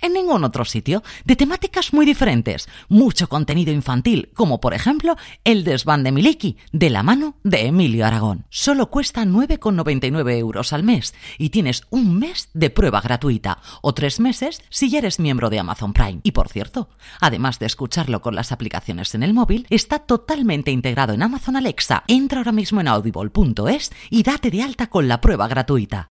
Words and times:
en 0.00 0.12
ningún 0.12 0.44
otro 0.44 0.64
sitio, 0.64 1.02
de 1.24 1.36
temáticas 1.36 1.92
muy 1.92 2.06
diferentes, 2.06 2.68
mucho 2.88 3.28
contenido 3.28 3.72
infantil, 3.72 4.30
como 4.34 4.60
por 4.60 4.74
ejemplo 4.74 5.16
El 5.44 5.64
desván 5.64 6.02
de 6.04 6.12
Miliki, 6.12 6.56
de 6.72 6.90
la 6.90 7.02
mano 7.02 7.36
de 7.42 7.66
Emilio 7.66 8.06
Aragón. 8.06 8.46
Solo 8.50 8.90
cuesta 8.90 9.24
9,99 9.24 10.38
euros 10.38 10.72
al 10.72 10.82
mes 10.82 11.14
y 11.38 11.50
tienes 11.50 11.82
un 11.90 12.18
mes 12.18 12.50
de 12.54 12.70
prueba 12.70 13.00
gratuita 13.00 13.58
o 13.82 13.94
tres 13.94 14.20
meses 14.20 14.62
si 14.70 14.90
ya 14.90 14.98
eres 14.98 15.20
miembro 15.20 15.50
de 15.50 15.58
Amazon 15.58 15.92
Prime. 15.92 16.20
Y 16.22 16.32
por 16.32 16.48
cierto, 16.48 16.88
además 17.20 17.58
de 17.58 17.66
escucharlo 17.66 18.20
con 18.20 18.34
las 18.34 18.52
aplicaciones 18.52 19.14
en 19.14 19.22
el 19.22 19.34
móvil, 19.34 19.66
está 19.70 20.00
totalmente 20.00 20.70
integrado 20.70 21.12
en 21.12 21.22
Amazon 21.22 21.56
Alexa. 21.56 22.04
Entra 22.06 22.38
ahora 22.38 22.52
mismo 22.52 22.80
en 22.80 22.88
audible.es 22.88 23.92
y 24.10 24.22
date 24.22 24.50
de 24.50 24.62
alta 24.62 24.88
con 24.88 25.08
la 25.08 25.20
prueba 25.20 25.48
gratuita. 25.48 26.10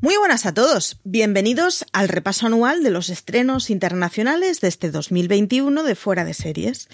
Muy 0.00 0.16
buenas 0.16 0.46
a 0.46 0.54
todos, 0.54 0.98
bienvenidos 1.04 1.84
al 1.92 2.08
repaso 2.08 2.46
anual 2.46 2.82
de 2.82 2.90
los 2.90 3.08
estrenos 3.08 3.70
internacionales 3.70 4.60
de 4.60 4.68
este 4.68 4.90
2021 4.90 5.84
de 5.84 5.94
Fuera 5.94 6.24
de 6.24 6.34
Series. 6.34 6.88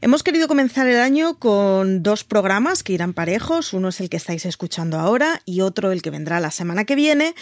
Hemos 0.00 0.22
querido 0.22 0.46
comenzar 0.46 0.86
el 0.86 1.00
año 1.00 1.38
con 1.38 2.04
dos 2.04 2.22
programas 2.22 2.84
que 2.84 2.92
irán 2.92 3.14
parejos, 3.14 3.72
uno 3.72 3.88
es 3.88 4.00
el 4.00 4.08
que 4.08 4.16
estáis 4.16 4.46
escuchando 4.46 4.98
ahora 4.98 5.42
y 5.44 5.60
otro 5.60 5.90
el 5.90 6.02
que 6.02 6.10
vendrá 6.10 6.38
la 6.38 6.52
semana 6.52 6.84
que 6.84 6.94
viene, 6.94 7.34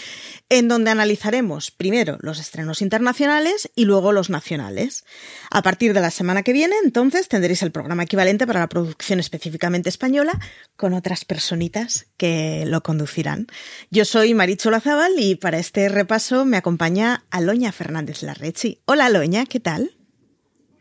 en 0.48 0.68
donde 0.68 0.90
analizaremos 0.90 1.70
primero 1.70 2.16
los 2.20 2.38
estrenos 2.38 2.80
internacionales 2.80 3.70
y 3.74 3.84
luego 3.84 4.12
los 4.12 4.30
nacionales. 4.30 5.04
A 5.50 5.62
partir 5.62 5.92
de 5.92 6.00
la 6.00 6.10
semana 6.10 6.42
que 6.42 6.54
viene, 6.54 6.76
entonces, 6.82 7.28
tendréis 7.28 7.62
el 7.62 7.72
programa 7.72 8.04
equivalente 8.04 8.46
para 8.46 8.60
la 8.60 8.68
producción 8.68 9.20
específicamente 9.20 9.90
española 9.90 10.38
con 10.76 10.94
otras 10.94 11.26
personitas 11.26 12.06
que 12.16 12.64
lo 12.66 12.82
conducirán. 12.82 13.48
Yo 13.90 14.06
soy 14.06 14.32
Maricho 14.32 14.70
Y 15.18 15.34
para 15.34 15.58
este 15.58 15.90
repaso 15.90 16.46
me 16.46 16.56
acompaña 16.56 17.24
Aloña 17.30 17.70
Fernández 17.70 18.22
Larrechi. 18.22 18.80
Hola 18.86 19.06
Aloña, 19.06 19.44
¿qué 19.44 19.60
tal? 19.60 19.90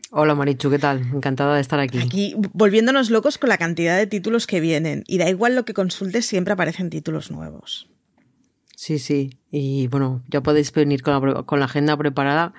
Hola 0.10 0.36
Marichu, 0.36 0.70
¿qué 0.70 0.80
tal? 0.80 1.02
Encantada 1.14 1.56
de 1.56 1.62
estar 1.62 1.82
aquí. 1.82 2.00
Aquí 2.00 2.34
volviéndonos 2.54 3.10
locos 3.10 3.38
con 3.38 3.50
la 3.50 3.58
cantidad 3.58 3.98
de 3.98 4.08
títulos 4.08 4.48
que 4.48 4.62
vienen 4.62 5.04
y 5.06 5.18
da 5.18 5.30
igual 5.30 5.56
lo 5.56 5.66
que 5.66 5.74
consultes, 5.74 6.26
siempre 6.26 6.54
aparecen 6.54 6.90
títulos 6.90 7.30
nuevos. 7.30 7.90
Sí, 8.78 9.00
sí, 9.00 9.38
y 9.52 9.88
bueno, 9.88 10.24
ya 10.30 10.42
podéis 10.42 10.72
venir 10.72 11.02
con 11.02 11.14
la, 11.14 11.44
con 11.44 11.60
la 11.60 11.66
agenda 11.66 11.98
preparada. 11.98 12.54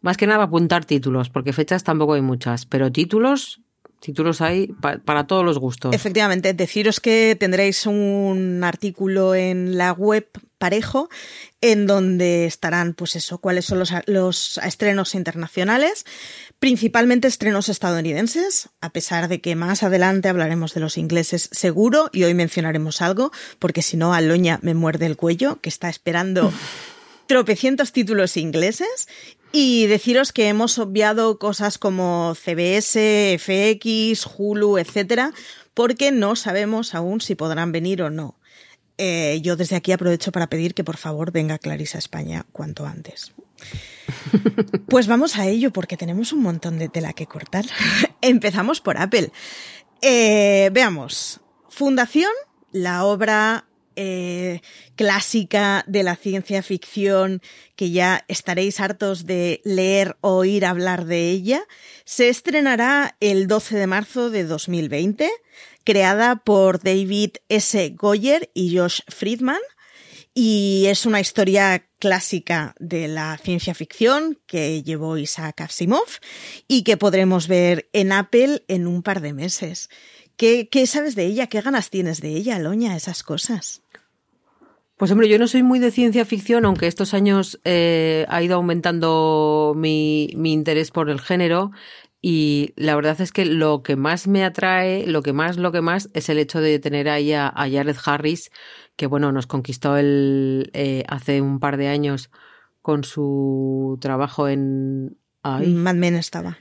Más 0.00 0.16
que 0.16 0.26
nada 0.26 0.44
apuntar 0.44 0.84
títulos, 0.84 1.30
porque 1.30 1.52
fechas 1.52 1.84
tampoco 1.84 2.14
hay 2.14 2.22
muchas, 2.22 2.66
pero 2.66 2.90
títulos 2.90 3.60
títulos 4.00 4.40
hay 4.40 4.68
para 5.04 5.26
todos 5.26 5.44
los 5.44 5.58
gustos. 5.58 5.94
Efectivamente, 5.94 6.54
deciros 6.54 7.00
que 7.00 7.36
tendréis 7.38 7.86
un 7.86 8.62
artículo 8.64 9.34
en 9.34 9.76
la 9.76 9.92
web 9.92 10.28
parejo 10.58 11.08
en 11.60 11.86
donde 11.86 12.46
estarán, 12.46 12.94
pues 12.94 13.16
eso, 13.16 13.38
cuáles 13.38 13.64
son 13.64 13.78
los, 13.78 13.92
los, 14.06 14.58
estrenos 14.58 15.14
internacionales, 15.14 16.04
principalmente 16.58 17.28
estrenos 17.28 17.68
estadounidenses, 17.68 18.68
a 18.80 18.90
pesar 18.90 19.28
de 19.28 19.40
que 19.40 19.56
más 19.56 19.82
adelante 19.82 20.28
hablaremos 20.28 20.74
de 20.74 20.80
los 20.80 20.98
ingleses 20.98 21.48
seguro 21.52 22.10
y 22.12 22.24
hoy 22.24 22.34
mencionaremos 22.34 23.02
algo, 23.02 23.32
porque 23.58 23.82
si 23.82 23.96
no, 23.96 24.12
Aloña 24.12 24.58
me 24.62 24.74
muerde 24.74 25.06
el 25.06 25.16
cuello, 25.16 25.60
que 25.60 25.68
está 25.68 25.88
esperando 25.88 26.52
tropecientos 27.26 27.92
títulos 27.92 28.36
ingleses 28.36 29.08
y 29.52 29.86
deciros 29.86 30.32
que 30.32 30.48
hemos 30.48 30.78
obviado 30.78 31.38
cosas 31.38 31.78
como 31.78 32.34
CBS, 32.34 33.38
FX, 33.38 34.26
Hulu, 34.36 34.78
etcétera, 34.78 35.32
porque 35.74 36.10
no 36.10 36.36
sabemos 36.36 36.94
aún 36.94 37.20
si 37.20 37.34
podrán 37.34 37.72
venir 37.72 38.02
o 38.02 38.10
no. 38.10 38.37
Eh, 38.98 39.40
yo 39.42 39.56
desde 39.56 39.76
aquí 39.76 39.92
aprovecho 39.92 40.32
para 40.32 40.48
pedir 40.48 40.74
que 40.74 40.84
por 40.84 40.96
favor 40.96 41.30
venga 41.30 41.58
Clarisa 41.58 41.98
a 41.98 42.00
España 42.00 42.46
cuanto 42.52 42.86
antes. 42.86 43.32
Pues 44.88 45.06
vamos 45.06 45.36
a 45.36 45.46
ello 45.46 45.70
porque 45.70 45.98
tenemos 45.98 46.32
un 46.32 46.42
montón 46.42 46.78
de 46.78 46.88
tela 46.88 47.12
que 47.12 47.26
cortar. 47.26 47.66
Empezamos 48.22 48.80
por 48.80 48.96
Apple. 48.96 49.30
Eh, 50.00 50.70
veamos. 50.72 51.40
Fundación, 51.68 52.32
la 52.72 53.04
obra 53.04 53.68
eh, 54.00 54.60
clásica 54.94 55.84
de 55.88 56.04
la 56.04 56.14
ciencia 56.14 56.62
ficción 56.62 57.42
que 57.74 57.90
ya 57.90 58.24
estaréis 58.28 58.78
hartos 58.78 59.26
de 59.26 59.60
leer 59.64 60.16
o 60.20 60.36
oír 60.36 60.64
hablar 60.64 61.04
de 61.04 61.30
ella, 61.30 61.66
se 62.04 62.28
estrenará 62.28 63.16
el 63.18 63.48
12 63.48 63.76
de 63.76 63.86
marzo 63.88 64.30
de 64.30 64.44
2020, 64.44 65.28
creada 65.88 66.36
por 66.36 66.82
David 66.82 67.36
S. 67.48 67.94
Goyer 67.96 68.50
y 68.52 68.76
Josh 68.76 69.00
Friedman, 69.08 69.56
y 70.34 70.84
es 70.84 71.06
una 71.06 71.18
historia 71.18 71.88
clásica 71.98 72.74
de 72.78 73.08
la 73.08 73.38
ciencia 73.38 73.72
ficción 73.72 74.38
que 74.46 74.82
llevó 74.82 75.16
Isaac 75.16 75.62
Asimov 75.62 76.04
y 76.68 76.82
que 76.82 76.98
podremos 76.98 77.48
ver 77.48 77.88
en 77.94 78.12
Apple 78.12 78.64
en 78.68 78.86
un 78.86 79.02
par 79.02 79.22
de 79.22 79.32
meses. 79.32 79.88
¿Qué, 80.36 80.68
¿Qué, 80.68 80.86
sabes 80.86 81.14
de 81.14 81.24
ella? 81.24 81.46
¿Qué 81.46 81.62
ganas 81.62 81.88
tienes 81.88 82.20
de 82.20 82.36
ella, 82.36 82.58
Loña, 82.58 82.94
esas 82.94 83.22
cosas? 83.22 83.80
Pues 84.98 85.10
hombre, 85.10 85.30
yo 85.30 85.38
no 85.38 85.48
soy 85.48 85.62
muy 85.62 85.78
de 85.78 85.90
ciencia 85.90 86.26
ficción, 86.26 86.66
aunque 86.66 86.86
estos 86.86 87.14
años 87.14 87.60
eh, 87.64 88.26
ha 88.28 88.42
ido 88.42 88.56
aumentando 88.56 89.72
mi, 89.74 90.34
mi 90.36 90.52
interés 90.52 90.90
por 90.90 91.08
el 91.08 91.20
género. 91.20 91.70
Y 92.20 92.72
la 92.76 92.96
verdad 92.96 93.20
es 93.20 93.30
que 93.30 93.44
lo 93.44 93.82
que 93.82 93.94
más 93.94 94.26
me 94.26 94.44
atrae, 94.44 95.06
lo 95.06 95.22
que 95.22 95.32
más, 95.32 95.56
lo 95.56 95.70
que 95.70 95.80
más, 95.80 96.08
es 96.14 96.28
el 96.28 96.38
hecho 96.38 96.60
de 96.60 96.78
tener 96.80 97.08
ahí 97.08 97.32
a, 97.32 97.46
a 97.48 97.70
Jared 97.70 97.96
Harris, 98.04 98.50
que 98.96 99.06
bueno, 99.06 99.30
nos 99.30 99.46
conquistó 99.46 99.96
el, 99.96 100.70
eh, 100.74 101.04
hace 101.08 101.40
un 101.40 101.60
par 101.60 101.76
de 101.76 101.88
años 101.88 102.30
con 102.82 103.04
su 103.04 103.98
trabajo 104.00 104.48
en. 104.48 105.16
Ay. 105.42 105.72
Mad 105.72 105.94
Men 105.94 106.16
estaba. 106.16 106.58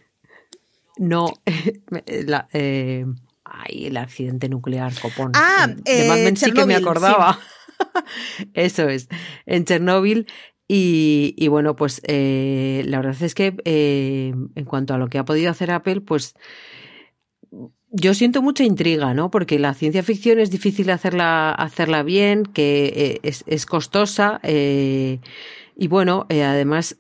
No, 0.98 1.34
la, 2.06 2.48
eh, 2.54 3.06
ay, 3.44 3.88
el 3.88 3.98
accidente 3.98 4.50
nuclear, 4.50 4.94
copón. 5.00 5.32
Ah, 5.34 5.68
de 5.68 6.08
Mad 6.08 6.18
Men 6.18 6.38
sí 6.38 6.52
que 6.52 6.66
me 6.66 6.76
acordaba. 6.76 7.40
Eso 8.54 8.88
es, 8.90 9.08
en 9.46 9.66
Chernóbil. 9.66 10.28
Y, 10.70 11.48
bueno, 11.48 11.76
pues 11.76 12.02
eh, 12.06 12.84
la 12.86 12.98
verdad 12.98 13.22
es 13.24 13.34
que 13.34 13.56
eh, 13.64 14.34
en 14.56 14.66
cuanto 14.66 14.94
a 14.94 14.98
lo 14.98 15.08
que 15.08 15.18
ha 15.18 15.24
podido 15.24 15.50
hacer 15.50 15.72
Apple, 15.72 16.02
pues 16.02 16.36
yo 17.90 18.14
siento 18.14 18.42
mucha 18.42 18.66
intriga, 18.66 19.14
¿no? 19.14 19.32
Porque 19.32 19.60
la 19.60 19.74
ciencia 19.74 20.04
ficción 20.04 20.40
es 20.40 20.52
difícil 20.52 20.90
hacerla, 20.90 21.52
hacerla 21.52 22.04
bien, 22.04 22.44
que 22.44 22.92
eh, 22.96 23.20
es, 23.24 23.46
es, 23.48 23.66
costosa. 23.66 24.42
y 24.44 25.88
bueno, 25.88 26.26
además 26.30 26.98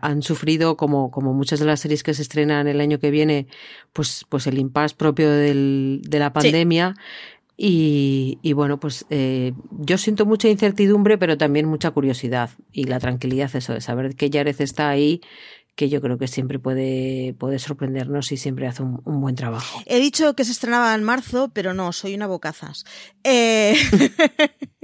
han 0.00 0.22
sufrido, 0.22 0.76
como, 0.76 1.12
como 1.12 1.32
muchas 1.32 1.60
de 1.60 1.66
las 1.66 1.78
series 1.78 2.02
que 2.02 2.14
se 2.14 2.22
estrenan 2.22 2.66
el 2.66 2.80
año 2.80 2.98
que 2.98 3.12
viene, 3.12 3.46
pues, 3.92 4.26
pues 4.28 4.48
el 4.48 4.58
impasse 4.58 4.96
propio 4.96 5.30
del, 5.30 6.02
de 6.08 6.18
la 6.18 6.32
pandemia. 6.32 6.96
Y, 7.62 8.54
bueno, 8.54 8.80
pues 8.80 9.04
eh, 9.10 9.52
yo 9.70 9.98
siento 9.98 10.24
mucha 10.24 10.48
incertidumbre, 10.48 11.18
pero 11.18 11.36
también 11.36 11.66
mucha 11.66 11.90
curiosidad 11.90 12.48
y 12.72 12.84
la 12.84 12.98
tranquilidad, 12.98 13.54
eso 13.54 13.74
de 13.74 13.82
saber 13.82 14.16
que 14.16 14.30
Yarez 14.30 14.62
está 14.62 14.88
ahí, 14.88 15.20
que 15.74 15.90
yo 15.90 16.00
creo 16.00 16.16
que 16.16 16.26
siempre 16.26 16.58
puede, 16.58 17.34
puede 17.38 17.58
sorprendernos 17.58 18.32
y 18.32 18.38
siempre 18.38 18.66
hace 18.66 18.82
un, 18.82 19.20
buen 19.20 19.34
trabajo. 19.34 19.82
He 19.84 20.00
dicho 20.00 20.34
que 20.34 20.46
se 20.46 20.52
estrenaba 20.52 20.94
en 20.94 21.04
marzo, 21.04 21.50
pero 21.52 21.74
no, 21.74 21.92
soy 21.92 22.14
una 22.14 22.26
bocazas. 22.26 22.86
Eh... 23.24 23.76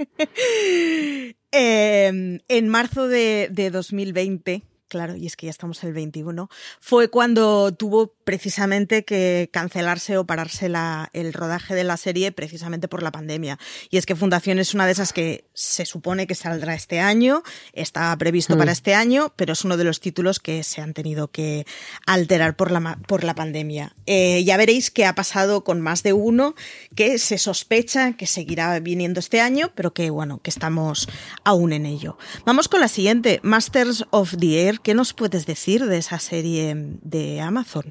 eh, 1.51 2.39
en 2.47 2.67
marzo 2.69 3.07
de, 3.07 3.49
de 3.51 3.71
2020 3.71 4.61
claro, 4.87 5.15
y 5.15 5.27
es 5.27 5.35
que 5.35 5.47
ya 5.47 5.51
estamos 5.51 5.83
en 5.83 5.89
el 5.89 5.95
21, 5.95 6.49
fue 6.79 7.09
cuando 7.09 7.73
tuvo 7.73 8.13
precisamente 8.23 9.05
que 9.05 9.49
cancelarse 9.51 10.17
o 10.17 10.25
pararse 10.25 10.69
la, 10.69 11.09
el 11.13 11.33
rodaje 11.33 11.75
de 11.75 11.83
la 11.83 11.97
serie 11.97 12.31
precisamente 12.31 12.87
por 12.87 13.03
la 13.03 13.11
pandemia. 13.11 13.57
Y 13.89 13.97
es 13.97 14.05
que 14.05 14.15
Fundación 14.15 14.59
es 14.59 14.73
una 14.73 14.85
de 14.85 14.91
esas 14.91 15.13
que 15.13 15.45
se 15.53 15.85
supone 15.85 16.27
que 16.27 16.35
saldrá 16.35 16.73
este 16.73 16.99
año, 16.99 17.43
está 17.73 18.15
previsto 18.17 18.57
para 18.57 18.71
mm. 18.71 18.73
este 18.73 18.93
año, 18.95 19.33
pero 19.35 19.53
es 19.53 19.63
uno 19.63 19.77
de 19.77 19.83
los 19.83 19.99
títulos 19.99 20.39
que 20.39 20.63
se 20.63 20.81
han 20.81 20.93
tenido 20.93 21.29
que 21.29 21.65
alterar 22.05 22.55
por 22.55 22.71
la, 22.71 22.99
por 23.07 23.23
la 23.23 23.35
pandemia. 23.35 23.95
Eh, 24.05 24.43
ya 24.43 24.57
veréis 24.57 24.91
que 24.91 25.05
ha 25.05 25.15
pasado 25.15 25.63
con 25.63 25.81
más 25.81 26.03
de 26.03 26.13
uno 26.13 26.55
que 26.95 27.17
se 27.19 27.37
sospecha 27.37 28.13
que 28.13 28.27
seguirá 28.27 28.79
viniendo 28.79 29.19
este 29.19 29.41
año, 29.41 29.71
pero 29.75 29.93
que 29.93 30.09
bueno, 30.09 30.39
que 30.41 30.49
estamos 30.49 31.07
aún 31.43 31.73
en 31.73 31.85
ello. 31.85 32.17
Vamos 32.45 32.67
con 32.67 32.81
la 32.81 32.87
siguiente, 32.87 33.39
Masters 33.43 34.05
of 34.11 34.35
the 34.39 34.65
Air 34.65 34.76
¿qué 34.81 34.93
nos 34.93 35.13
puedes 35.13 35.45
decir 35.45 35.85
de 35.85 35.97
esa 35.97 36.19
serie 36.19 36.73
de 36.75 37.41
Amazon? 37.41 37.85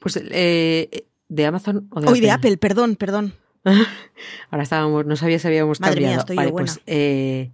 Pues 0.00 0.20
eh, 0.22 1.06
de 1.28 1.46
Amazon 1.46 1.88
o 1.90 2.00
de 2.00 2.08
Hoy 2.08 2.20
de 2.20 2.30
Apple, 2.30 2.56
perdón, 2.56 2.96
perdón. 2.96 3.34
Ahora 4.50 4.62
estábamos, 4.62 5.06
no 5.06 5.16
sabía 5.16 5.38
si 5.38 5.46
habíamos 5.46 5.80
Madre 5.80 6.02
cambiado. 6.02 6.24
Mía, 6.28 6.34
estoy 6.44 6.52
pues 6.52 6.80
eh, 6.86 7.52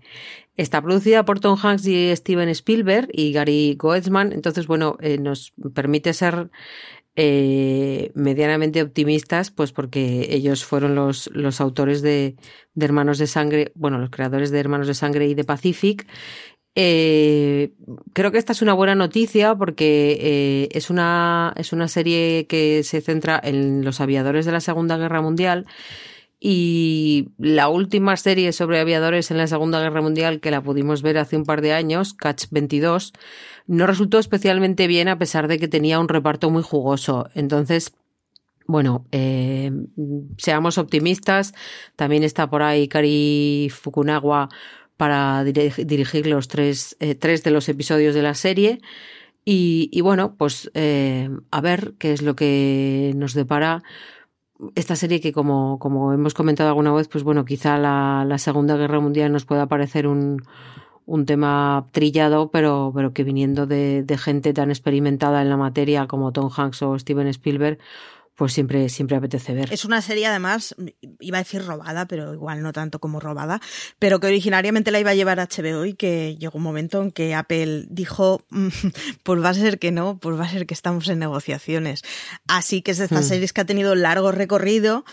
está 0.57 0.81
producida 0.81 1.25
por 1.25 1.41
Tom 1.41 1.59
Hanks 1.61 1.87
y 1.87 2.15
Steven 2.15 2.49
Spielberg 2.49 3.09
y 3.13 3.33
Gary 3.33 3.77
Goetzman. 3.79 4.33
Entonces, 4.33 4.67
bueno, 4.67 4.97
eh, 5.01 5.19
nos 5.19 5.53
permite 5.75 6.13
ser 6.15 6.51
eh, 7.17 8.13
medianamente 8.15 8.83
optimistas, 8.83 9.51
pues 9.51 9.73
porque 9.73 10.29
ellos 10.31 10.65
fueron 10.65 10.95
los, 10.95 11.31
los 11.33 11.61
autores 11.61 12.03
de, 12.03 12.37
de, 12.75 12.85
Hermanos 12.85 13.19
de 13.19 13.27
Sangre, 13.27 13.73
bueno, 13.75 13.99
los 13.99 14.11
creadores 14.11 14.51
de 14.51 14.61
Hermanos 14.61 14.87
de 14.87 14.95
Sangre 14.95 15.27
y 15.27 15.35
de 15.35 15.45
Pacific, 15.45 16.07
eh, 16.79 17.73
creo 18.13 18.31
que 18.31 18.37
esta 18.37 18.53
es 18.53 18.61
una 18.61 18.75
buena 18.75 18.95
noticia 18.95 19.55
porque 19.55 20.19
eh, 20.21 20.69
es, 20.73 20.91
una, 20.91 21.55
es 21.57 21.73
una 21.73 21.89
serie 21.89 22.47
que 22.47 22.83
se 22.85 23.01
centra 23.01 23.41
en 23.43 23.83
los 23.83 24.03
aviadores 24.03 24.45
de 24.45 24.53
la 24.53 24.61
Segunda 24.61 24.99
Guerra 24.99 25.23
Mundial 25.23 25.67
y 26.39 27.31
la 27.39 27.71
última 27.71 28.15
serie 28.19 28.53
sobre 28.53 28.79
aviadores 28.79 29.31
en 29.31 29.39
la 29.39 29.47
Segunda 29.47 29.81
Guerra 29.81 30.03
Mundial 30.03 30.39
que 30.41 30.51
la 30.51 30.63
pudimos 30.63 31.01
ver 31.01 31.17
hace 31.17 31.39
un 31.39 31.45
par 31.45 31.63
de 31.63 31.73
años, 31.73 32.13
Catch 32.13 32.49
22, 32.51 33.15
no 33.67 33.87
resultó 33.87 34.19
especialmente 34.19 34.87
bien 34.87 35.09
a 35.09 35.17
pesar 35.17 35.49
de 35.49 35.59
que 35.59 35.69
tenía 35.69 35.99
un 35.99 36.09
reparto 36.09 36.51
muy 36.51 36.63
jugoso. 36.63 37.31
Entonces, 37.35 37.95
bueno, 38.67 39.07
eh, 39.13 39.73
seamos 40.37 40.77
optimistas. 40.77 41.55
También 41.97 42.23
está 42.23 42.51
por 42.51 42.63
ahí 42.63 42.87
Kari 42.87 43.71
Fukunaga 43.71 44.51
para 44.97 45.45
dirigir 45.45 46.27
los 46.27 46.49
tres, 46.49 46.97
eh, 47.01 47.15
tres 47.15 47.43
de 47.43 47.51
los 47.51 47.69
episodios 47.69 48.15
de 48.15 48.23
la 48.23 48.35
serie. 48.35 48.81
Y, 49.49 50.01
bueno, 50.01 50.35
pues 50.37 50.73
eh, 50.75 51.31
a 51.53 51.61
ver 51.61 51.95
qué 51.99 52.13
es 52.13 52.23
lo 52.23 52.35
que 52.35 53.13
nos 53.15 53.33
depara 53.33 53.85
esta 54.75 54.97
serie 54.97 55.21
que 55.21 55.33
como, 55.33 55.79
como 55.79 56.13
hemos 56.13 56.35
comentado 56.35 56.69
alguna 56.69 56.93
vez, 56.93 57.07
pues 57.09 57.23
bueno, 57.23 57.45
quizá 57.45 57.79
la, 57.79 58.25
la 58.27 58.39
Segunda 58.39 58.77
Guerra 58.77 58.99
Mundial 59.01 59.31
nos 59.31 59.45
pueda 59.45 59.69
parecer 59.69 60.09
un, 60.09 60.43
un 61.07 61.27
tema 61.27 61.87
trillado, 61.93 62.51
pero, 62.51 62.91
pero 62.95 63.13
que 63.13 63.23
viniendo 63.23 63.67
de, 63.67 64.03
de, 64.03 64.19
gente 64.19 64.53
tan 64.53 64.71
experimentada 64.71 65.43
en 65.43 65.49
la 65.49 65.57
materia 65.57 66.07
como 66.07 66.33
Tom 66.33 66.51
Hanks 66.55 66.83
o 66.83 66.99
Steven 66.99 67.29
Spielberg, 67.29 67.79
pues 68.37 68.53
siempre, 68.53 68.89
siempre 68.91 69.17
apetece 69.17 69.55
ver. 69.55 69.73
Es 69.73 69.85
una 69.85 70.03
serie, 70.03 70.27
además, 70.27 70.75
iba 71.21 71.39
a 71.39 71.43
decir 71.43 71.65
robada, 71.65 72.07
pero 72.07 72.35
igual 72.35 72.63
no 72.63 72.73
tanto 72.73 73.01
como 73.01 73.19
robada, 73.19 73.61
pero 73.99 74.21
que 74.21 74.27
originariamente 74.27 74.91
la 74.91 75.01
iba 75.01 75.11
a 75.11 75.15
llevar 75.15 75.41
a 75.41 75.47
HBO 75.47 75.87
y 75.87 75.95
que 75.95 76.37
llegó 76.37 76.59
un 76.59 76.63
momento 76.63 77.03
en 77.03 77.11
que 77.13 77.35
Apple 77.35 77.87
dijo, 77.89 78.45
mm, 78.51 78.69
pues 79.23 79.43
va 79.43 79.49
a 79.49 79.55
ser 79.55 79.79
que 79.79 79.91
no, 79.91 80.19
pues 80.19 80.39
va 80.39 80.45
a 80.45 80.51
ser 80.51 80.67
que 80.67 80.75
estamos 80.75 81.09
en 81.09 81.19
negociaciones. 81.19 82.03
Así 82.47 82.83
que 82.83 82.91
es 82.91 82.99
de 82.99 83.05
estas 83.05 83.25
hmm. 83.25 83.29
series 83.29 83.53
que 83.55 83.63
ha 83.63 83.67
tenido 83.67 83.95
largo 83.95 84.31
recorrido, 84.33 85.05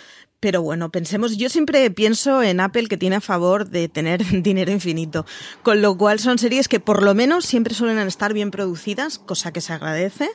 pero 0.44 0.62
bueno, 0.62 0.92
pensemos, 0.92 1.38
yo 1.38 1.48
siempre 1.48 1.90
pienso 1.90 2.44
en 2.44 2.60
Apple 2.60 2.90
que 2.90 2.98
tiene 2.98 3.16
a 3.16 3.22
favor 3.22 3.70
de 3.70 3.88
tener 3.88 4.26
dinero 4.44 4.74
infinito, 4.74 5.26
con 5.62 5.82
lo 5.82 5.98
cual 5.98 6.20
son 6.20 6.38
series 6.38 6.68
que 6.68 6.82
por 6.82 7.02
lo 7.02 7.16
menos 7.16 7.46
siempre 7.46 7.74
suelen 7.74 7.98
estar 8.00 8.34
bien 8.34 8.52
producidas, 8.52 9.20
cosa 9.20 9.54
que 9.54 9.62
se 9.62 9.72
agradece, 9.72 10.30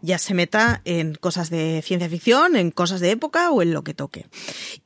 ya 0.00 0.18
se 0.18 0.34
meta 0.34 0.82
en 0.84 1.14
cosas 1.14 1.48
de 1.48 1.80
ciencia 1.84 2.08
ficción, 2.08 2.56
en 2.56 2.72
cosas 2.72 2.98
de 2.98 3.12
época 3.12 3.52
o 3.52 3.62
en 3.62 3.72
lo 3.72 3.84
que 3.84 3.94
toque. 3.94 4.26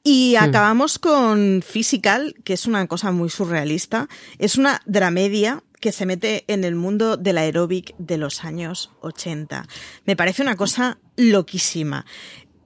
Y 0.05 0.35
hmm. 0.39 0.45
acabamos 0.45 0.99
con 0.99 1.65
Physical, 1.67 2.35
que 2.45 2.53
es 2.53 2.67
una 2.67 2.87
cosa 2.87 3.13
muy 3.13 3.31
surrealista, 3.31 4.11
es 4.39 4.59
una 4.59 4.83
dramedia 4.85 5.63
que 5.81 5.93
se 5.93 6.05
mete 6.05 6.45
en 6.49 6.65
el 6.65 6.75
mundo 6.75 7.17
del 7.17 7.39
aeróbic 7.39 7.95
de 7.97 8.19
los 8.19 8.45
años 8.45 8.91
80. 9.01 9.67
Me 10.05 10.17
parece 10.17 10.43
una 10.43 10.57
cosa 10.57 10.99
loquísima. 11.17 12.05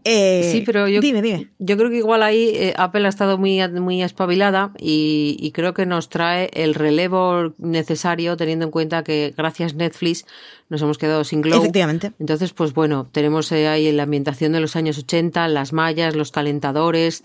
Eh, 0.05 0.49
sí, 0.53 0.63
pero 0.65 0.89
yo, 0.89 1.01
yo 1.01 1.77
creo 1.77 1.91
que 1.91 1.97
igual 1.97 2.23
ahí 2.23 2.53
eh, 2.55 2.75
Apple 2.77 3.05
ha 3.07 3.09
estado 3.09 3.39
muy, 3.39 3.67
muy 3.69 4.03
espabilada 4.03 4.73
y, 4.79 5.51
creo 5.55 5.75
que 5.75 5.85
nos 5.85 6.09
trae 6.09 6.49
el 6.55 6.75
relevo 6.75 7.55
necesario 7.59 8.37
teniendo 8.37 8.65
en 8.65 8.71
cuenta 8.71 9.03
que 9.05 9.35
gracias 9.37 9.75
Netflix 9.75 10.25
nos 10.69 10.81
hemos 10.83 10.97
quedado 10.97 11.25
sin 11.25 11.43
Glow. 11.43 11.59
Efectivamente. 11.59 12.13
Entonces, 12.19 12.53
pues 12.53 12.73
bueno, 12.73 13.09
tenemos 13.11 13.51
eh, 13.53 13.69
ahí 13.69 13.91
la 13.93 14.05
ambientación 14.05 14.53
de 14.53 14.61
los 14.61 14.77
años 14.77 14.97
80, 14.99 15.49
las 15.49 15.73
mallas, 15.73 16.17
los 16.17 16.31
calentadores, 16.31 17.23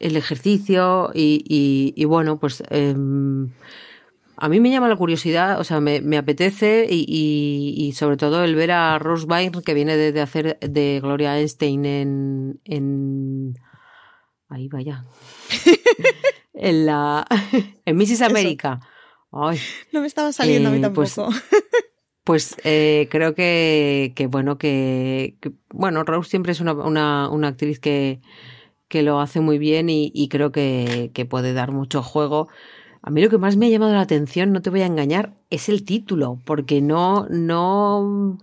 el 0.00 0.16
ejercicio 0.16 1.10
y, 1.14 1.92
y, 1.94 2.04
bueno, 2.04 2.38
pues... 2.38 2.62
A 4.40 4.48
mí 4.48 4.60
me 4.60 4.70
llama 4.70 4.88
la 4.88 4.94
curiosidad, 4.94 5.58
o 5.58 5.64
sea, 5.64 5.80
me, 5.80 6.00
me 6.00 6.16
apetece 6.16 6.86
y, 6.88 7.04
y, 7.76 7.92
sobre 7.92 8.16
todo 8.16 8.44
el 8.44 8.54
ver 8.54 8.70
a 8.70 8.96
Rose 9.00 9.26
Byrne, 9.26 9.62
que 9.64 9.74
viene 9.74 9.96
de, 9.96 10.20
hacer 10.20 10.58
de 10.60 11.00
Gloria 11.02 11.38
Einstein 11.38 11.84
en, 11.84 12.60
en... 12.64 13.54
Ahí 14.48 14.68
vaya. 14.68 15.04
en 16.54 16.86
la... 16.86 17.26
en 17.84 17.96
Mrs. 17.96 18.22
América. 18.22 18.78
Ay. 19.32 19.58
No 19.92 20.02
me 20.02 20.06
estaba 20.06 20.32
saliendo 20.32 20.68
a 20.68 20.72
mí 20.72 20.78
eh, 20.78 20.90
pues 20.90 21.14
tampoco. 21.16 21.36
Pues, 22.22 22.56
eh, 22.62 23.08
creo 23.10 23.34
que, 23.34 24.12
que 24.14 24.26
bueno, 24.26 24.58
que, 24.58 25.38
bueno, 25.70 26.04
Rose 26.04 26.28
siempre 26.28 26.52
es 26.52 26.60
una, 26.60 26.74
una, 26.74 27.30
una 27.30 27.48
actriz 27.48 27.80
que, 27.80 28.20
que 28.86 29.02
lo 29.02 29.18
hace 29.18 29.40
muy 29.40 29.56
bien 29.56 29.88
y, 29.88 30.12
y 30.14 30.28
creo 30.28 30.52
que, 30.52 31.10
que 31.14 31.24
puede 31.24 31.54
dar 31.54 31.72
mucho 31.72 32.02
juego. 32.02 32.48
A 33.02 33.10
mí 33.10 33.22
lo 33.22 33.30
que 33.30 33.38
más 33.38 33.56
me 33.56 33.66
ha 33.66 33.70
llamado 33.70 33.92
la 33.94 34.00
atención, 34.00 34.52
no 34.52 34.62
te 34.62 34.70
voy 34.70 34.82
a 34.82 34.86
engañar, 34.86 35.34
es 35.50 35.68
el 35.68 35.84
título, 35.84 36.38
porque 36.44 36.80
no, 36.80 37.26
no, 37.30 38.38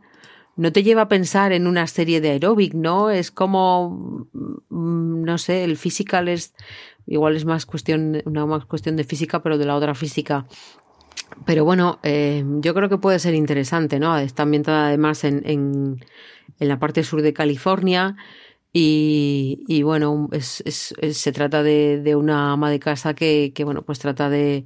no 0.56 0.72
te 0.72 0.84
lleva 0.84 1.04
a 1.04 1.08
pensar 1.08 1.52
en 1.52 1.68
una 1.68 1.88
serie 1.88 2.22
de 2.22 2.32
aeróbic, 2.32 2.74
¿no? 2.74 3.10
Es 3.10 3.32
como, 3.32 4.30
mm, 4.70 5.24
no 5.24 5.38
sé, 5.38 5.64
el 5.64 5.78
physical 5.78 6.28
es, 6.28 6.54
igual 7.06 7.36
es 7.36 7.46
más 7.46 7.66
cuestión, 7.66 8.22
una 8.26 8.46
más 8.46 8.66
cuestión 8.66 8.96
de 8.96 9.04
física, 9.04 9.44
pero 9.44 9.58
de 9.58 9.66
la 9.66 9.76
otra 9.76 9.94
física. 9.94 10.46
Pero 11.46 11.66
bueno, 11.66 12.00
eh, 12.04 12.44
yo 12.62 12.74
creo 12.74 12.88
que 12.88 12.98
puede 12.98 13.20
ser 13.20 13.34
interesante, 13.34 14.00
¿no? 14.00 14.18
Está 14.18 14.44
ambientada 14.44 14.88
además 14.88 15.24
en, 15.24 15.42
en, 15.46 16.06
en 16.60 16.68
la 16.68 16.80
parte 16.80 17.04
sur 17.04 17.22
de 17.22 17.34
California. 17.34 18.16
Y, 18.78 19.64
y 19.70 19.84
bueno, 19.84 20.28
es, 20.34 20.62
es, 20.66 20.94
se 21.18 21.32
trata 21.32 21.64
de, 21.64 22.02
de, 22.02 22.18
una 22.18 22.52
ama 22.52 22.70
de 22.70 22.78
casa 22.78 23.14
que, 23.14 23.54
que 23.56 23.64
bueno, 23.64 23.84
pues 23.84 24.00
trata 24.00 24.30
de, 24.30 24.66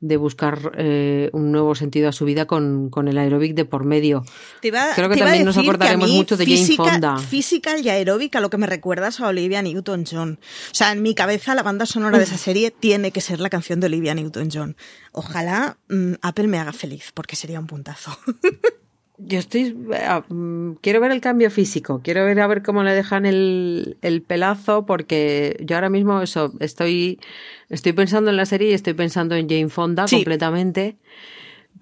de 0.00 0.16
buscar 0.16 0.72
eh, 0.78 1.28
un 1.34 1.52
nuevo 1.52 1.74
sentido 1.74 2.08
a 2.08 2.12
su 2.12 2.24
vida 2.24 2.46
con, 2.46 2.88
con 2.88 3.08
el 3.08 3.18
aeróbic 3.18 3.54
de 3.54 3.66
por 3.66 3.84
medio. 3.84 4.24
Creo 4.62 5.10
que 5.10 5.16
también 5.18 5.44
nos 5.44 5.58
acordaremos 5.58 6.10
mucho 6.10 6.38
de 6.38 6.46
Jane 6.46 6.76
Fonda. 6.76 7.18
Física 7.18 7.78
y 7.78 7.90
aeróbic 7.90 8.34
a 8.36 8.40
lo 8.40 8.48
que 8.48 8.56
me 8.56 8.66
recuerdas 8.66 9.20
a 9.20 9.28
Olivia 9.28 9.60
Newton-John. 9.60 10.40
O 10.40 10.74
sea, 10.74 10.92
en 10.92 11.02
mi 11.02 11.14
cabeza 11.14 11.54
la 11.54 11.62
banda 11.62 11.84
sonora 11.84 12.16
de 12.16 12.24
esa 12.24 12.38
serie 12.38 12.70
tiene 12.70 13.10
que 13.10 13.20
ser 13.20 13.38
la 13.38 13.50
canción 13.50 13.80
de 13.80 13.86
Olivia 13.88 14.14
Newton-John. 14.14 14.78
Ojalá 15.12 15.76
mm, 15.90 16.14
Apple 16.22 16.48
me 16.48 16.58
haga 16.58 16.72
feliz, 16.72 17.12
porque 17.12 17.36
sería 17.36 17.60
un 17.60 17.66
puntazo. 17.66 18.16
Yo 19.26 19.38
estoy. 19.38 19.76
Ah, 19.94 20.24
mm, 20.28 20.74
quiero 20.80 21.00
ver 21.00 21.12
el 21.12 21.20
cambio 21.20 21.50
físico. 21.50 22.00
Quiero 22.02 22.24
ver 22.24 22.40
a 22.40 22.46
ver 22.46 22.62
cómo 22.62 22.82
le 22.82 22.92
dejan 22.92 23.26
el, 23.26 23.96
el 24.02 24.22
pelazo, 24.22 24.86
porque 24.86 25.56
yo 25.64 25.76
ahora 25.76 25.90
mismo 25.90 26.22
eso, 26.22 26.52
estoy, 26.60 27.20
estoy 27.68 27.92
pensando 27.92 28.30
en 28.30 28.36
la 28.36 28.46
serie 28.46 28.70
y 28.70 28.74
estoy 28.74 28.94
pensando 28.94 29.34
en 29.34 29.48
Jane 29.48 29.68
Fonda 29.68 30.06
completamente. 30.06 30.96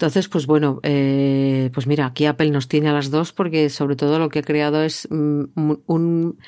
Entonces, 0.01 0.29
pues 0.29 0.47
bueno, 0.47 0.81
eh, 0.83 1.69
pues 1.75 1.87
mira, 1.87 2.07
aquí 2.07 2.25
Apple 2.25 2.49
nos 2.49 2.69
tiene 2.69 2.89
a 2.89 2.93
las 2.95 3.11
dos 3.11 3.35
porque 3.35 3.69
sobre 3.69 3.97
todo 3.97 4.19
lo 4.19 4.31
que 4.31 4.39
ha 4.39 4.43
creado 4.43 4.83
es 4.83 5.07
mm, 5.11 5.45
un, 5.87 6.39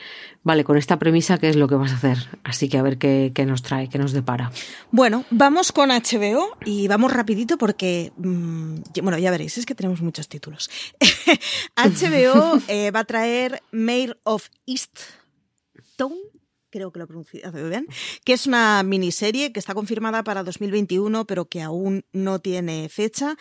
vale, 0.42 0.64
con 0.64 0.78
esta 0.78 0.98
premisa, 0.98 1.36
¿qué 1.36 1.50
es 1.50 1.56
lo 1.56 1.68
que 1.68 1.74
vas 1.74 1.92
a 1.92 1.96
hacer? 1.96 2.16
Así 2.44 2.70
que 2.70 2.78
a 2.78 2.82
ver 2.82 2.96
qué, 2.96 3.30
nos 3.46 3.60
trae, 3.60 3.90
qué 3.90 3.98
nos 3.98 4.12
depara. 4.12 4.50
Bueno, 4.90 5.26
vamos 5.28 5.70
con 5.70 5.90
HBO 5.90 6.56
y 6.64 6.88
vamos 6.88 7.12
rapidito 7.12 7.58
porque, 7.58 8.14
mm, 8.16 8.76
bueno, 9.02 9.18
ya 9.18 9.30
veréis, 9.30 9.58
es 9.58 9.66
que 9.66 9.74
tenemos 9.74 10.00
muchos 10.00 10.30
títulos. 10.30 10.70
HBO 11.76 12.58
eh, 12.68 12.90
va 12.90 13.00
a 13.00 13.04
traer 13.04 13.62
Mayor 13.70 14.18
of 14.24 14.48
East 14.64 14.98
Town 15.96 16.14
creo 16.72 16.90
que 16.90 16.98
lo 16.98 17.04
he 17.04 17.08
pronunciado 17.08 17.52
bien, 17.68 17.86
que 18.24 18.32
es 18.32 18.48
una 18.48 18.82
miniserie 18.82 19.52
que 19.52 19.60
está 19.60 19.74
confirmada 19.74 20.24
para 20.24 20.42
2021, 20.42 21.26
pero 21.26 21.44
que 21.44 21.62
aún 21.62 22.04
no 22.12 22.40
tiene 22.40 22.88
fecha. 22.88 23.36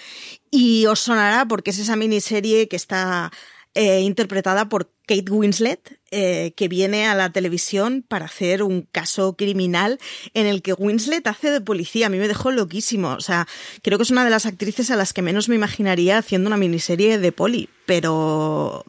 Y 0.52 0.86
os 0.86 1.00
sonará 1.00 1.48
porque 1.48 1.72
es 1.72 1.80
esa 1.80 1.96
miniserie 1.96 2.68
que 2.68 2.76
está 2.76 3.32
eh, 3.74 4.02
interpretada 4.02 4.70
por 4.70 4.92
Kate 5.12 5.30
Winslet, 5.30 6.00
eh, 6.12 6.54
que 6.56 6.70
viene 6.70 7.06
a 7.06 7.16
la 7.16 7.32
televisión 7.32 8.02
para 8.08 8.28
hacer 8.28 8.64
un 8.64 8.84
caso 8.84 9.36
criminal 9.36 10.00
en 10.34 10.48
el 10.48 10.62
que 10.62 10.72
Winslet 10.72 11.28
hace 11.28 11.52
de 11.52 11.60
policía. 11.60 12.08
A 12.08 12.10
mí 12.10 12.18
me 12.18 12.30
dejó 12.30 12.50
loquísimo. 12.50 13.10
O 13.10 13.20
sea, 13.20 13.46
creo 13.82 13.98
que 13.98 14.04
es 14.04 14.12
una 14.12 14.24
de 14.24 14.30
las 14.30 14.46
actrices 14.46 14.90
a 14.90 14.96
las 14.96 15.12
que 15.12 15.22
menos 15.22 15.50
me 15.50 15.56
imaginaría 15.56 16.18
haciendo 16.18 16.48
una 16.48 16.56
miniserie 16.56 17.18
de 17.18 17.32
poli. 17.34 17.68
Pero, 17.86 18.86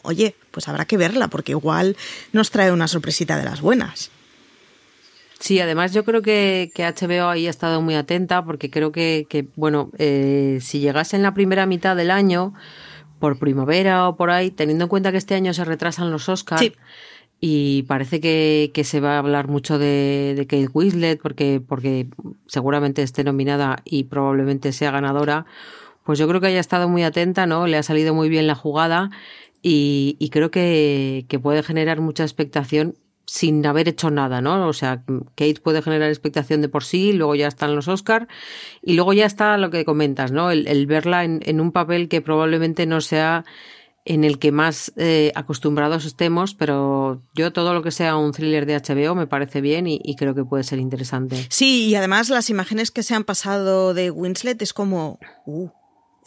oye, 0.00 0.34
pues 0.52 0.68
habrá 0.68 0.86
que 0.86 0.96
verla, 0.96 1.28
porque 1.28 1.52
igual 1.52 1.98
nos 2.32 2.50
trae 2.50 2.72
una 2.72 2.88
sorpresita 2.88 3.36
de 3.36 3.44
las 3.44 3.60
buenas. 3.60 4.10
Sí, 5.40 5.60
además 5.60 5.92
yo 5.92 6.02
creo 6.02 6.22
que, 6.22 6.72
que, 6.74 6.82
HBO 6.82 7.28
ahí 7.28 7.46
ha 7.46 7.50
estado 7.50 7.82
muy 7.82 7.94
atenta 7.94 8.42
porque 8.42 8.70
creo 8.70 8.90
que, 8.90 9.46
bueno, 9.54 9.90
eh, 9.98 10.60
si 10.62 10.80
llegase 10.80 11.16
en 11.16 11.22
la 11.22 11.34
primera 11.34 11.66
mitad 11.66 11.94
del 11.94 12.10
año, 12.10 12.54
por 13.18 13.38
primavera 13.38 14.08
o 14.08 14.16
por 14.16 14.30
ahí, 14.30 14.50
teniendo 14.50 14.84
en 14.84 14.88
cuenta 14.88 15.12
que 15.12 15.18
este 15.18 15.34
año 15.34 15.52
se 15.54 15.64
retrasan 15.64 16.10
los 16.10 16.28
Oscars. 16.28 16.72
Y 17.40 17.84
parece 17.84 18.20
que, 18.20 18.72
que, 18.74 18.82
se 18.82 18.98
va 18.98 19.14
a 19.14 19.18
hablar 19.18 19.46
mucho 19.46 19.78
de, 19.78 20.34
de 20.36 20.46
Kate 20.48 20.70
Winslet 20.74 21.20
porque, 21.22 21.62
porque 21.64 22.08
seguramente 22.46 23.02
esté 23.02 23.22
nominada 23.22 23.80
y 23.84 24.04
probablemente 24.04 24.72
sea 24.72 24.90
ganadora. 24.90 25.46
Pues 26.02 26.18
yo 26.18 26.26
creo 26.26 26.40
que 26.40 26.48
haya 26.48 26.58
estado 26.58 26.88
muy 26.88 27.04
atenta, 27.04 27.46
¿no? 27.46 27.68
Le 27.68 27.76
ha 27.76 27.82
salido 27.84 28.12
muy 28.12 28.28
bien 28.28 28.48
la 28.48 28.56
jugada 28.56 29.10
y, 29.62 30.16
y 30.18 30.30
creo 30.30 30.50
que, 30.50 31.26
que 31.28 31.38
puede 31.38 31.62
generar 31.62 32.00
mucha 32.00 32.24
expectación 32.24 32.96
sin 33.28 33.64
haber 33.66 33.88
hecho 33.88 34.10
nada, 34.10 34.40
¿no? 34.40 34.66
O 34.66 34.72
sea, 34.72 35.02
Kate 35.34 35.60
puede 35.62 35.82
generar 35.82 36.08
expectación 36.08 36.62
de 36.62 36.70
por 36.70 36.82
sí, 36.82 37.12
luego 37.12 37.34
ya 37.34 37.46
están 37.46 37.76
los 37.76 37.86
Oscar 37.86 38.26
y 38.82 38.94
luego 38.94 39.12
ya 39.12 39.26
está 39.26 39.58
lo 39.58 39.70
que 39.70 39.84
comentas, 39.84 40.32
¿no? 40.32 40.50
El, 40.50 40.86
verla 40.86 41.24
en, 41.24 41.60
un 41.60 41.70
papel 41.70 42.08
que 42.08 42.22
probablemente 42.22 42.86
no 42.86 43.02
sea 43.02 43.44
en 44.06 44.24
el 44.24 44.38
que 44.38 44.50
más 44.50 44.94
eh, 44.96 45.30
acostumbrados 45.34 46.06
estemos, 46.06 46.54
pero 46.54 47.22
yo 47.34 47.52
todo 47.52 47.74
lo 47.74 47.82
que 47.82 47.90
sea 47.90 48.16
un 48.16 48.32
thriller 48.32 48.64
de 48.64 48.76
HBO 48.76 49.14
me 49.14 49.26
parece 49.26 49.60
bien 49.60 49.86
y, 49.86 50.00
y, 50.02 50.16
creo 50.16 50.34
que 50.34 50.46
puede 50.46 50.64
ser 50.64 50.78
interesante. 50.78 51.46
Sí, 51.50 51.88
y 51.88 51.94
además 51.96 52.30
las 52.30 52.48
imágenes 52.48 52.90
que 52.90 53.02
se 53.02 53.14
han 53.14 53.24
pasado 53.24 53.92
de 53.92 54.10
Winslet 54.10 54.62
es 54.62 54.72
como, 54.72 55.18
uh, 55.44 55.68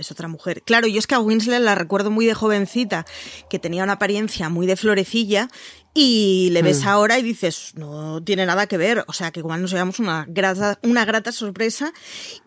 es 0.01 0.12
otra 0.12 0.27
mujer. 0.27 0.62
Claro, 0.63 0.88
yo 0.88 1.00
es 1.00 1.08
que 1.08 1.15
a 1.15 1.20
Winslet 1.20 1.62
la 1.62 1.75
recuerdo 1.75 2.12
muy 2.12 2.25
de 2.25 2.34
jovencita, 2.34 3.05
que 3.50 3.60
tenía 3.60 3.84
una 3.84 3.93
apariencia 3.93 4.50
muy 4.50 4.67
de 4.67 4.75
florecilla, 4.75 5.48
y 5.93 6.50
le 6.51 6.62
ves 6.62 6.83
mm. 6.83 6.88
ahora 6.88 7.19
y 7.19 7.21
dices, 7.21 7.74
no 7.75 8.24
tiene 8.24 8.45
nada 8.45 8.67
que 8.67 8.77
ver. 8.77 9.03
O 9.07 9.13
sea, 9.13 9.31
que 9.31 9.41
igual 9.41 9.62
nos 9.62 9.71
llevamos 9.71 10.00
una 10.00 10.25
grata, 10.27 10.79
una 10.83 11.03
grata 11.03 11.31
sorpresa. 11.31 11.91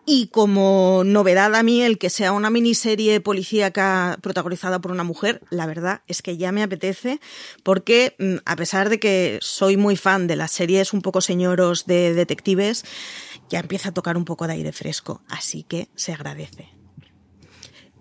Y 0.05 0.27
como 0.27 1.03
novedad 1.05 1.53
a 1.53 1.61
mí, 1.61 1.81
el 1.81 1.97
que 1.97 2.09
sea 2.09 2.31
una 2.31 2.49
miniserie 2.49 3.21
policíaca 3.21 4.17
protagonizada 4.21 4.79
por 4.79 4.91
una 4.91 5.03
mujer, 5.03 5.41
la 5.51 5.67
verdad 5.67 6.01
es 6.07 6.21
que 6.21 6.37
ya 6.37 6.51
me 6.51 6.63
apetece, 6.63 7.19
porque 7.63 8.15
mm, 8.17 8.35
a 8.45 8.55
pesar 8.55 8.89
de 8.89 8.99
que 8.99 9.37
soy 9.41 9.77
muy 9.77 9.95
fan 9.95 10.27
de 10.27 10.35
las 10.35 10.51
series 10.51 10.93
un 10.93 11.01
poco 11.01 11.21
señoros 11.21 11.85
de 11.85 12.13
detectives, 12.13 12.83
ya 13.49 13.59
empieza 13.59 13.89
a 13.89 13.93
tocar 13.93 14.17
un 14.17 14.25
poco 14.25 14.47
de 14.47 14.53
aire 14.53 14.71
fresco. 14.71 15.21
Así 15.29 15.63
que 15.63 15.89
se 15.95 16.13
agradece. 16.13 16.74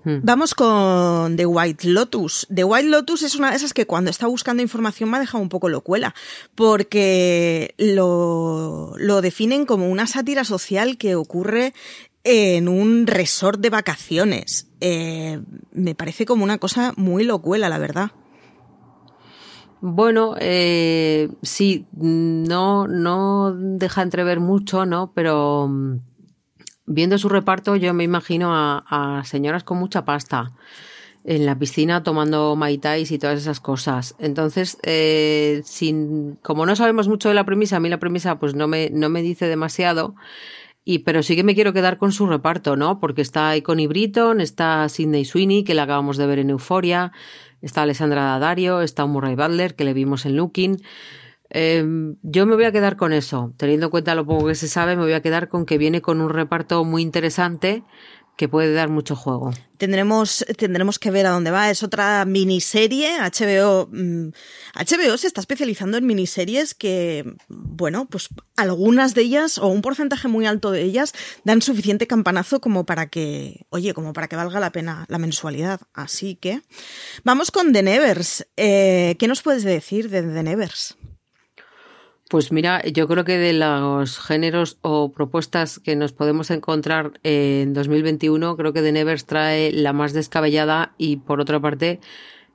Hmm. 0.05 0.19
Vamos 0.23 0.55
con 0.55 1.37
The 1.37 1.47
White 1.47 1.89
Lotus. 1.89 2.47
The 2.55 2.65
White 2.65 2.89
Lotus 2.89 3.23
es 3.23 3.35
una 3.37 3.51
de 3.51 3.57
esas 3.57 3.73
que 3.73 3.87
cuando 3.87 4.11
estaba 4.11 4.31
buscando 4.31 4.63
información 4.63 5.11
me 5.11 5.17
ha 5.17 5.21
dejado 5.21 5.43
un 5.43 5.49
poco 5.49 5.69
locuela, 5.69 6.15
porque 6.55 7.75
lo, 7.79 8.93
lo 8.99 9.21
definen 9.23 9.67
como 9.67 9.89
una 9.89 10.07
sátira 10.07 10.45
social 10.45 10.99
que 10.99 11.15
ocurre 11.15 11.73
en 12.25 12.69
un 12.69 13.07
resort 13.07 13.61
de 13.61 13.71
vacaciones. 13.71 14.69
Eh, 14.81 15.41
me 15.73 15.95
parece 15.95 16.27
como 16.27 16.45
una 16.45 16.59
cosa 16.59 16.93
muy 16.97 17.25
locuela, 17.25 17.69
la 17.69 17.79
verdad. 17.79 18.11
Bueno, 19.81 20.35
eh, 20.41 21.29
sí, 21.43 21.87
no, 21.93 22.89
no 22.89 23.55
deja 23.55 24.01
entrever 24.01 24.41
mucho, 24.41 24.87
¿no? 24.87 25.13
Pero 25.15 25.71
viendo 26.87 27.19
su 27.19 27.29
reparto, 27.29 27.77
yo 27.77 27.95
me 27.95 28.05
imagino 28.05 28.51
a, 28.53 29.23
señoras 29.25 29.65
con 29.65 29.79
mucha 29.79 30.05
pasta 30.05 30.53
en 31.25 31.47
la 31.47 31.59
piscina 31.59 32.03
tomando 32.03 32.55
maitais 32.55 33.11
y 33.11 33.19
todas 33.19 33.41
esas 33.41 33.61
cosas. 33.61 34.15
Entonces, 34.19 34.79
eh, 34.83 35.63
sin, 35.65 36.37
como 36.43 36.67
no 36.67 36.77
sabemos 36.77 37.09
mucho 37.09 37.29
de 37.29 37.35
la 37.35 37.45
premisa, 37.45 37.77
a 37.77 37.81
mí 37.81 37.89
la 37.89 37.99
premisa 37.99 38.39
pues 38.39 38.55
no 38.55 38.69
me, 38.69 38.91
no 38.91 39.09
me 39.09 39.23
dice 39.23 39.47
demasiado. 39.47 40.15
Y, 40.85 40.99
pero 40.99 41.23
sí 41.23 41.35
que 41.35 41.45
me 41.45 41.55
quiero 41.55 41.73
quedar 41.73 41.97
con 41.97 42.13
su 42.13 42.27
reparto, 42.27 42.77
¿no? 42.77 43.01
Porque 43.01 43.23
está 43.23 43.55
Connie 43.63 43.87
Britton, 43.87 44.43
está 44.43 44.87
Sidney 44.91 45.25
Sweeney, 45.25 45.65
que 45.65 45.73
la 45.73 45.85
acabamos 45.85 46.19
de 46.19 46.27
ver 46.27 46.39
en 46.39 46.51
Euforia, 46.51 47.13
está 47.63 47.83
Alessandra 47.83 48.25
Daddario, 48.25 48.83
está 48.83 49.07
Murray 49.07 49.35
Butler, 49.35 49.77
que 49.77 49.85
le 49.85 49.95
vimos 49.95 50.27
en 50.27 50.37
Looking. 50.37 50.83
Em, 51.51 52.17
yo 52.23 52.47
me 52.47 52.55
voy 52.55 52.65
a 52.65 52.73
quedar 52.73 52.97
con 52.97 53.13
eso. 53.13 53.53
Teniendo 53.57 53.87
en 53.87 53.91
cuenta 53.91 54.15
lo 54.15 54.27
poco 54.27 54.47
que 54.47 54.55
se 54.55 54.69
sabe, 54.69 54.97
me 54.97 55.03
voy 55.03 55.13
a 55.13 55.23
quedar 55.23 55.49
con 55.49 55.67
que 55.67 55.79
viene 55.79 56.01
con 56.01 56.21
un 56.21 56.31
reparto 56.31 56.85
muy 56.85 57.03
interesante 57.03 57.85
que 58.37 58.49
puede 58.49 58.73
dar 58.73 58.89
mucho 58.89 59.15
juego. 59.15 59.53
Tendremos, 59.79 60.45
tendremos 60.57 60.99
que 60.99 61.11
ver 61.11 61.27
a 61.27 61.31
dónde 61.31 61.51
va. 61.51 61.71
Es 61.71 61.83
otra 61.83 62.25
miniserie. 62.25 63.19
HBO, 63.19 63.89
HBO 63.89 63.93
mm, 63.93 65.19
se 65.19 65.27
está 65.27 65.41
especializando 65.41 65.97
en 65.97 66.07
miniseries 66.07 66.75
que, 66.75 67.25
bueno, 67.49 68.07
pues 68.07 68.29
algunas 68.57 69.15
de 69.15 69.23
ellas, 69.23 69.59
o 69.59 69.69
un 69.69 69.83
porcentaje 69.83 70.27
muy 70.27 70.47
alto 70.47 70.73
de 70.73 70.83
ellas, 70.83 71.13
dan 71.45 71.63
suficiente 71.63 72.07
campanazo 72.07 72.61
como 72.61 72.85
para 72.85 73.09
que, 73.09 73.67
oye, 73.71 73.95
como 73.95 74.13
para 74.13 74.27
que 74.27 74.37
valga 74.37 74.59
la 74.59 74.73
pena 74.73 75.05
la 75.09 75.19
mensualidad. 75.19 75.81
Así 75.93 76.35
que, 76.35 76.63
vamos 77.23 77.51
con 77.53 77.73
The 77.73 77.83
Nevers. 77.83 78.47
Eh, 78.57 79.15
¿Qué 79.19 79.29
nos 79.29 79.43
puedes 79.43 79.63
decir 79.63 80.11
de 80.11 80.23
The 80.23 80.43
Nevers? 80.43 80.97
Pues 82.35 82.51
mira, 82.51 82.83
yo 82.83 83.07
creo 83.07 83.23
que 83.23 83.39
de 83.39 83.53
los 83.53 84.19
géneros 84.19 84.77
o 84.83 85.13
propuestas 85.13 85.79
que 85.79 85.95
nos 85.95 86.11
podemos 86.11 86.51
encontrar 86.51 87.13
en 87.23 87.75
2021, 87.75 88.57
creo 88.57 88.73
que 88.73 88.83
The 88.83 88.91
Nevers 88.91 89.25
trae 89.25 89.71
la 89.71 89.93
más 89.93 90.13
descabellada 90.15 90.95
y 90.99 91.19
por 91.19 91.41
otra 91.41 91.61
parte 91.61 92.01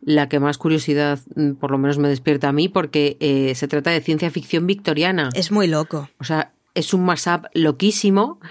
la 0.02 0.28
que 0.28 0.42
más 0.42 0.58
curiosidad 0.58 1.20
mm, 1.34 1.54
por 1.54 1.72
lo 1.72 1.78
menos 1.78 1.98
me 1.98 2.10
despierta 2.10 2.50
a 2.50 2.52
mí 2.52 2.68
porque 2.68 3.16
eh, 3.22 3.56
se 3.56 3.70
trata 3.70 3.92
de 3.92 4.02
ciencia 4.02 4.30
ficción 4.32 4.68
victoriana. 4.68 5.30
Es 5.34 5.50
muy 5.50 5.68
loco. 5.68 6.10
O 6.20 6.26
sea, 6.26 6.52
es 6.76 6.94
un 6.94 7.06
mashup 7.06 7.46
loquísimo 7.54 8.42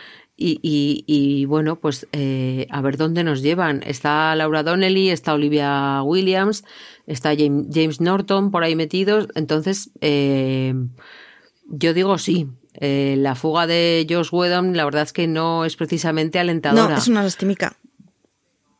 y, 0.40 0.60
y, 0.62 1.02
y, 1.08 1.46
bueno, 1.46 1.80
pues 1.80 2.06
eh, 2.12 2.68
a 2.70 2.80
ver 2.80 2.96
dónde 2.96 3.24
nos 3.24 3.42
llevan. 3.42 3.82
Está 3.84 4.36
Laura 4.36 4.62
Donnelly, 4.62 5.10
está 5.10 5.34
Olivia 5.34 6.00
Williams, 6.04 6.64
está 7.08 7.30
James 7.36 8.00
Norton 8.00 8.52
por 8.52 8.62
ahí 8.62 8.76
metidos. 8.76 9.26
Entonces, 9.34 9.90
eh, 10.00 10.74
yo 11.66 11.92
digo 11.92 12.18
sí. 12.18 12.46
Eh, 12.74 13.16
la 13.18 13.34
fuga 13.34 13.66
de 13.66 14.06
Josh 14.08 14.28
Whedon, 14.30 14.76
la 14.76 14.84
verdad 14.84 15.02
es 15.02 15.12
que 15.12 15.26
no 15.26 15.64
es 15.64 15.74
precisamente 15.74 16.38
alentadora. 16.38 16.94
No, 16.94 16.96
es 16.96 17.08
una 17.08 17.24
lastimica. 17.24 17.76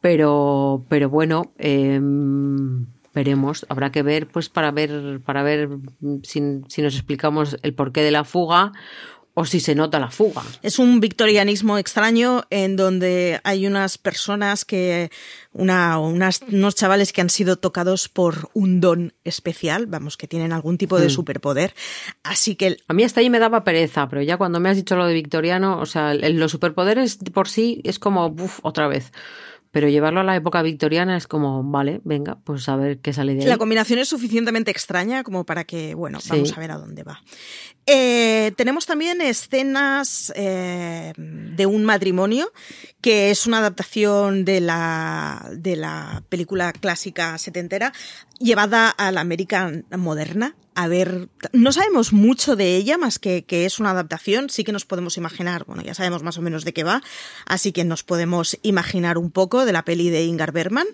Pero, 0.00 0.87
pero 0.88 1.11
bueno, 1.11 1.53
em, 1.59 2.87
veremos. 3.12 3.67
Habrá 3.69 3.91
que 3.91 4.05
ver, 4.05 4.29
pues, 4.29 4.49
para 4.49 4.71
ver, 4.71 5.21
para 5.25 5.43
ver 5.43 5.71
si, 6.23 6.41
si 6.69 6.83
nos 6.83 6.95
explicamos 6.95 7.57
el 7.62 7.75
porqué 7.75 8.03
de 8.03 8.12
la 8.12 8.23
fuga 8.23 8.71
o 9.38 9.45
si 9.45 9.61
se 9.61 9.76
nota 9.76 10.00
la 10.00 10.11
fuga. 10.11 10.42
Es 10.64 10.80
un 10.80 10.99
victorianismo 10.99 11.78
extraño 11.78 12.42
en 12.50 12.75
donde 12.75 13.40
hay 13.45 13.68
unas 13.68 13.97
personas 13.97 14.64
que, 14.64 15.12
una, 15.52 16.00
unas, 16.00 16.42
unos 16.50 16.75
chavales 16.75 17.12
que 17.12 17.21
han 17.21 17.30
sido 17.30 17.54
tocados 17.54 18.09
por 18.09 18.50
un 18.52 18.80
don 18.80 19.12
especial, 19.23 19.87
vamos, 19.87 20.16
que 20.16 20.26
tienen 20.26 20.52
algún 20.52 20.76
tipo 20.76 20.99
de 20.99 21.07
hmm. 21.07 21.11
superpoder. 21.11 21.73
Así 22.25 22.57
que... 22.57 22.78
A 22.88 22.95
mí 22.95 23.04
hasta 23.04 23.21
ahí 23.21 23.30
me 23.30 23.38
daba 23.38 23.62
pereza, 23.62 24.09
pero 24.09 24.23
ya 24.23 24.38
cuando 24.38 24.59
me 24.59 24.71
has 24.71 24.76
dicho 24.76 24.97
lo 24.97 25.07
de 25.07 25.14
victoriano, 25.14 25.78
o 25.78 25.87
sea, 25.87 26.14
los 26.14 26.50
superpoderes 26.50 27.18
por 27.33 27.49
sí 27.49 27.80
es 27.85 28.00
como, 28.00 28.26
uff, 28.26 28.59
otra 28.62 28.88
vez. 28.88 29.12
Pero 29.71 29.89
llevarlo 29.89 30.21
a 30.21 30.25
la 30.25 30.35
época 30.35 30.63
victoriana 30.63 31.17
es 31.17 31.27
como, 31.27 31.63
vale, 31.63 32.01
venga, 32.05 32.39
pues 32.43 32.69
a 32.69 32.77
ver 32.77 32.99
qué 33.01 33.13
sale 33.13 33.35
de 33.35 33.43
ahí. 33.43 33.47
La 33.47 33.59
combinación 33.59 33.99
es 33.99 34.09
suficientemente 34.09 34.71
extraña 34.71 35.23
como 35.23 35.45
para 35.45 35.65
que, 35.65 35.95
bueno, 35.95 36.19
vamos 36.29 36.57
a 36.57 36.61
ver 36.61 36.71
a 36.71 36.79
dónde 36.79 37.03
va. 37.03 37.23
Eh, 37.87 38.53
tenemos 38.57 38.87
también 38.87 39.21
escenas 39.21 40.33
eh, 40.37 41.13
de 41.17 41.67
un 41.67 41.85
matrimonio, 41.85 42.53
que 43.01 43.31
es 43.31 43.47
una 43.47 43.59
adaptación 43.59 44.45
de 44.45 44.61
la, 44.61 45.51
de 45.55 45.77
la 45.77 46.23
película 46.29 46.73
clásica 46.73 47.37
setentera, 47.39 47.93
llevada 48.39 48.91
a 48.91 49.13
la 49.13 49.21
América 49.21 49.73
moderna. 49.97 50.55
A 50.81 50.87
ver, 50.87 51.29
no 51.53 51.73
sabemos 51.73 52.13
mucho 52.13 52.55
de 52.55 52.77
ella, 52.77 52.99
más 52.99 53.19
que 53.19 53.45
que 53.45 53.67
es 53.67 53.81
una 53.81 53.91
adaptación, 53.91 54.49
sí 54.49 54.63
que 54.63 54.71
nos 54.71 54.85
podemos 54.85 55.17
imaginar, 55.17 55.65
bueno, 55.65 55.83
ya 55.83 55.93
sabemos 55.93 56.23
más 56.23 56.39
o 56.39 56.41
menos 56.41 56.65
de 56.65 56.73
qué 56.73 56.85
va, 56.85 57.03
así 57.47 57.73
que 57.73 57.85
nos 57.85 58.05
podemos 58.05 58.57
imaginar 58.63 59.19
un 59.19 59.33
poco 59.33 59.65
de 59.65 59.73
la 59.73 59.85
peli 59.85 60.09
de 60.11 60.23
Ingar 60.23 60.53
Bergman, 60.53 60.87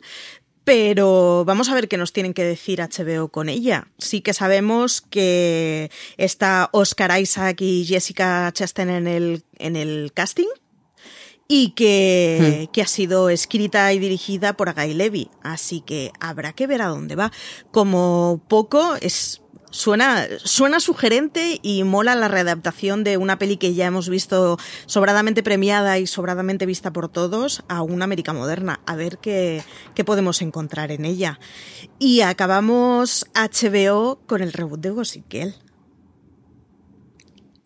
pero 0.64 1.45
vamos 1.45 1.69
a 1.69 1.75
ver 1.75 1.88
qué 1.88 1.99
nos 1.99 2.14
tienen 2.14 2.33
que 2.33 2.45
decir 2.45 2.81
HBO 2.81 3.29
con 3.29 3.50
ella. 3.50 3.88
Sí 3.99 4.23
que 4.23 4.33
sabemos 4.33 5.03
que 5.03 5.91
está 6.17 6.71
Oscar 6.73 7.21
Isaac 7.21 7.61
y 7.61 7.85
Jessica 7.85 8.50
Chastain 8.55 8.88
en 8.88 9.07
el, 9.07 9.45
en 9.59 9.76
el 9.76 10.12
casting 10.14 10.49
y 11.47 11.73
que, 11.73 12.69
hmm. 12.69 12.73
que, 12.73 12.81
ha 12.81 12.87
sido 12.87 13.29
escrita 13.29 13.93
y 13.93 13.99
dirigida 13.99 14.57
por 14.57 14.73
Guy 14.73 14.95
Levy. 14.95 15.31
Así 15.43 15.83
que 15.83 16.11
habrá 16.21 16.55
que 16.55 16.67
ver 16.67 16.81
a 16.81 16.88
dónde 16.88 17.17
va. 17.17 17.33
Como 17.71 18.43
poco 18.49 18.95
es 19.03 19.43
Suena, 19.75 20.28
suena 20.45 20.78
sugerente 20.78 21.59
y 21.61 21.83
mola 21.83 22.14
la 22.14 22.28
readaptación 22.28 23.02
de 23.02 23.16
una 23.16 23.40
peli 23.40 23.57
que 23.57 23.75
ya 23.75 23.87
hemos 23.87 24.09
visto 24.09 24.57
sobradamente 24.87 25.43
premiada 25.43 25.99
y 25.99 26.07
sobradamente 26.07 26.64
vista 26.64 26.93
por 26.93 27.09
todos 27.09 27.64
a 27.66 27.83
una 27.83 28.04
América 28.04 28.33
moderna. 28.33 28.78
A 28.87 28.95
ver 28.95 29.19
qué, 29.19 29.64
qué 29.97 30.04
podemos 30.04 30.43
encontrar 30.43 30.93
en 30.93 31.04
ella. 31.04 31.40
Y 31.99 32.21
acabamos 32.21 33.26
HBO 33.35 34.21
con 34.28 34.43
el 34.43 34.52
reboot 34.52 34.78
de 34.78 34.90
Gossip 34.90 35.25
Girl. 35.28 35.57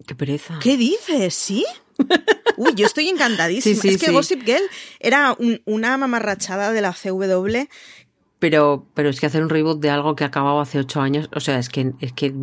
Qué 0.07 0.15
pereza. 0.15 0.59
¿Qué 0.63 0.79
dices? 0.79 1.35
¿Sí? 1.35 1.67
Uy, 2.57 2.73
yo 2.75 2.87
estoy 2.87 3.09
encantadísima. 3.09 3.83
es 3.85 3.99
que 3.99 4.13
Gossip 4.13 4.45
Girl 4.45 4.63
era 4.99 5.37
una 5.67 5.99
mamarrachada 5.99 6.73
de 6.73 6.81
la 6.81 6.95
CW 6.95 7.69
pero, 8.39 8.87
pero 8.95 9.09
es 9.09 9.21
que 9.21 9.27
hacer 9.27 9.43
un 9.43 9.49
reboot 9.49 9.81
de 9.81 9.91
algo 9.91 10.15
que 10.17 10.25
acababa 10.25 10.63
hace 10.63 10.79
ocho 10.79 11.01
años, 11.01 11.29
o 11.35 11.41
sea, 11.41 11.59
es 11.59 11.69
que, 11.69 11.93
es 12.01 12.13
que 12.13 12.35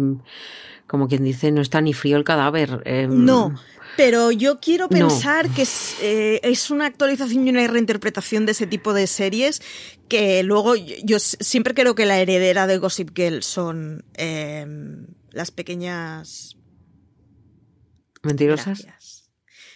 como 0.87 1.07
quien 1.07 1.23
dice, 1.23 1.51
no 1.51 1.61
está 1.61 1.81
ni 1.81 1.93
frío 1.93 2.17
el 2.17 2.23
cadáver. 2.23 2.81
Em, 2.85 3.25
no, 3.25 3.55
pero 3.97 4.31
yo 4.31 4.59
quiero 4.59 4.89
pensar 4.89 5.49
que 5.49 5.65
eh, 6.01 6.39
es, 6.43 6.69
una 6.69 6.85
actualización 6.85 7.47
y 7.47 7.49
una 7.49 7.65
reinterpretación 7.67 8.45
de 8.45 8.51
ese 8.51 8.67
tipo 8.67 8.93
de 8.93 9.07
series 9.07 9.61
que 10.09 10.43
luego 10.43 10.75
yo, 10.75 11.19
siempre 11.19 11.73
creo 11.73 11.95
que 11.95 12.05
la 12.05 12.19
heredera 12.19 12.67
de 12.67 12.77
Gossip 12.77 13.15
Girl 13.15 13.41
son 13.43 14.03
em, 14.15 15.07
las 15.31 15.51
pequeñas... 15.51 16.57
¿Mentirosas? 18.21 18.85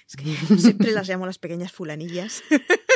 Es 0.08 0.16
que 0.16 0.58
siempre 0.58 0.92
las 0.92 1.08
llamo 1.08 1.26
las 1.26 1.38
pequeñas 1.38 1.72
fulanillas. 1.72 2.42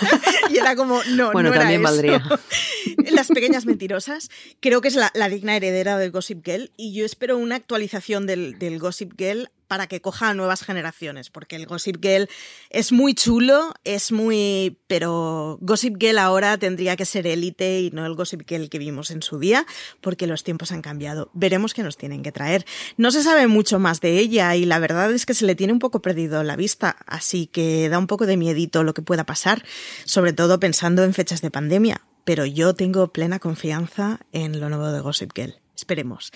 y 0.50 0.58
era 0.58 0.76
como, 0.76 1.02
no, 1.10 1.32
bueno, 1.32 1.50
no 1.50 1.56
también 1.56 1.82
valdría. 1.82 2.22
Las 3.10 3.28
pequeñas 3.28 3.66
mentirosas, 3.66 4.30
creo 4.60 4.80
que 4.80 4.88
es 4.88 4.96
la, 4.96 5.28
digna 5.28 5.56
heredera 5.56 5.98
del 5.98 6.10
Gossip 6.10 6.44
Girl. 6.44 6.70
Y 6.76 6.94
yo 6.94 7.04
espero 7.04 7.38
una 7.38 7.56
actualización 7.56 8.26
del, 8.26 8.58
del 8.58 8.78
Gossip 8.78 9.12
Girl 9.16 9.50
para 9.70 9.86
que 9.86 10.00
coja 10.00 10.30
a 10.30 10.34
nuevas 10.34 10.62
generaciones, 10.64 11.30
porque 11.30 11.54
el 11.54 11.64
Gossip 11.64 12.02
Girl 12.02 12.28
es 12.70 12.90
muy 12.90 13.14
chulo, 13.14 13.72
es 13.84 14.10
muy... 14.10 14.80
pero 14.88 15.58
Gossip 15.60 15.94
Girl 15.96 16.18
ahora 16.18 16.58
tendría 16.58 16.96
que 16.96 17.04
ser 17.04 17.24
élite 17.28 17.78
y 17.78 17.92
no 17.92 18.04
el 18.04 18.16
Gossip 18.16 18.42
Girl 18.48 18.68
que 18.68 18.80
vimos 18.80 19.12
en 19.12 19.22
su 19.22 19.38
día, 19.38 19.64
porque 20.00 20.26
los 20.26 20.42
tiempos 20.42 20.72
han 20.72 20.82
cambiado. 20.82 21.30
Veremos 21.34 21.72
qué 21.72 21.84
nos 21.84 21.96
tienen 21.96 22.24
que 22.24 22.32
traer. 22.32 22.66
No 22.96 23.12
se 23.12 23.22
sabe 23.22 23.46
mucho 23.46 23.78
más 23.78 24.00
de 24.00 24.18
ella 24.18 24.56
y 24.56 24.64
la 24.64 24.80
verdad 24.80 25.12
es 25.12 25.24
que 25.24 25.34
se 25.34 25.46
le 25.46 25.54
tiene 25.54 25.72
un 25.72 25.78
poco 25.78 26.02
perdido 26.02 26.42
la 26.42 26.56
vista, 26.56 26.96
así 27.06 27.46
que 27.46 27.88
da 27.88 28.00
un 28.00 28.08
poco 28.08 28.26
de 28.26 28.36
miedito 28.36 28.82
lo 28.82 28.92
que 28.92 29.02
pueda 29.02 29.24
pasar, 29.24 29.64
sobre 30.04 30.32
todo 30.32 30.58
pensando 30.58 31.04
en 31.04 31.14
fechas 31.14 31.42
de 31.42 31.52
pandemia. 31.52 32.00
Pero 32.24 32.44
yo 32.44 32.74
tengo 32.74 33.12
plena 33.12 33.38
confianza 33.38 34.18
en 34.32 34.58
lo 34.58 34.68
nuevo 34.68 34.90
de 34.90 34.98
Gossip 34.98 35.30
Girl. 35.32 35.60
Esperemos. 35.80 36.30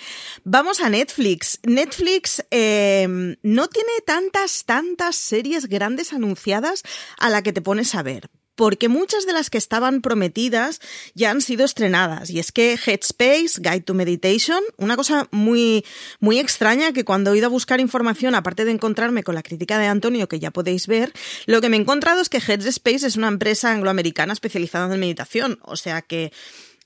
Vamos 0.45 0.81
a 0.81 0.89
Netflix. 0.89 1.59
Netflix 1.65 2.43
eh, 2.51 3.37
no 3.43 3.69
tiene 3.69 3.93
tantas, 4.07 4.65
tantas 4.65 5.17
series 5.17 5.67
grandes 5.67 6.15
anunciadas 6.15 6.83
a 7.19 7.29
la 7.29 7.43
que 7.43 7.53
te 7.53 7.61
pones 7.61 7.95
a 7.95 8.03
ver. 8.03 8.31
Porque 8.55 8.89
muchas 8.89 9.27
de 9.27 9.33
las 9.33 9.51
que 9.51 9.59
estaban 9.59 10.01
prometidas 10.01 10.81
ya 11.15 11.31
han 11.31 11.41
sido 11.41 11.65
estrenadas. 11.65 12.31
Y 12.31 12.39
es 12.39 12.53
que 12.53 12.79
Headspace, 12.87 13.61
Guide 13.61 13.81
to 13.81 13.95
Meditation, 13.95 14.63
una 14.77 14.97
cosa 14.97 15.29
muy, 15.33 15.85
muy 16.21 16.39
extraña 16.39 16.93
que 16.93 17.05
cuando 17.05 17.33
he 17.33 17.39
ido 17.39 17.47
a 17.47 17.51
buscar 17.51 17.81
información, 17.81 18.35
aparte 18.35 18.65
de 18.65 18.71
encontrarme 18.71 19.25
con 19.25 19.35
la 19.35 19.43
crítica 19.43 19.77
de 19.79 19.89
Antonio, 19.89 20.29
que 20.29 20.39
ya 20.39 20.53
podéis 20.53 20.87
ver, 20.87 21.13
lo 21.47 21.61
que 21.61 21.69
me 21.69 21.77
he 21.77 21.81
encontrado 21.81 22.23
es 22.23 22.29
que 22.29 22.39
Headspace 22.39 23.07
es 23.09 23.17
una 23.17 23.29
empresa 23.29 23.73
angloamericana 23.73 24.33
especializada 24.33 24.95
en 24.95 25.01
meditación. 25.01 25.59
O 25.63 25.77
sea 25.77 26.01
que 26.01 26.33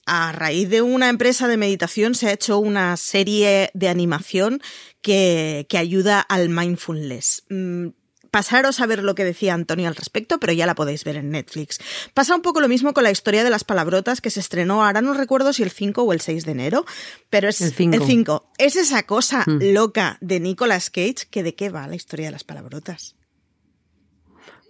a 0.09 0.33
raíz 0.33 0.71
de 0.71 0.83
una 0.83 1.11
empresa 1.11 1.47
de 1.47 1.59
meditación 1.59 2.15
se 2.15 2.29
ha 2.29 2.33
hecho 2.33 2.59
una 2.59 2.97
serie 2.97 3.71
de 3.75 3.89
animación 3.89 4.61
que, 5.03 5.67
ayuda 5.79 6.21
al 6.21 6.49
mindfulness. 6.49 7.45
Mm, 7.51 7.89
pasaros 8.31 8.81
a 8.81 8.87
ver 8.87 9.05
lo 9.05 9.15
que 9.15 9.25
decía 9.25 9.55
Antonio 9.55 9.87
al 9.87 9.97
respecto, 9.97 10.41
pero 10.41 10.53
ya 10.53 10.67
la 10.67 10.75
podéis 10.75 11.05
ver 11.05 11.17
en 11.17 11.31
Netflix. 11.31 11.79
Pasa 12.15 12.35
un 12.35 12.43
poco 12.43 12.61
lo 12.61 12.69
mismo 12.69 12.95
con 12.95 13.05
la 13.05 13.11
historia 13.11 13.45
de 13.45 13.51
las 13.51 13.65
palabrotas 13.65 14.21
que 14.21 14.31
se 14.31 14.41
estrenó, 14.41 14.85
ahora 14.85 15.03
no 15.03 15.13
recuerdo 15.13 15.53
si 15.53 15.63
el 15.63 15.71
5 15.71 16.03
o 16.03 16.13
el 16.13 16.21
6 16.21 16.47
de 16.47 16.53
enero, 16.53 16.87
pero 17.31 17.49
es 17.49 17.61
el 17.61 17.73
5. 17.73 18.51
Es 18.57 18.77
esa 18.77 19.03
cosa 19.05 19.45
mm. 19.47 19.73
loca 19.73 20.19
de 20.21 20.41
Nicolas 20.41 20.91
Cage 20.91 21.27
que 21.31 21.43
de 21.43 21.55
qué 21.55 21.69
va 21.69 21.87
la 21.87 21.97
historia 21.97 22.27
de 22.27 22.33
las 22.33 22.45
palabrotas. 22.45 23.15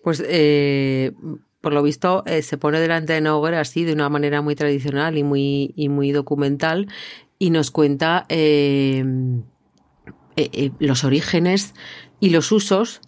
Pues 0.03 0.23
eh, 0.27 1.13
por 1.61 1.73
lo 1.73 1.83
visto, 1.83 2.23
eh, 2.27 2.43
se 2.43 2.57
pone 2.57 2.81
delante 2.81 3.13
de 3.13 3.21
Noguer 3.21 3.55
así, 3.55 3.85
de 3.85 3.93
una 3.93 4.09
manera 4.09 4.43
muy 4.43 4.55
tradicional 4.55 5.19
y 5.19 5.25
muy, 5.25 5.73
y 5.77 5.89
muy 5.89 6.13
documental, 6.13 6.89
y 7.39 7.51
nos 7.51 7.71
cuenta 7.71 8.27
eh, 8.29 9.05
eh, 10.37 10.71
los 10.79 11.05
orígenes 11.05 11.75
y 12.21 12.31
los 12.31 12.53
usos 12.53 13.01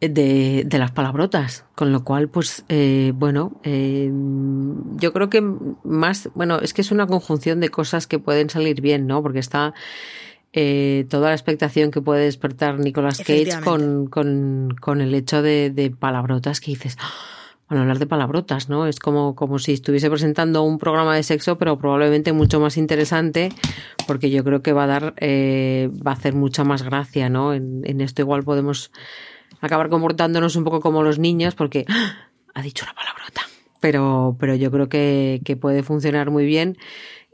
de, 0.00 0.64
de, 0.66 0.78
las 0.78 0.90
palabrotas. 0.90 1.64
Con 1.74 1.92
lo 1.92 2.02
cual, 2.02 2.28
pues, 2.28 2.64
bueno, 3.14 3.60
yo 3.62 5.12
creo 5.12 5.30
que 5.30 5.42
más, 5.84 6.28
bueno, 6.34 6.58
es 6.60 6.74
que 6.74 6.80
es 6.80 6.90
una 6.90 7.06
conjunción 7.06 7.60
de 7.60 7.68
cosas 7.68 8.06
que 8.06 8.18
pueden 8.18 8.50
salir 8.50 8.80
bien, 8.80 9.06
¿no? 9.06 9.22
Porque 9.22 9.38
está 9.38 9.74
toda 10.52 11.28
la 11.28 11.34
expectación 11.34 11.90
que 11.90 12.02
puede 12.02 12.24
despertar 12.24 12.78
Nicolas 12.78 13.18
Cage 13.18 13.60
con, 13.62 14.06
con, 14.06 14.74
con 14.80 15.00
el 15.00 15.14
hecho 15.14 15.40
de, 15.40 15.70
de 15.70 15.90
palabrotas 15.90 16.60
que 16.60 16.72
dices, 16.72 16.98
bueno, 17.72 17.84
hablar 17.84 17.98
de 17.98 18.06
palabrotas, 18.06 18.68
¿no? 18.68 18.86
Es 18.86 18.98
como, 18.98 19.34
como 19.34 19.58
si 19.58 19.72
estuviese 19.72 20.10
presentando 20.10 20.62
un 20.62 20.76
programa 20.76 21.16
de 21.16 21.22
sexo, 21.22 21.56
pero 21.56 21.78
probablemente 21.78 22.34
mucho 22.34 22.60
más 22.60 22.76
interesante, 22.76 23.48
porque 24.06 24.28
yo 24.28 24.44
creo 24.44 24.60
que 24.60 24.74
va 24.74 24.84
a 24.84 24.86
dar, 24.86 25.14
eh, 25.16 25.88
va 26.06 26.10
a 26.10 26.14
hacer 26.14 26.34
mucha 26.34 26.64
más 26.64 26.82
gracia, 26.82 27.30
¿no? 27.30 27.54
En, 27.54 28.02
esto 28.02 28.20
igual 28.20 28.42
podemos 28.42 28.92
acabar 29.62 29.88
comportándonos 29.88 30.54
un 30.54 30.64
poco 30.64 30.80
como 30.80 31.02
los 31.02 31.18
niños, 31.18 31.54
porque 31.54 31.86
¡ah! 31.88 32.28
ha 32.52 32.60
dicho 32.60 32.84
una 32.84 32.92
palabrota. 32.92 33.40
Pero, 33.80 34.36
pero 34.38 34.54
yo 34.54 34.70
creo 34.70 34.90
que, 34.90 35.40
que 35.42 35.56
puede 35.56 35.82
funcionar 35.82 36.30
muy 36.30 36.44
bien. 36.44 36.76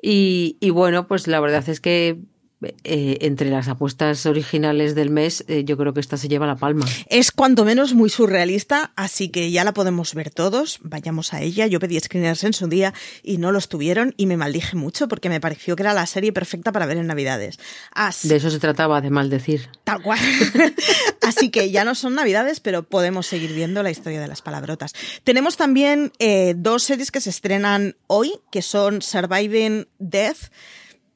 Y 0.00 0.70
bueno, 0.70 1.08
pues 1.08 1.26
la 1.26 1.40
verdad 1.40 1.68
es 1.68 1.80
que 1.80 2.20
eh, 2.60 3.18
entre 3.20 3.50
las 3.50 3.68
apuestas 3.68 4.26
originales 4.26 4.96
del 4.96 5.10
mes, 5.10 5.44
eh, 5.46 5.62
yo 5.64 5.76
creo 5.76 5.94
que 5.94 6.00
esta 6.00 6.16
se 6.16 6.26
lleva 6.26 6.44
la 6.44 6.56
palma. 6.56 6.86
Es 7.08 7.30
cuanto 7.30 7.64
menos 7.64 7.94
muy 7.94 8.10
surrealista, 8.10 8.90
así 8.96 9.28
que 9.28 9.52
ya 9.52 9.62
la 9.62 9.72
podemos 9.72 10.12
ver 10.14 10.30
todos. 10.30 10.80
Vayamos 10.82 11.32
a 11.34 11.40
ella. 11.40 11.68
Yo 11.68 11.78
pedí 11.78 12.00
screeners 12.00 12.42
en 12.42 12.52
su 12.52 12.66
día 12.66 12.94
y 13.22 13.38
no 13.38 13.52
los 13.52 13.68
tuvieron 13.68 14.12
y 14.16 14.26
me 14.26 14.36
maldije 14.36 14.76
mucho 14.76 15.06
porque 15.06 15.28
me 15.28 15.40
pareció 15.40 15.76
que 15.76 15.84
era 15.84 15.94
la 15.94 16.06
serie 16.06 16.32
perfecta 16.32 16.72
para 16.72 16.86
ver 16.86 16.96
en 16.96 17.06
Navidades. 17.06 17.58
de 18.24 18.36
eso 18.36 18.50
se 18.50 18.58
trataba, 18.58 19.00
de 19.00 19.10
maldecir. 19.10 19.68
Tal 19.84 20.02
cual. 20.02 20.18
así 21.22 21.50
que 21.50 21.70
ya 21.70 21.84
no 21.84 21.94
son 21.94 22.14
Navidades, 22.14 22.58
pero 22.58 22.82
podemos 22.82 23.28
seguir 23.28 23.52
viendo 23.52 23.84
la 23.84 23.92
historia 23.92 24.20
de 24.20 24.26
las 24.26 24.42
palabrotas. 24.42 24.94
Tenemos 25.22 25.56
también 25.56 26.12
eh, 26.18 26.54
dos 26.56 26.82
series 26.82 27.12
que 27.12 27.20
se 27.20 27.30
estrenan 27.30 27.96
hoy, 28.08 28.32
que 28.50 28.62
son 28.62 29.00
Surviving 29.00 29.86
Death 30.00 30.50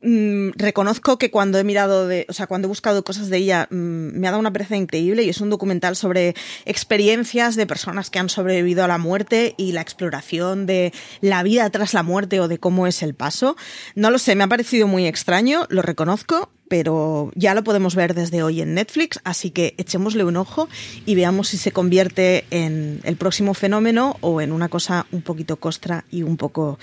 Mm, 0.02 0.50
reconozco 0.56 1.16
que 1.16 1.30
cuando 1.30 1.58
he 1.58 1.64
mirado 1.64 2.08
de, 2.08 2.26
o 2.28 2.32
sea, 2.32 2.48
cuando 2.48 2.66
he 2.66 2.68
buscado 2.68 3.04
cosas 3.04 3.28
de 3.28 3.36
ella, 3.36 3.68
mm, 3.70 4.18
me 4.18 4.26
ha 4.26 4.32
dado 4.32 4.40
una 4.40 4.52
pereza 4.52 4.76
increíble 4.76 5.22
y 5.22 5.28
es 5.28 5.40
un 5.40 5.48
documental 5.48 5.94
sobre 5.94 6.34
experiencias 6.64 7.54
de 7.54 7.68
personas 7.68 8.10
que 8.10 8.18
han 8.18 8.28
sobrevivido 8.28 8.82
a 8.82 8.88
la 8.88 8.98
muerte 8.98 9.54
y 9.56 9.70
la 9.70 9.80
exploración 9.80 10.66
de 10.66 10.92
la 11.20 11.44
vida 11.44 11.70
tras 11.70 11.94
la 11.94 12.02
muerte 12.02 12.40
o 12.40 12.48
de 12.48 12.58
cómo 12.58 12.88
es 12.88 13.02
el 13.02 13.14
paso. 13.14 13.56
No 13.94 14.10
lo 14.10 14.18
sé, 14.18 14.34
me 14.34 14.42
ha 14.42 14.48
parecido 14.48 14.88
muy 14.88 15.06
extraño, 15.06 15.66
lo 15.68 15.82
reconozco, 15.82 16.50
pero 16.66 17.30
ya 17.36 17.54
lo 17.54 17.62
podemos 17.62 17.94
ver 17.94 18.14
desde 18.14 18.42
hoy 18.42 18.60
en 18.60 18.74
Netflix, 18.74 19.20
así 19.22 19.50
que 19.50 19.74
echémosle 19.78 20.24
un 20.24 20.36
ojo 20.36 20.68
y 21.06 21.14
veamos 21.14 21.48
si 21.48 21.58
se 21.58 21.70
convierte 21.70 22.44
en 22.50 23.00
el 23.04 23.16
próximo 23.16 23.54
fenómeno 23.54 24.16
o 24.20 24.40
en 24.40 24.50
una 24.50 24.68
cosa 24.68 25.06
un 25.12 25.22
poquito 25.22 25.58
costra 25.58 26.04
y 26.10 26.24
un 26.24 26.36
poco, 26.36 26.80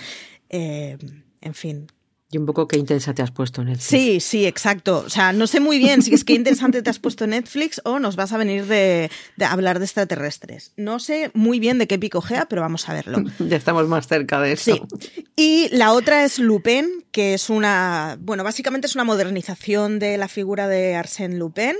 eh, 0.49 0.97
en 1.41 1.53
fin, 1.53 1.88
Y 2.31 2.37
un 2.37 2.45
poco 2.45 2.67
qué 2.67 2.77
intensa 2.77 3.15
te 3.15 3.23
has 3.23 3.31
puesto 3.31 3.61
en 3.61 3.69
Netflix. 3.69 3.87
Sí, 3.87 4.19
sí, 4.19 4.45
exacto. 4.45 5.03
O 5.03 5.09
sea, 5.09 5.33
no 5.33 5.47
sé 5.47 5.59
muy 5.59 5.79
bien 5.79 6.03
si 6.03 6.13
es 6.13 6.23
qué 6.23 6.33
interesante 6.33 6.83
te 6.83 6.89
has 6.91 6.99
puesto 6.99 7.25
Netflix 7.25 7.81
o 7.85 7.97
nos 7.97 8.15
vas 8.15 8.31
a 8.33 8.37
venir 8.37 8.67
de, 8.67 9.09
hablar 9.43 9.79
de 9.79 9.85
extraterrestres. 9.85 10.71
No 10.77 10.99
sé 10.99 11.31
muy 11.33 11.59
bien 11.59 11.79
de 11.79 11.87
qué 11.87 11.97
picojea, 11.97 12.45
pero 12.45 12.61
vamos 12.61 12.87
a 12.87 12.93
verlo. 12.93 13.23
ya 13.39 13.57
estamos 13.57 13.87
más 13.87 14.07
cerca 14.07 14.39
de 14.41 14.51
eso. 14.51 14.75
Sí. 14.75 15.25
Y 15.35 15.69
la 15.71 15.91
otra 15.93 16.23
es 16.23 16.37
Lupin, 16.37 17.03
que 17.11 17.33
es 17.33 17.49
una, 17.49 18.19
bueno, 18.21 18.43
básicamente 18.43 18.85
es 18.85 18.93
una 18.93 19.05
modernización 19.05 19.97
de 19.97 20.17
la 20.17 20.27
figura 20.27 20.67
de 20.67 20.93
Arsène 20.95 21.35
Lupin. 21.35 21.77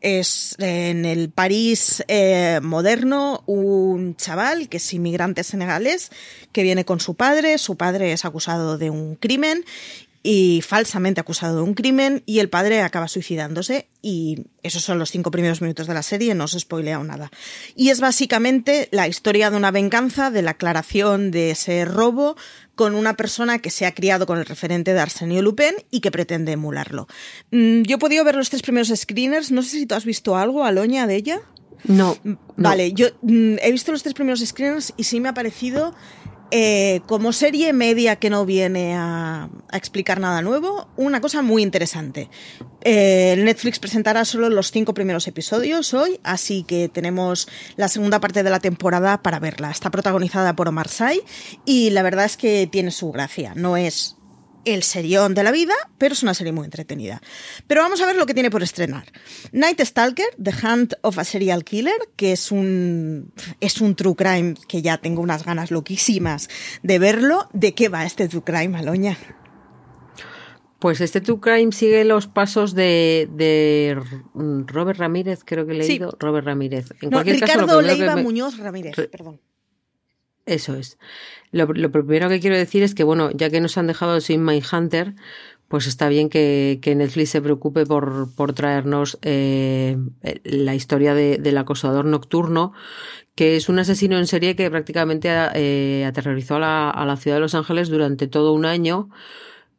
Es 0.00 0.54
en 0.58 1.04
el 1.04 1.28
París 1.28 2.02
eh, 2.08 2.60
moderno 2.62 3.42
un 3.44 4.16
chaval 4.16 4.70
que 4.70 4.78
es 4.78 4.94
inmigrante 4.94 5.44
senegalés 5.44 6.10
que 6.52 6.62
viene 6.62 6.86
con 6.86 7.00
su 7.00 7.16
padre. 7.16 7.58
Su 7.58 7.76
padre 7.76 8.12
es 8.12 8.24
acusado 8.24 8.78
de 8.78 8.88
un 8.88 9.16
crimen 9.16 9.62
y 10.22 10.62
falsamente 10.62 11.20
acusado 11.20 11.56
de 11.56 11.62
un 11.62 11.74
crimen 11.74 12.22
y 12.26 12.40
el 12.40 12.50
padre 12.50 12.82
acaba 12.82 13.08
suicidándose 13.08 13.88
y 14.02 14.46
esos 14.62 14.82
son 14.82 14.98
los 14.98 15.10
cinco 15.10 15.30
primeros 15.30 15.62
minutos 15.62 15.86
de 15.86 15.94
la 15.94 16.02
serie, 16.02 16.34
no 16.34 16.44
os 16.44 16.54
he 16.54 16.60
spoileado 16.60 17.02
nada. 17.04 17.30
Y 17.74 17.88
es 17.88 18.00
básicamente 18.00 18.88
la 18.92 19.08
historia 19.08 19.50
de 19.50 19.56
una 19.56 19.70
venganza, 19.70 20.30
de 20.30 20.42
la 20.42 20.52
aclaración 20.52 21.30
de 21.30 21.52
ese 21.52 21.86
robo 21.86 22.36
con 22.74 22.94
una 22.94 23.16
persona 23.16 23.60
que 23.60 23.70
se 23.70 23.86
ha 23.86 23.94
criado 23.94 24.26
con 24.26 24.38
el 24.38 24.46
referente 24.46 24.92
de 24.92 25.00
Arsenio 25.00 25.40
Lupin 25.40 25.74
y 25.90 26.00
que 26.00 26.10
pretende 26.10 26.52
emularlo. 26.52 27.08
Mm, 27.50 27.82
yo 27.82 27.96
he 27.96 27.98
podido 27.98 28.24
ver 28.24 28.34
los 28.34 28.50
tres 28.50 28.62
primeros 28.62 28.88
screeners, 28.88 29.50
no 29.50 29.62
sé 29.62 29.70
si 29.70 29.86
tú 29.86 29.94
has 29.94 30.04
visto 30.04 30.36
algo, 30.36 30.64
Aloña, 30.64 31.06
de 31.06 31.16
ella. 31.16 31.40
No. 31.84 32.18
Vale, 32.56 32.92
yo 32.92 33.08
mm, 33.22 33.56
he 33.62 33.72
visto 33.72 33.92
los 33.92 34.02
tres 34.02 34.14
primeros 34.14 34.40
screeners 34.40 34.92
y 34.98 35.04
sí 35.04 35.20
me 35.20 35.30
ha 35.30 35.34
parecido 35.34 35.94
eh, 36.50 37.00
como 37.06 37.32
serie 37.32 37.72
media 37.72 38.16
que 38.16 38.30
no 38.30 38.44
viene 38.44 38.94
a, 38.96 39.48
explicar 39.72 40.20
nada 40.20 40.42
nuevo, 40.42 40.88
una 40.96 41.20
cosa 41.20 41.42
muy 41.42 41.62
interesante. 41.62 42.28
Eh, 42.82 43.36
Netflix 43.38 43.78
presentará 43.78 44.24
solo 44.24 44.48
los 44.50 44.70
cinco 44.70 44.94
primeros 44.94 45.28
episodios 45.28 45.94
hoy, 45.94 46.18
así 46.24 46.64
que 46.64 46.88
tenemos 46.88 47.48
la 47.76 47.88
segunda 47.88 48.20
parte 48.20 48.42
de 48.42 48.50
la 48.50 48.60
temporada 48.60 49.22
para 49.22 49.38
verla. 49.38 49.70
Está 49.70 49.90
protagonizada 49.90 50.56
por 50.56 50.68
Omar 50.68 50.88
Sy 50.88 51.22
y 51.64 51.90
la 51.90 52.02
verdad 52.02 52.24
es 52.24 52.36
que 52.36 52.66
tiene 52.66 52.90
su 52.90 53.12
gracia. 53.12 53.52
No 53.54 53.76
es 53.76 54.16
el 54.64 54.82
serión 54.82 55.34
de 55.34 55.42
la 55.42 55.50
vida, 55.50 55.74
pero 55.98 56.12
es 56.12 56.22
una 56.22 56.34
serie 56.34 56.52
muy 56.52 56.64
entretenida. 56.64 57.20
Pero 57.66 57.82
vamos 57.82 58.00
a 58.00 58.06
ver 58.06 58.16
lo 58.16 58.26
que 58.26 58.34
tiene 58.34 58.50
por 58.50 58.62
estrenar. 58.62 59.04
Night 59.52 59.80
Stalker, 59.80 60.26
The 60.42 60.52
Hunt 60.66 60.94
of 61.02 61.18
a 61.18 61.24
Serial 61.24 61.64
Killer, 61.64 61.98
que 62.16 62.32
es 62.32 62.50
un, 62.50 63.32
es 63.60 63.80
un 63.80 63.94
true 63.94 64.14
crime 64.14 64.54
que 64.68 64.82
ya 64.82 64.98
tengo 64.98 65.22
unas 65.22 65.44
ganas 65.44 65.70
loquísimas 65.70 66.48
de 66.82 66.98
verlo. 66.98 67.48
¿De 67.52 67.74
qué 67.74 67.88
va 67.88 68.04
este 68.04 68.28
true 68.28 68.42
crime, 68.44 68.78
Aloña? 68.78 69.16
Pues 70.80 71.02
este 71.02 71.20
True 71.20 71.40
Crime 71.40 71.72
sigue 71.72 72.04
los 72.06 72.26
pasos 72.26 72.74
de, 72.74 74.00
Robert 74.34 74.98
Ramírez, 74.98 75.40
creo 75.44 75.66
que 75.66 75.72
he 75.72 75.76
leído. 75.76 76.16
Robert 76.18 76.46
Ramírez. 76.46 76.94
En 77.02 77.10
cualquier 77.10 77.36
Ricardo 77.36 77.66
caso, 77.66 77.82
Leiva 77.82 78.16
Muñoz 78.16 78.56
Ramírez, 78.56 78.96
perdón. 79.12 79.40
Eso 80.46 80.74
es. 80.74 80.98
Lo, 81.52 81.66
primero 81.90 82.28
que 82.28 82.40
quiero 82.40 82.56
decir 82.56 82.82
es 82.82 82.94
que, 82.94 83.04
bueno, 83.04 83.30
ya 83.32 83.50
que 83.50 83.60
nos 83.60 83.76
han 83.76 83.86
dejado 83.88 84.20
sin 84.20 84.46
Hunter, 84.48 85.14
pues 85.68 85.86
está 85.86 86.08
bien 86.08 86.28
que, 86.28 86.80
Netflix 86.84 87.30
se 87.30 87.42
preocupe 87.42 87.86
por, 87.86 88.34
por 88.34 88.52
traernos 88.52 89.18
eh, 89.22 89.96
la 90.44 90.74
historia 90.74 91.14
del 91.14 91.58
acosador 91.58 92.04
nocturno, 92.04 92.72
que 93.34 93.56
es 93.56 93.68
un 93.68 93.78
asesino 93.78 94.18
en 94.18 94.26
serie 94.26 94.56
que 94.56 94.70
prácticamente 94.70 95.28
eh, 95.54 96.04
aterrorizó 96.06 96.56
a 96.56 96.60
la, 96.60 96.90
a 96.90 97.06
la, 97.06 97.16
ciudad 97.16 97.36
de 97.36 97.40
Los 97.40 97.54
Ángeles 97.54 97.88
durante 97.88 98.26
todo 98.26 98.52
un 98.52 98.64
año. 98.64 99.10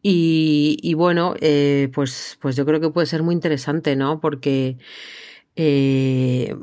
Y, 0.04 0.78
y 0.82 0.94
bueno, 0.96 1.36
eh, 1.42 1.90
pues, 1.94 2.38
pues 2.42 2.56
yo 2.56 2.66
creo 2.66 2.80
que 2.80 2.90
puede 2.90 3.08
ser 3.08 3.24
muy 3.24 3.36
interesante, 3.36 3.96
¿no? 3.96 4.20
Porque 4.20 4.78
eh, 5.56 6.56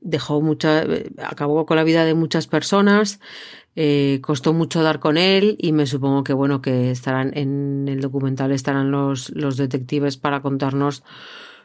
dejó 0.00 0.40
mucha, 0.40 0.84
acabó 1.18 1.66
con 1.66 1.76
la 1.76 1.84
vida 1.84 2.04
de 2.04 2.14
muchas 2.14 2.46
personas, 2.46 3.20
eh, 3.76 4.20
costó 4.22 4.52
mucho 4.52 4.82
dar 4.82 5.00
con 5.00 5.16
él 5.16 5.56
y 5.58 5.72
me 5.72 5.86
supongo 5.86 6.22
que 6.22 6.32
bueno 6.32 6.62
que 6.62 6.90
estarán 6.90 7.36
en 7.36 7.86
el 7.88 8.00
documental 8.00 8.52
estarán 8.52 8.90
los, 8.90 9.30
los 9.30 9.56
detectives 9.56 10.16
para 10.16 10.40
contarnos 10.40 11.02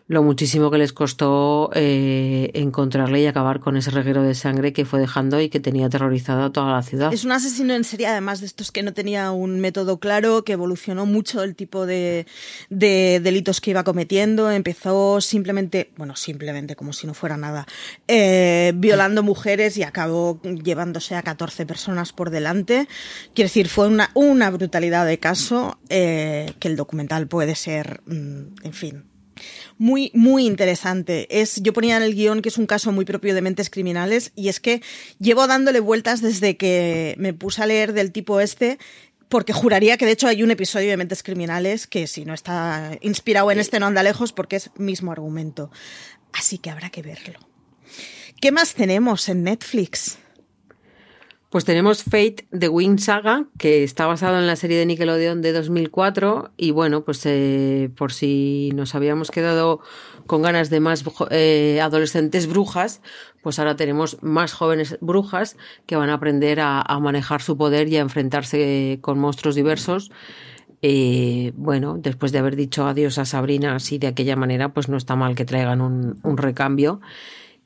lo 0.10 0.24
muchísimo 0.24 0.72
que 0.72 0.80
les 0.80 0.91
costó 0.91 1.69
eh, 1.76 2.50
encontrarle 2.56 3.22
y 3.22 3.28
acabar 3.28 3.60
con 3.60 3.78
ese 3.78 3.91
reguero 3.91 4.24
de 4.24 4.34
sangre 4.34 4.74
que 4.74 4.84
fue 4.84 5.00
dejando 5.00 5.39
y 5.39 5.50
que 5.50 5.60
tenía 5.60 5.86
aterrorizada 5.86 6.45
a 6.45 6.50
toda 6.52 6.72
la 6.72 6.82
ciudad. 6.82 7.13
Es 7.13 7.26
un 7.26 7.32
asesino 7.32 7.76
en 7.76 7.84
serie, 7.84 8.08
además 8.08 8.39
de 8.39 8.48
estos 8.48 8.72
que 8.72 8.82
no 8.82 8.91
tenía 8.91 9.30
un 9.30 9.60
método 9.60 10.00
claro, 10.00 10.43
que 10.43 10.54
evolucionó 10.54 11.06
mucho 11.06 11.43
el 11.43 11.56
tipo 11.56 11.86
de, 11.86 12.26
delitos 12.72 13.62
que 13.62 13.69
iba 13.69 13.84
cometiendo. 13.84 14.50
Empezó 14.50 15.22
simplemente, 15.22 15.91
bueno, 15.95 16.15
simplemente 16.15 16.76
como 16.76 16.91
si 16.91 17.06
no 17.06 17.13
fuera 17.13 17.38
nada, 17.38 17.67
eh, 18.08 18.74
violando 18.76 19.22
mujeres 19.22 19.78
y 19.78 19.84
acabó 19.84 20.41
llevándose 20.41 21.17
a 21.17 21.22
14 21.22 21.67
personas 21.67 22.13
por 22.13 22.32
delante. 22.32 22.88
Quiero 23.36 23.45
decir, 23.45 23.69
fue 23.69 23.88
una, 23.88 24.10
una 24.15 24.50
brutalidad 24.50 25.06
de 25.06 25.19
caso 25.19 25.78
eh, 25.89 26.52
que 26.60 26.67
el 26.67 26.76
documental 26.76 27.28
puede 27.28 27.54
ser, 27.54 28.02
mm, 28.08 28.65
en 28.65 28.74
fin, 28.74 29.04
muy, 29.79 30.11
muy 30.13 30.45
interesante. 30.45 31.41
Es, 31.41 31.61
yo 31.63 31.73
ponía 31.73 31.97
en 31.97 32.03
el 32.03 32.13
guion 32.13 32.43
que 32.43 32.49
es 32.49 32.57
un 32.59 32.67
caso 32.67 32.91
muy 32.91 33.05
propio 33.05 33.33
de 33.33 33.41
mentes 33.41 33.69
criminales 33.71 34.31
y 34.35 34.49
es 34.49 34.59
que 34.59 34.83
llevo 35.19 35.47
dándole 35.47 35.79
vueltas 35.79 36.21
desde 36.21 36.57
que 36.57 37.15
me 37.17 37.33
puse 37.33 37.63
a 37.63 37.65
leer 37.65 37.93
del 37.93 38.11
tipo 38.11 38.41
este 38.41 38.77
porque 39.29 39.53
juraría 39.53 39.97
que 39.97 40.05
de 40.05 40.11
hecho 40.11 40.27
hay 40.27 40.43
un 40.43 40.51
episodio 40.51 40.89
de 40.89 40.97
Mentes 40.97 41.23
Criminales 41.23 41.87
que 41.87 42.07
si 42.07 42.25
no 42.25 42.33
está 42.33 42.97
inspirado 43.01 43.51
en 43.51 43.59
este 43.59 43.79
no 43.79 43.85
anda 43.85 44.03
lejos 44.03 44.33
porque 44.33 44.57
es 44.57 44.71
mismo 44.75 45.11
argumento. 45.11 45.71
Así 46.33 46.57
que 46.57 46.71
habrá 46.71 46.89
que 46.89 47.01
verlo. 47.01 47.39
¿Qué 48.41 48.51
más 48.51 48.73
tenemos 48.73 49.29
en 49.29 49.43
Netflix? 49.43 50.17
Pues 51.49 51.65
tenemos 51.65 52.03
Fate 52.03 52.47
The 52.51 52.69
Wing 52.69 52.99
Saga, 52.99 53.47
que 53.57 53.83
está 53.83 54.05
basado 54.05 54.38
en 54.38 54.45
la 54.45 54.55
serie 54.55 54.77
de 54.77 54.85
Nickelodeon 54.85 55.41
de 55.41 55.51
2004 55.51 56.51
y 56.57 56.69
bueno, 56.69 57.03
pues 57.03 57.25
eh, 57.25 57.89
por 57.97 58.13
si 58.13 58.69
nos 58.75 58.93
habíamos 58.93 59.31
quedado 59.31 59.79
con 60.27 60.43
ganas 60.43 60.69
de 60.69 60.79
más 60.79 61.03
eh, 61.31 61.79
adolescentes 61.81 62.45
brujas, 62.45 63.01
pues 63.41 63.57
ahora 63.57 63.75
tenemos 63.75 64.21
más 64.21 64.53
jóvenes 64.53 64.99
brujas 65.01 65.57
que 65.88 65.95
van 65.95 66.12
a 66.12 66.13
aprender 66.13 66.59
a, 66.62 66.83
manejar 66.99 67.41
su 67.41 67.57
poder 67.57 67.88
y 67.88 67.97
a 67.97 68.01
enfrentarse 68.01 68.99
con 69.01 69.17
monstruos 69.17 69.55
diversos. 69.55 70.12
Eh, 70.83 71.51
bueno, 71.55 71.97
después 71.97 72.31
de 72.31 72.38
haber 72.38 72.57
dicho 72.57 72.85
adiós 72.85 73.17
a 73.17 73.25
Sabrina 73.25 73.73
así 73.73 73.97
de 73.97 74.05
aquella 74.05 74.35
manera, 74.35 74.71
pues 74.71 74.88
no 74.88 74.97
está 74.97 75.15
mal 75.15 75.33
que 75.33 75.45
traigan 75.45 75.81
un 75.81 76.38
recambio. 76.38 77.01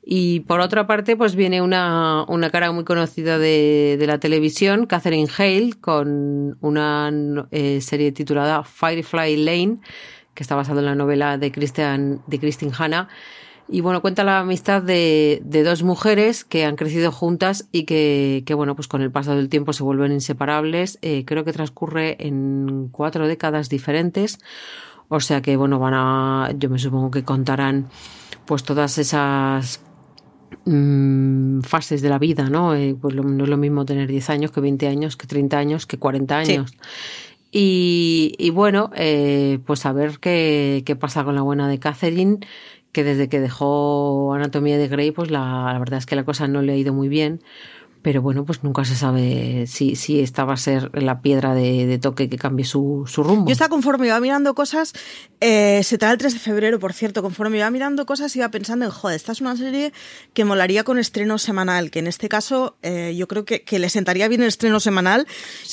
Y 0.06 0.40
por 0.40 0.60
otra 0.60 0.86
parte, 0.86 1.16
pues 1.16 1.34
viene 1.34 1.62
una, 1.62 2.24
una 2.28 2.50
cara 2.50 2.70
muy 2.72 2.84
conocida 2.84 3.38
de, 3.38 3.96
de, 3.98 4.06
la 4.06 4.18
televisión, 4.18 4.84
Catherine 4.84 5.30
Hale, 5.34 5.72
con 5.80 6.58
una 6.60 7.10
eh, 7.50 7.80
serie 7.80 8.12
titulada 8.12 8.64
Firefly 8.64 9.36
Lane, 9.42 9.78
que 10.34 10.42
está 10.42 10.56
basada 10.56 10.80
en 10.80 10.86
la 10.86 10.94
novela 10.94 11.38
de 11.38 11.50
Christian, 11.50 12.20
de 12.26 12.38
Christine 12.38 12.72
Hanna. 12.78 13.08
Y 13.66 13.80
bueno, 13.80 14.02
cuenta 14.02 14.24
la 14.24 14.40
amistad 14.40 14.82
de, 14.82 15.40
de 15.42 15.62
dos 15.62 15.82
mujeres 15.82 16.44
que 16.44 16.66
han 16.66 16.76
crecido 16.76 17.10
juntas 17.10 17.66
y 17.72 17.84
que, 17.84 18.42
que, 18.44 18.52
bueno, 18.52 18.76
pues 18.76 18.88
con 18.88 19.00
el 19.00 19.10
paso 19.10 19.34
del 19.34 19.48
tiempo 19.48 19.72
se 19.72 19.84
vuelven 19.84 20.12
inseparables. 20.12 20.98
Eh, 21.00 21.24
creo 21.24 21.44
que 21.44 21.54
transcurre 21.54 22.16
en 22.18 22.88
cuatro 22.92 23.26
décadas 23.26 23.70
diferentes. 23.70 24.38
O 25.08 25.20
sea 25.20 25.40
que, 25.40 25.56
bueno, 25.56 25.78
van 25.78 25.94
a, 25.94 26.50
yo 26.58 26.68
me 26.68 26.78
supongo 26.78 27.10
que 27.10 27.24
contarán 27.24 27.88
pues 28.44 28.62
todas 28.64 28.98
esas 28.98 29.80
Mm, 30.64 31.60
fases 31.60 32.02
de 32.02 32.08
la 32.08 32.18
vida, 32.18 32.48
¿no? 32.48 32.74
Eh, 32.74 32.96
pues 33.00 33.14
no 33.14 33.44
es 33.44 33.50
lo 33.50 33.56
mismo 33.56 33.84
tener 33.84 34.08
10 34.08 34.30
años 34.30 34.50
que 34.50 34.60
20 34.60 34.86
años, 34.88 35.16
que 35.16 35.26
30 35.26 35.58
años, 35.58 35.86
que 35.86 35.98
40 35.98 36.38
años. 36.38 36.72
Y, 37.50 38.34
y, 38.38 38.50
bueno, 38.50 38.90
eh, 38.96 39.60
pues 39.64 39.86
a 39.86 39.92
ver 39.92 40.18
qué, 40.18 40.82
qué 40.84 40.96
pasa 40.96 41.24
con 41.24 41.34
la 41.34 41.42
buena 41.42 41.68
de 41.68 41.78
Catherine, 41.78 42.38
que 42.92 43.04
desde 43.04 43.28
que 43.28 43.40
dejó 43.40 44.34
Anatomía 44.34 44.78
de 44.78 44.88
Grey, 44.88 45.12
pues 45.12 45.30
la, 45.30 45.70
la 45.72 45.78
verdad 45.78 45.98
es 45.98 46.06
que 46.06 46.16
la 46.16 46.24
cosa 46.24 46.48
no 46.48 46.62
le 46.62 46.72
ha 46.72 46.76
ido 46.76 46.92
muy 46.92 47.08
bien 47.08 47.40
pero 48.04 48.20
bueno, 48.20 48.44
pues 48.44 48.62
nunca 48.62 48.84
se 48.84 48.96
sabe 48.96 49.66
si, 49.66 49.96
si 49.96 50.20
esta 50.20 50.44
va 50.44 50.52
a 50.52 50.58
ser 50.58 50.90
la 50.92 51.22
piedra 51.22 51.54
de, 51.54 51.98
toque 52.02 52.28
que 52.28 52.36
cambie 52.36 52.66
su, 52.66 53.04
su, 53.06 53.22
rumbo. 53.22 53.46
Yo 53.48 53.52
estaba 53.52 53.70
conforme 53.70 54.08
iba 54.08 54.20
mirando 54.20 54.54
cosas, 54.54 54.92
eh, 55.40 55.80
se 55.82 55.96
trae 55.96 56.12
el 56.12 56.18
3 56.18 56.34
de 56.34 56.38
febrero, 56.38 56.78
por 56.78 56.92
cierto, 56.92 57.22
conforme 57.22 57.56
iba 57.56 57.70
mirando 57.70 58.04
cosas 58.04 58.36
iba 58.36 58.50
pensando 58.50 58.84
en, 58.84 58.90
joder, 58.90 59.16
esta 59.16 59.32
es 59.32 59.40
una 59.40 59.56
serie 59.56 59.94
que 60.34 60.44
molaría 60.44 60.84
con 60.84 60.98
estreno 60.98 61.38
semanal, 61.38 61.90
que 61.90 62.00
en 62.00 62.06
este 62.06 62.28
caso 62.28 62.76
eh, 62.82 63.14
yo 63.16 63.26
creo 63.26 63.46
que, 63.46 63.62
que, 63.62 63.78
le 63.78 63.88
sentaría 63.88 64.28
bien 64.28 64.42
el 64.42 64.48
estreno 64.48 64.80
semanal 64.80 65.26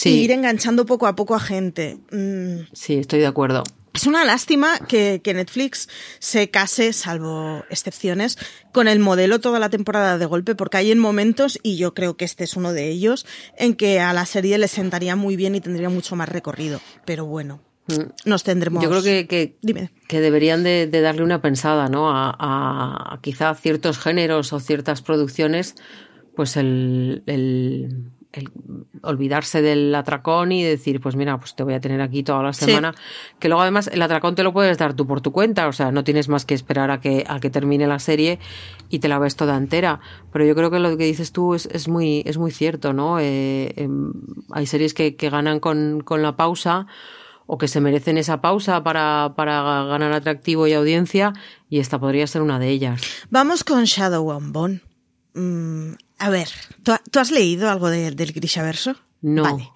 y 0.06 0.10
ir 0.12 0.32
enganchando 0.32 0.86
poco 0.86 1.08
a 1.08 1.18
poco 1.18 1.36
a 1.36 1.40
gente. 1.42 1.98
Mm. 2.12 2.62
Sí, 2.72 2.94
estoy 2.96 3.20
de 3.20 3.28
acuerdo. 3.28 3.64
Es 3.94 4.08
una 4.08 4.24
lástima 4.24 4.80
que, 4.88 5.22
Netflix 5.26 5.90
se 6.20 6.50
case, 6.50 6.94
salvo 6.94 7.64
excepciones, 7.70 8.38
con 8.72 8.88
el 8.88 9.00
modelo 9.00 9.40
toda 9.40 9.60
la 9.60 9.70
temporada 9.70 10.18
de 10.18 10.26
golpe, 10.26 10.56
porque 10.56 10.78
hay 10.78 10.92
en 10.92 11.00
momentos, 11.00 11.60
y 11.62 11.78
yo 11.78 11.94
creo 11.94 12.16
que 12.16 12.26
este 12.26 12.46
es 12.46 12.56
uno 12.56 12.72
de 12.72 12.90
ellos, 12.90 13.26
en 13.58 13.76
que 13.76 14.00
a 14.00 14.14
la 14.14 14.26
serie 14.26 14.58
le 14.58 14.70
sentaría 14.70 15.16
muy 15.16 15.36
bien 15.36 15.56
y 15.56 15.62
tendría 15.62 15.90
mucho 15.90 16.16
más 16.16 16.30
recorrido. 16.30 16.80
Pero 17.06 17.26
bueno, 17.26 17.62
mm. 17.88 18.30
nos 18.30 18.44
tendremos. 18.44 18.82
Yo 18.82 18.90
creo 18.90 19.04
que, 19.04 19.28
que, 20.08 20.22
deberían 20.22 20.64
de, 20.64 20.88
darle 20.88 21.24
una 21.24 21.42
pensada, 21.42 21.90
¿no? 21.90 22.10
A, 22.12 22.36
a, 22.40 23.20
quizá 23.22 23.54
ciertos 23.56 24.00
géneros 24.00 24.54
o 24.54 24.62
ciertas 24.62 25.02
producciones, 25.02 25.76
pues 26.34 26.56
el, 26.56 27.24
el 27.26 28.10
olvidarse 29.02 29.62
del 29.62 29.94
atracón 29.94 30.52
y 30.52 30.64
decir, 30.64 31.02
pues 31.02 31.16
mira, 31.16 31.38
pues 31.38 31.56
te 31.56 31.64
voy 31.64 31.74
a 31.74 31.80
tener 31.80 32.02
aquí 32.02 32.24
toda 32.24 32.44
la 32.44 32.54
semana. 32.54 32.94
Que 33.40 33.50
luego 33.50 33.62
además 33.62 33.90
el 33.92 34.02
atracón 34.02 34.36
te 34.36 34.44
lo 34.44 34.54
puedes 34.54 34.78
dar 34.78 34.94
tú 34.94 35.06
por 35.06 35.22
tu 35.22 35.32
cuenta, 35.32 35.68
o 35.68 35.74
sea, 35.74 35.92
no 35.92 36.04
tienes 36.04 36.30
más 36.30 36.46
que 36.46 36.54
esperar 36.54 36.92
a 36.92 37.02
que, 37.02 37.26
a 37.28 37.40
que 37.40 37.50
termine 37.50 37.88
la 37.88 38.00
serie 38.00 38.40
y 38.90 39.00
te 39.00 39.08
la 39.08 39.20
ves 39.20 39.36
toda 39.36 39.58
entera. 39.58 40.00
Pero 40.32 40.46
yo 40.46 40.56
creo 40.56 40.72
que 40.72 40.80
lo 40.80 40.98
que 40.98 41.06
dices 41.06 41.32
tú 41.32 41.56
es, 41.56 41.66
es 41.68 41.88
muy, 41.88 42.24
es 42.26 42.38
muy 42.38 42.52
cierto, 42.52 42.94
¿no? 42.94 43.20
Eh, 43.20 43.74
em, 43.76 44.14
hay 44.52 44.66
series 44.66 44.94
que, 44.94 45.16
que 45.16 45.30
ganan 45.30 45.60
con, 45.60 46.02
con 46.02 46.22
la 46.22 46.36
pausa 46.36 46.88
o 47.48 47.58
que 47.58 47.68
se 47.68 47.82
merecen 47.82 48.18
esa 48.18 48.40
pausa 48.40 48.82
para, 48.82 49.34
para, 49.36 49.84
ganar 49.84 50.14
atractivo 50.14 50.68
y 50.68 50.74
audiencia, 50.74 51.34
y 51.70 51.80
esta 51.80 52.00
podría 52.00 52.26
ser 52.26 52.42
una 52.42 52.60
de 52.60 52.70
ellas. 52.70 53.02
Vamos 53.30 53.66
con 53.66 53.84
Shadow 53.84 54.32
and 54.32 54.54
Bone. 54.54 54.91
Mm, 55.34 55.94
a 56.18 56.30
ver, 56.30 56.50
¿tú, 56.84 57.20
has 57.20 57.32
leído 57.32 57.70
algo 57.70 57.90
del 57.90 58.34
Grishaverso? 58.34 58.96
No. 59.22 59.44
Vale. 59.44 59.70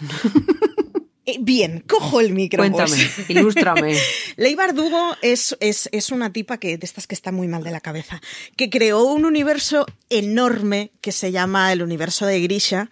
Eh, 1.26 1.38
bien, 1.40 1.80
cojo 1.88 2.20
el 2.20 2.34
micro. 2.34 2.58
Cuéntame, 2.58 2.98
ilústrame. 3.28 3.96
Ley 4.36 4.54
Bardugo 4.54 5.16
es, 5.22 5.56
es, 5.60 5.88
es, 5.90 6.10
una 6.10 6.30
tipa 6.32 6.58
que, 6.58 6.76
de 6.76 6.84
estas 6.84 7.06
que 7.06 7.14
está 7.14 7.32
muy 7.32 7.48
mal 7.48 7.64
de 7.64 7.70
la 7.70 7.80
cabeza, 7.80 8.20
que 8.56 8.68
creó 8.68 9.04
un 9.04 9.24
universo 9.24 9.86
enorme 10.10 10.92
que 11.00 11.12
se 11.12 11.32
llama 11.32 11.72
el 11.72 11.82
universo 11.82 12.26
de 12.26 12.42
Grisha, 12.42 12.90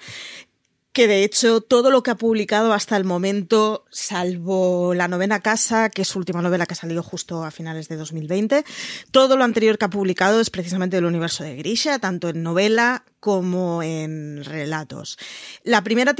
que 0.92 1.08
de 1.08 1.24
hecho 1.24 1.60
todo 1.60 1.90
lo 1.90 2.02
que 2.02 2.10
ha 2.10 2.16
publicado 2.16 2.72
hasta 2.72 2.96
el 2.96 3.04
momento, 3.04 3.84
salvo 3.90 4.94
la 4.94 5.08
novena 5.08 5.40
casa, 5.40 5.88
que 5.88 6.02
es 6.02 6.08
su 6.08 6.18
última 6.18 6.42
novela 6.42 6.66
que 6.66 6.74
ha 6.74 6.76
salido 6.76 7.02
justo 7.02 7.44
a 7.44 7.50
finales 7.50 7.88
de 7.88 7.96
2020, 7.96 8.64
todo 9.10 9.36
lo 9.36 9.44
anterior 9.44 9.78
que 9.78 9.86
ha 9.86 9.90
publicado 9.90 10.40
es 10.40 10.50
precisamente 10.50 10.96
del 10.96 11.06
universo 11.06 11.44
de 11.44 11.56
Grisha, 11.56 11.98
tanto 11.98 12.28
en 12.28 12.42
novela 12.42 13.04
como 13.20 13.82
en 13.82 14.44
relatos. 14.44 15.16
La 15.64 15.82
primera, 15.82 16.14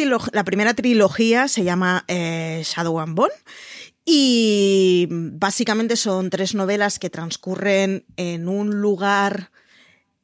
trilogía 0.75 1.49
se 1.49 1.65
llama 1.65 2.05
eh, 2.09 2.63
Shadow 2.65 3.01
and 3.01 3.15
Bone 3.15 3.35
y 4.05 5.07
básicamente 5.11 5.97
son 5.97 6.31
tres 6.31 6.55
novelas 6.55 6.99
que 6.99 7.11
transcurren 7.11 8.07
en 8.17 8.49
un 8.49 8.81
lugar 8.81 9.51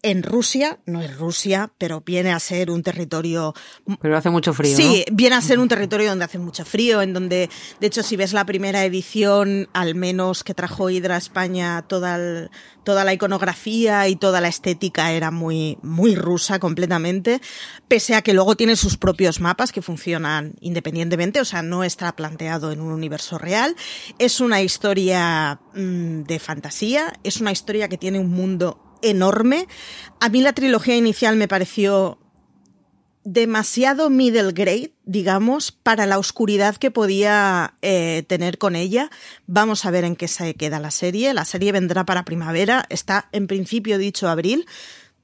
en 0.03 0.23
Rusia, 0.23 0.79
no 0.87 1.03
es 1.03 1.17
Rusia, 1.17 1.73
pero 1.77 2.03
viene 2.03 2.33
a 2.33 2.39
ser 2.39 2.71
un 2.71 2.85
territorio... 2.85 3.53
Pero 4.01 4.17
hace 4.17 4.31
mucho 4.31 4.55
frío. 4.55 4.77
Sí, 4.77 5.05
viene 5.11 5.35
a 5.35 5.41
ser 5.41 5.59
un 5.59 5.67
territorio 5.67 6.11
donde 6.11 6.25
hace 6.25 6.39
mucho 6.39 6.65
frío, 6.65 7.03
en 7.03 7.13
donde, 7.13 7.51
de 7.81 7.87
hecho, 7.87 8.05
si 8.05 8.15
ves 8.15 8.33
la 8.33 8.47
primera 8.47 8.85
edición, 8.85 9.69
al 9.73 9.97
menos 9.97 10.45
que 10.45 10.55
trajo 10.55 10.89
Hydra 10.89 11.17
a 11.17 11.19
España, 11.19 11.83
toda, 11.89 12.49
toda 12.85 13.05
la 13.05 13.13
iconografía 13.13 14.07
y 14.07 14.15
toda 14.15 14.41
la 14.41 14.47
estética 14.47 15.11
era 15.13 15.33
muy, 15.33 15.79
muy 15.83 16.15
rusa 16.15 16.61
completamente, 16.61 17.41
pese 17.89 18.15
a 18.15 18.23
que 18.23 18.35
luego 18.35 18.57
tiene 18.57 18.77
sus 18.77 18.97
propios 18.97 19.41
mapas 19.41 19.73
que 19.73 19.83
funcionan 19.83 20.55
independientemente, 20.61 21.41
o 21.41 21.45
sea, 21.45 21.63
no 21.63 21.83
está 21.83 22.15
planteado 22.15 22.71
en 22.71 22.81
un 22.81 22.93
universo 22.93 23.37
real. 23.37 23.75
Es 24.21 24.41
una 24.41 24.63
historia 24.63 25.61
mm, 25.75 26.23
de 26.23 26.39
fantasía, 26.39 27.13
es 27.25 27.41
una 27.41 27.51
historia 27.51 27.89
que 27.89 27.99
tiene 27.99 28.21
un 28.21 28.31
mundo 28.31 28.88
enorme. 29.03 29.67
A 30.21 30.29
mí 30.29 30.41
la 30.41 30.53
trilogía 30.53 30.97
inicial 30.97 31.37
me 31.37 31.49
pareció 31.49 32.19
demasiado 33.25 34.09
middle 34.09 34.53
grade, 34.53 34.93
digamos, 35.05 35.71
para 35.71 36.07
la 36.07 36.19
oscuridad 36.19 36.77
que 36.77 36.91
podía 36.91 37.75
eh, 37.83 38.25
tener 38.27 38.57
con 38.57 38.75
ella. 38.75 39.11
Vamos 39.47 39.85
a 39.85 39.91
ver 39.91 40.05
en 40.05 40.17
qué 40.17 40.29
se 40.29 40.55
queda 40.55 40.81
la 40.81 40.91
serie. 40.91 41.35
La 41.35 41.45
serie 41.45 41.73
vendrá 41.73 42.07
para 42.07 42.25
primavera, 42.25 42.87
está 42.89 43.29
en 43.33 43.47
principio 43.47 43.99
dicho 43.99 44.29
abril. 44.29 44.67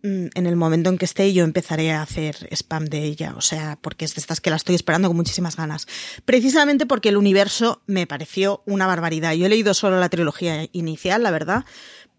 Mm, 0.05 0.27
en 0.35 0.47
el 0.47 0.55
momento 0.55 0.91
en 0.91 0.99
que 0.99 1.07
esté 1.07 1.33
yo 1.33 1.45
empezaré 1.45 1.93
a 1.93 2.03
hacer 2.03 2.47
spam 2.51 2.85
de 2.85 3.05
ella, 3.05 3.33
o 3.39 3.41
sea, 3.41 3.79
porque 3.81 4.05
es 4.05 4.15
de 4.15 4.21
estas 4.21 4.43
que 4.43 4.51
la 4.51 4.57
estoy 4.57 4.75
esperando 4.75 5.09
con 5.09 5.17
muchísimas 5.17 5.57
ganas. 5.57 5.87
Precisamente 6.27 6.85
porque 6.85 7.09
el 7.09 7.17
universo 7.17 7.81
me 7.87 8.07
pareció 8.07 8.63
una 8.67 8.87
barbaridad. 8.87 9.33
Yo 9.33 9.47
he 9.47 9.49
leído 9.49 9.73
solo 9.73 9.99
la 9.99 10.11
trilogía 10.11 10.69
inicial, 10.73 11.23
la 11.23 11.31
verdad, 11.31 11.65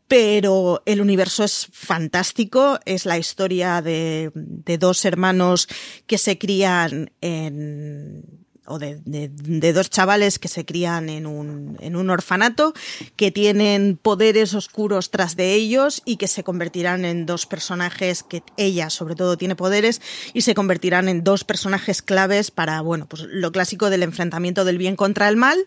pero 0.07 0.83
el 0.85 1.01
universo 1.01 1.43
es 1.43 1.67
fantástico, 1.71 2.79
es 2.85 3.05
la 3.05 3.17
historia 3.17 3.81
de, 3.81 4.31
dos 4.79 5.05
hermanos 5.05 5.67
que 6.05 6.17
se 6.17 6.37
crían 6.37 7.11
en 7.21 8.44
o 8.67 8.79
de, 8.79 8.99
de, 9.05 9.73
dos 9.73 9.89
chavales 9.89 10.39
que 10.39 10.47
se 10.47 10.65
crían 10.65 11.09
en 11.09 11.25
un, 11.25 11.77
en 11.81 11.95
un 11.95 12.09
orfanato, 12.09 12.73
que 13.15 13.31
tienen 13.31 13.97
poderes 14.01 14.53
oscuros 14.53 15.11
tras 15.11 15.35
de 15.35 15.53
ellos 15.53 16.01
y 16.05 16.17
que 16.17 16.27
se 16.27 16.43
convertirán 16.43 17.05
en 17.05 17.25
dos 17.25 17.45
personajes 17.45 18.23
que 18.23 18.43
ella 18.57 18.89
sobre 18.89 19.15
todo 19.15 19.37
tiene 19.37 19.55
poderes 19.55 20.01
y 20.33 20.41
se 20.41 20.55
convertirán 20.55 21.09
en 21.09 21.23
dos 21.23 21.43
personajes 21.43 22.01
claves 22.01 22.51
para, 22.51 22.81
bueno, 22.81 23.07
pues 23.07 23.23
lo 23.23 23.51
clásico 23.51 23.89
del 23.89 24.03
enfrentamiento 24.03 24.65
del 24.65 24.77
bien 24.77 24.95
contra 24.95 25.29
el 25.29 25.35
mal. 25.35 25.57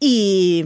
Y, 0.00 0.64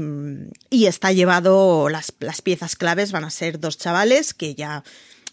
y 0.71 0.87
está 0.87 1.13
llevado, 1.13 1.91
las, 1.91 2.13
las 2.21 2.41
piezas 2.41 2.75
claves 2.75 3.13
van 3.13 3.25
a 3.25 3.31
ser 3.31 3.61
dos 3.61 3.77
chavales 3.77 4.33
que 4.33 4.55
ya 4.55 4.83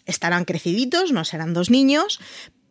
estarán 0.04 0.44
creciditos, 0.44 1.12
no 1.12 1.24
serán 1.24 1.54
dos 1.54 1.70
niños, 1.70 2.20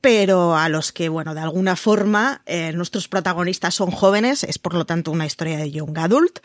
pero 0.03 0.57
a 0.57 0.67
los 0.67 0.91
que, 0.91 1.07
bueno, 1.07 1.33
de 1.33 1.39
alguna 1.39 1.77
forma 1.77 2.41
eh, 2.45 2.73
nuestros 2.73 3.07
protagonistas 3.07 3.73
son 3.73 3.89
jóvenes, 3.89 4.43
es 4.43 4.59
por 4.59 4.73
lo 4.73 4.85
tanto 4.85 5.11
una 5.11 5.25
historia 5.25 5.57
de 5.57 5.71
young 5.71 5.97
adult, 5.97 6.39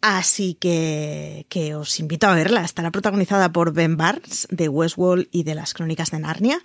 así 0.00 0.54
que, 0.54 1.46
que 1.48 1.74
os 1.74 1.98
invito 2.00 2.26
a 2.26 2.34
verla. 2.34 2.64
Estará 2.64 2.90
protagonizada 2.90 3.52
por 3.52 3.72
Ben 3.72 3.96
Barnes 3.96 4.48
de 4.50 4.68
Westworld 4.68 5.28
y 5.30 5.42
de 5.44 5.54
las 5.54 5.74
Crónicas 5.74 6.10
de 6.10 6.20
Narnia 6.20 6.60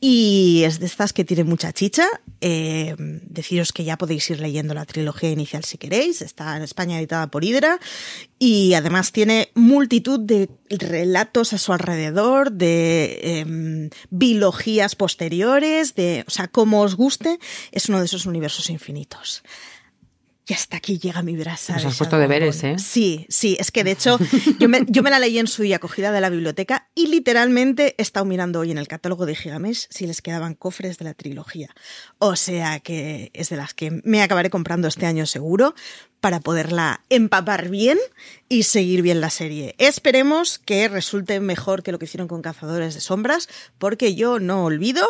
y 0.00 0.62
es 0.64 0.80
de 0.80 0.86
estas 0.86 1.12
que 1.12 1.24
tiene 1.24 1.44
mucha 1.44 1.72
chicha. 1.72 2.06
Eh, 2.40 2.94
deciros 2.98 3.72
que 3.72 3.84
ya 3.84 3.96
podéis 3.96 4.28
ir 4.30 4.40
leyendo 4.40 4.74
la 4.74 4.84
trilogía 4.84 5.30
inicial 5.30 5.64
si 5.64 5.78
queréis, 5.78 6.22
está 6.22 6.56
en 6.56 6.62
España 6.62 6.98
editada 6.98 7.28
por 7.28 7.44
Hydra 7.44 7.80
y 8.38 8.74
además 8.74 9.12
tiene 9.12 9.48
multitud 9.54 10.20
de 10.20 10.50
relatos 10.68 11.52
a 11.52 11.58
su 11.58 11.72
alrededor, 11.72 12.52
de 12.52 13.20
eh, 13.22 13.90
biologías 14.10 14.94
posteriores, 14.96 15.94
de, 15.94 16.24
o 16.26 16.30
sea, 16.30 16.48
como 16.48 16.82
os 16.82 16.94
guste, 16.96 17.38
es 17.72 17.88
uno 17.88 18.00
de 18.00 18.06
esos 18.06 18.26
universos 18.26 18.68
infinitos. 18.70 19.42
Y 20.46 20.52
hasta 20.52 20.76
aquí 20.76 20.98
llega 20.98 21.22
mi 21.22 21.36
brasa. 21.36 21.72
Nos 21.74 21.86
has 21.86 21.96
puesto 21.96 22.18
deberes, 22.18 22.62
¿eh? 22.64 22.76
Sí, 22.78 23.24
sí, 23.30 23.56
es 23.58 23.70
que 23.70 23.82
de 23.82 23.92
hecho 23.92 24.18
yo 24.58 24.68
me, 24.68 24.84
yo 24.88 25.02
me, 25.02 25.08
la 25.08 25.18
leí 25.18 25.38
en 25.38 25.46
su 25.46 25.62
día 25.62 25.76
acogida 25.76 26.12
de 26.12 26.20
la 26.20 26.28
biblioteca 26.28 26.90
y 26.94 27.06
literalmente 27.06 27.94
he 27.96 28.02
estado 28.02 28.26
mirando 28.26 28.60
hoy 28.60 28.70
en 28.70 28.76
el 28.76 28.86
catálogo 28.86 29.24
de 29.24 29.36
Gigamesh 29.36 29.86
si 29.88 30.06
les 30.06 30.20
quedaban 30.20 30.54
cofres 30.54 30.98
de 30.98 31.06
la 31.06 31.14
trilogía. 31.14 31.74
O 32.18 32.36
sea 32.36 32.80
que 32.80 33.30
es 33.32 33.48
de 33.48 33.56
las 33.56 33.72
que 33.72 34.02
me 34.04 34.22
acabaré 34.22 34.50
comprando 34.50 34.86
este 34.86 35.06
año 35.06 35.24
seguro 35.24 35.74
para 36.20 36.40
poderla 36.40 37.02
empapar 37.08 37.70
bien 37.70 37.98
y 38.48 38.64
seguir 38.64 39.00
bien 39.00 39.22
la 39.22 39.30
serie. 39.30 39.74
Esperemos 39.78 40.58
que 40.58 40.88
resulte 40.88 41.40
mejor 41.40 41.82
que 41.82 41.92
lo 41.92 41.98
que 41.98 42.04
hicieron 42.04 42.28
con 42.28 42.42
Cazadores 42.42 42.94
de 42.94 43.00
Sombras, 43.00 43.48
porque 43.78 44.14
yo 44.14 44.40
no 44.40 44.64
olvido 44.64 45.06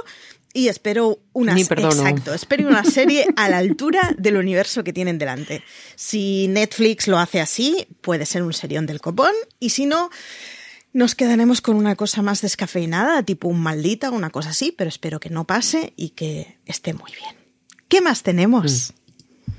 y 0.56 0.68
espero 0.68 1.18
una 1.32 1.58
exacto, 1.58 2.32
espero 2.32 2.68
una 2.68 2.84
serie 2.84 3.26
a 3.36 3.48
la 3.48 3.58
altura 3.58 4.14
del 4.16 4.36
universo 4.36 4.84
que 4.84 4.92
tienen 4.92 5.18
delante. 5.18 5.62
Si 5.96 6.46
Netflix 6.48 7.08
lo 7.08 7.18
hace 7.18 7.40
así, 7.40 7.88
puede 8.00 8.24
ser 8.24 8.44
un 8.44 8.52
serión 8.52 8.86
del 8.86 9.00
copón 9.00 9.32
y 9.58 9.70
si 9.70 9.84
no 9.84 10.10
nos 10.92 11.16
quedaremos 11.16 11.60
con 11.60 11.74
una 11.74 11.96
cosa 11.96 12.22
más 12.22 12.40
descafeinada, 12.40 13.24
tipo 13.24 13.48
un 13.48 13.60
maldita 13.60 14.10
o 14.10 14.14
una 14.14 14.30
cosa 14.30 14.50
así, 14.50 14.72
pero 14.72 14.88
espero 14.88 15.18
que 15.18 15.28
no 15.28 15.44
pase 15.44 15.92
y 15.96 16.10
que 16.10 16.56
esté 16.66 16.94
muy 16.94 17.10
bien. 17.10 17.34
¿Qué 17.88 18.00
más 18.00 18.22
tenemos? 18.22 18.92
Mm. 18.92 19.54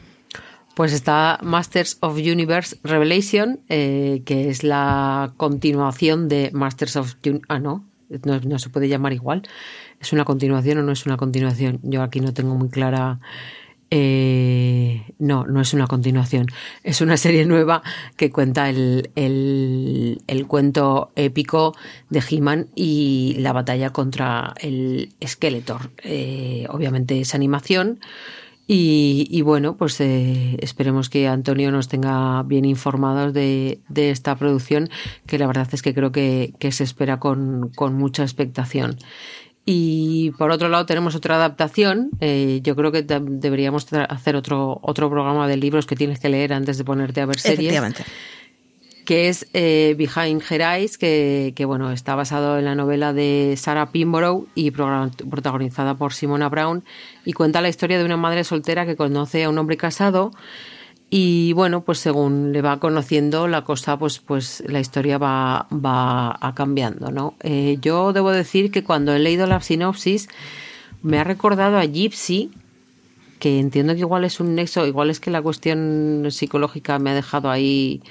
Pues 0.75 0.93
está 0.93 1.39
Masters 1.41 1.97
of 1.99 2.17
Universe 2.17 2.77
Revelation, 2.83 3.59
eh, 3.67 4.23
que 4.25 4.49
es 4.49 4.63
la 4.63 5.33
continuación 5.35 6.29
de 6.29 6.51
Masters 6.53 6.95
of... 6.95 7.15
ah, 7.49 7.59
no, 7.59 7.85
no 8.09 8.59
se 8.59 8.69
puede 8.69 8.87
llamar 8.87 9.13
igual. 9.13 9.43
¿Es 10.05 10.13
una 10.13 10.23
continuación 10.23 10.77
o 10.77 10.83
no 10.83 10.91
es 10.91 11.07
una 11.07 11.17
continuación? 11.17 11.79
Yo 11.81 12.03
aquí 12.03 12.19
no 12.19 12.31
tengo 12.31 12.53
muy 12.53 12.69
clara. 12.69 13.19
Eh, 13.89 15.01
no, 15.17 15.45
no 15.47 15.61
es 15.61 15.73
una 15.73 15.87
continuación. 15.87 16.45
Es 16.83 17.01
una 17.01 17.17
serie 17.17 17.43
nueva 17.47 17.81
que 18.15 18.29
cuenta 18.29 18.69
el, 18.69 19.09
el, 19.15 20.45
cuento 20.47 21.11
épico 21.15 21.75
de 22.11 22.21
He-Man 22.29 22.67
y 22.75 23.37
la 23.39 23.51
batalla 23.51 23.89
contra 23.89 24.53
el 24.59 25.09
Skeletor. 25.25 25.89
Eh, 26.03 26.67
obviamente 26.69 27.19
es 27.19 27.33
animación. 27.33 27.99
Y, 28.67 29.41
bueno, 29.41 29.77
pues 29.77 29.99
eh, 30.01 30.57
esperemos 30.59 31.09
que 31.09 31.27
Antonio 31.27 31.71
nos 31.71 31.87
tenga 31.87 32.41
bien 32.43 32.65
informados 32.65 33.31
de, 33.31 33.79
de, 33.89 34.09
esta 34.09 34.35
producción, 34.37 34.89
que 35.27 35.37
la 35.37 35.45
verdad 35.45 35.67
es 35.71 35.83
que 35.83 35.93
creo 35.93 36.11
que, 36.11 36.53
que 36.57 36.71
se 36.71 36.83
espera 36.83 37.19
con, 37.19 37.69
con 37.75 37.93
mucha 37.93 38.23
expectación. 38.23 38.97
Y 39.65 40.29
por 40.37 40.51
otro 40.51 40.69
lado 40.69 40.85
tenemos 40.85 41.15
otra 41.15 41.35
adaptación. 41.35 42.11
Eh, 42.21 42.59
yo 42.63 42.75
creo 42.75 42.91
que 42.91 43.01
deberíamos 43.01 43.87
hacer 43.93 44.35
otro, 44.35 44.79
otro 44.83 45.09
programa 45.09 45.47
de 45.47 45.57
libros 45.57 45.87
que 45.87 45.95
tienes 45.95 46.19
que 46.19 46.29
leer 46.29 46.53
antes 46.53 46.77
de 46.77 46.83
ponerte 46.83 47.21
a 47.21 47.25
ver 47.25 47.39
series. 47.39 47.81
Que 49.05 49.29
es 49.29 49.47
eh, 49.53 49.95
Behind 49.97 50.41
Her 50.49 50.61
Eyes, 50.61 50.97
que, 50.97 51.53
que, 51.55 51.65
bueno, 51.65 51.91
está 51.91 52.15
basado 52.15 52.57
en 52.57 52.65
la 52.65 52.75
novela 52.75 53.13
de 53.13 53.55
Sarah 53.57 53.91
Pimborough 53.91 54.47
y 54.55 54.71
protagonizada 54.71 55.95
por 55.95 56.13
Simona 56.13 56.49
Brown 56.49 56.83
y 57.23 57.33
cuenta 57.33 57.61
la 57.61 57.69
historia 57.69 57.99
de 57.99 58.05
una 58.05 58.17
madre 58.17 58.43
soltera 58.43 58.85
que 58.85 58.95
conoce 58.95 59.43
a 59.43 59.49
un 59.49 59.57
hombre 59.57 59.77
casado 59.77 60.31
y 61.17 61.53
bueno, 61.53 61.79
pues 61.79 61.99
según 61.99 62.51
le 62.51 62.61
va 62.61 62.81
conociendo 62.81 63.47
la 63.47 63.63
cosa, 63.63 63.97
pues, 63.97 64.19
pues 64.19 64.61
la 64.67 64.81
historia 64.81 65.17
va, 65.17 65.65
va 65.71 66.37
cambiando, 66.55 67.09
¿no? 67.09 67.35
Eh, 67.39 67.77
yo 67.79 68.11
debo 68.11 68.31
decir 68.31 68.69
que 68.69 68.83
cuando 68.83 69.13
he 69.13 69.19
leído 69.19 69.47
la 69.47 69.61
sinopsis 69.61 70.27
me 71.03 71.17
ha 71.17 71.23
recordado 71.23 71.77
a 71.77 71.85
Gypsy, 71.85 72.51
que 73.39 73.61
entiendo 73.61 73.93
que 73.93 74.01
igual 74.01 74.25
es 74.25 74.41
un 74.41 74.55
nexo, 74.55 74.85
igual 74.85 75.09
es 75.09 75.21
que 75.21 75.31
la 75.31 75.41
cuestión 75.41 76.27
psicológica 76.31 76.99
me 76.99 77.11
ha 77.11 77.15
dejado 77.15 77.49
ahí 77.49 78.01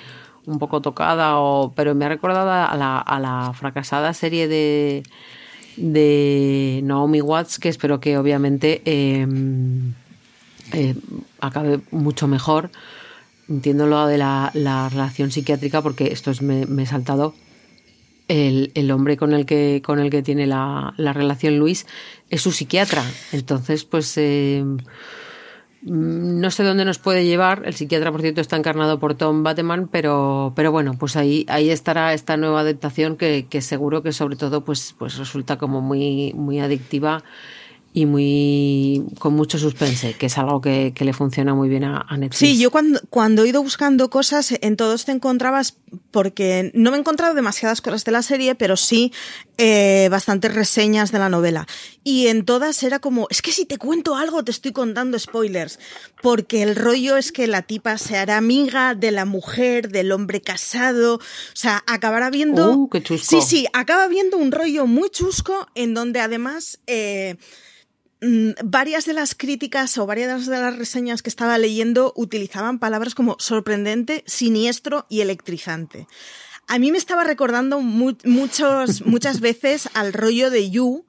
un 0.47 0.59
poco 0.59 0.81
tocada, 0.81 1.39
o, 1.39 1.75
pero 1.77 1.95
me 1.95 2.07
ha 2.07 2.09
recordado 2.09 2.51
a 2.51 2.75
la, 2.75 2.99
a 3.01 3.21
la 3.21 3.53
fracasada 3.53 4.15
serie 4.15 4.49
de, 4.49 5.03
de 5.77 6.81
Naomi 6.83 7.21
Watts, 7.21 7.59
que 7.59 7.69
espero 7.69 8.01
que 8.01 8.17
obviamente... 8.17 8.81
Em, 8.87 9.93
eh, 10.73 10.95
acabe 11.41 11.81
mucho 11.91 12.29
mejor. 12.29 12.71
Entiendo 13.49 13.87
lo 13.87 14.07
de 14.07 14.19
la, 14.19 14.51
relación 14.91 15.31
psiquiátrica 15.31 15.83
porque 15.83 16.13
esto 16.13 16.31
es, 16.31 16.43
me, 16.43 16.63
he 16.83 16.87
saltado. 16.87 17.35
El, 18.27 18.73
el, 18.75 18.91
hombre 18.91 19.19
con 19.19 19.35
el 19.35 19.45
que, 19.45 19.83
con 19.85 20.01
el 20.01 20.09
que 20.09 20.23
tiene 20.23 20.47
la, 20.47 20.95
la 20.97 21.13
relación 21.13 21.59
Luis 21.59 21.87
es 22.31 22.41
su 22.41 22.53
psiquiatra. 22.53 23.05
Entonces, 23.33 23.85
pues 23.85 24.17
eh, 24.17 24.65
no 25.85 26.51
sé 26.51 26.63
dónde 26.63 26.87
nos 26.87 26.99
puede 26.99 27.27
llevar. 27.27 27.63
El 27.67 27.75
psiquiatra, 27.75 28.11
por 28.11 28.23
cierto, 28.23 28.41
está 28.41 28.57
encarnado 28.57 28.99
por 28.99 29.15
Tom 29.15 29.43
Bateman, 29.43 29.89
pero, 29.89 30.55
pero 30.57 30.73
bueno, 30.73 30.95
pues 30.99 31.15
ahí, 31.17 31.45
ahí 31.49 31.69
estará 31.69 32.15
esta 32.15 32.39
nueva 32.39 32.61
adaptación 32.61 33.17
que, 33.19 33.47
que 33.51 33.61
seguro 33.61 34.03
que 34.03 34.13
sobre 34.13 34.37
todo 34.37 34.65
pues, 34.65 34.95
pues 34.99 35.19
resulta 35.19 35.59
como 35.59 35.83
muy, 35.83 36.33
muy 36.35 36.61
adictiva 36.61 37.23
y 37.97 38.07
muy 38.07 39.05
con 39.21 39.35
mucho 39.35 39.57
suspense, 39.57 40.15
que 40.15 40.27
es 40.27 40.37
algo 40.37 40.61
que, 40.61 40.93
le 40.99 41.13
funciona 41.13 41.55
muy 41.55 41.69
bien 41.69 41.85
a, 41.85 42.05
Netflix. 42.17 42.39
Sí, 42.39 42.59
yo 42.59 42.73
cuando, 42.73 43.01
cuando 43.09 43.45
he 43.45 43.51
ido 43.51 43.63
buscando 43.63 44.11
cosas, 44.11 44.53
en 44.61 44.77
todos 44.77 45.05
te 45.05 45.13
encontrabas, 45.13 45.77
porque 46.11 46.73
no 46.75 46.91
me 46.91 46.97
he 46.97 47.01
encontrado 47.01 47.35
demasiadas 47.35 47.81
cosas 47.81 48.05
de 48.05 48.11
la 48.11 48.23
serie, 48.23 48.57
pero 48.57 48.77
sí 48.77 49.13
eh, 49.59 50.09
bastantes 50.11 50.53
reseñas 50.53 51.13
de 51.13 51.21
la 51.21 51.29
novela. 51.29 51.69
Y 52.03 52.27
en 52.27 52.45
todas 52.45 52.83
era 52.83 52.99
como, 52.99 53.29
es 53.31 53.43
que 53.43 53.53
si 53.53 53.65
te 53.65 53.79
cuento 53.79 54.17
algo 54.17 54.43
te 54.43 54.51
estoy 54.51 54.73
contando 54.73 55.17
spoilers, 55.17 55.79
porque 56.21 56.65
el 56.65 56.75
rollo 56.75 57.17
es 57.17 57.31
que 57.31 57.47
la 57.47 57.63
tipa 57.63 57.97
se 57.97 58.17
hará 58.17 58.39
amiga 58.39 58.97
de 58.97 59.13
la 59.13 59.25
mujer, 59.25 59.89
del 59.89 60.11
hombre 60.11 60.41
casado, 60.41 61.15
o 61.15 61.21
sea, 61.53 61.85
acabará 61.87 62.29
viendo... 62.31 62.73
Uh, 62.73 62.89
qué 62.89 63.05
chusco. 63.05 63.41
Sí, 63.41 63.47
sí, 63.47 63.67
acaba 63.73 64.09
viendo 64.09 64.37
un 64.37 64.51
rollo 64.51 64.89
muy 64.89 65.11
chusco 65.11 65.69
en 65.77 65.95
donde 65.95 66.19
además... 66.19 66.81
Eh, 66.89 67.37
varias 68.63 69.05
de 69.05 69.13
las 69.13 69.35
críticas 69.35 69.99
o 69.99 70.07
varias 70.07 70.47
de 70.47 70.59
las 70.59 70.77
reseñas 70.77 71.23
que 71.23 71.29
estaba 71.29 71.59
leyendo 71.59 72.13
utilizaban 72.17 72.79
palabras 72.79 73.15
como 73.15 73.37
sorprendente, 73.39 74.25
siniestro 74.27 75.07
y 75.09 75.21
electrizante. 75.21 76.07
A 76.67 76.79
mí 76.79 76.91
me 76.91 76.99
estaba 76.99 77.25
recordando 77.25 77.81
muchos, 77.81 79.05
muchas 79.05 79.41
veces 79.41 79.89
al 79.95 80.13
rollo 80.13 80.51
de 80.51 80.71
You, 80.71 81.05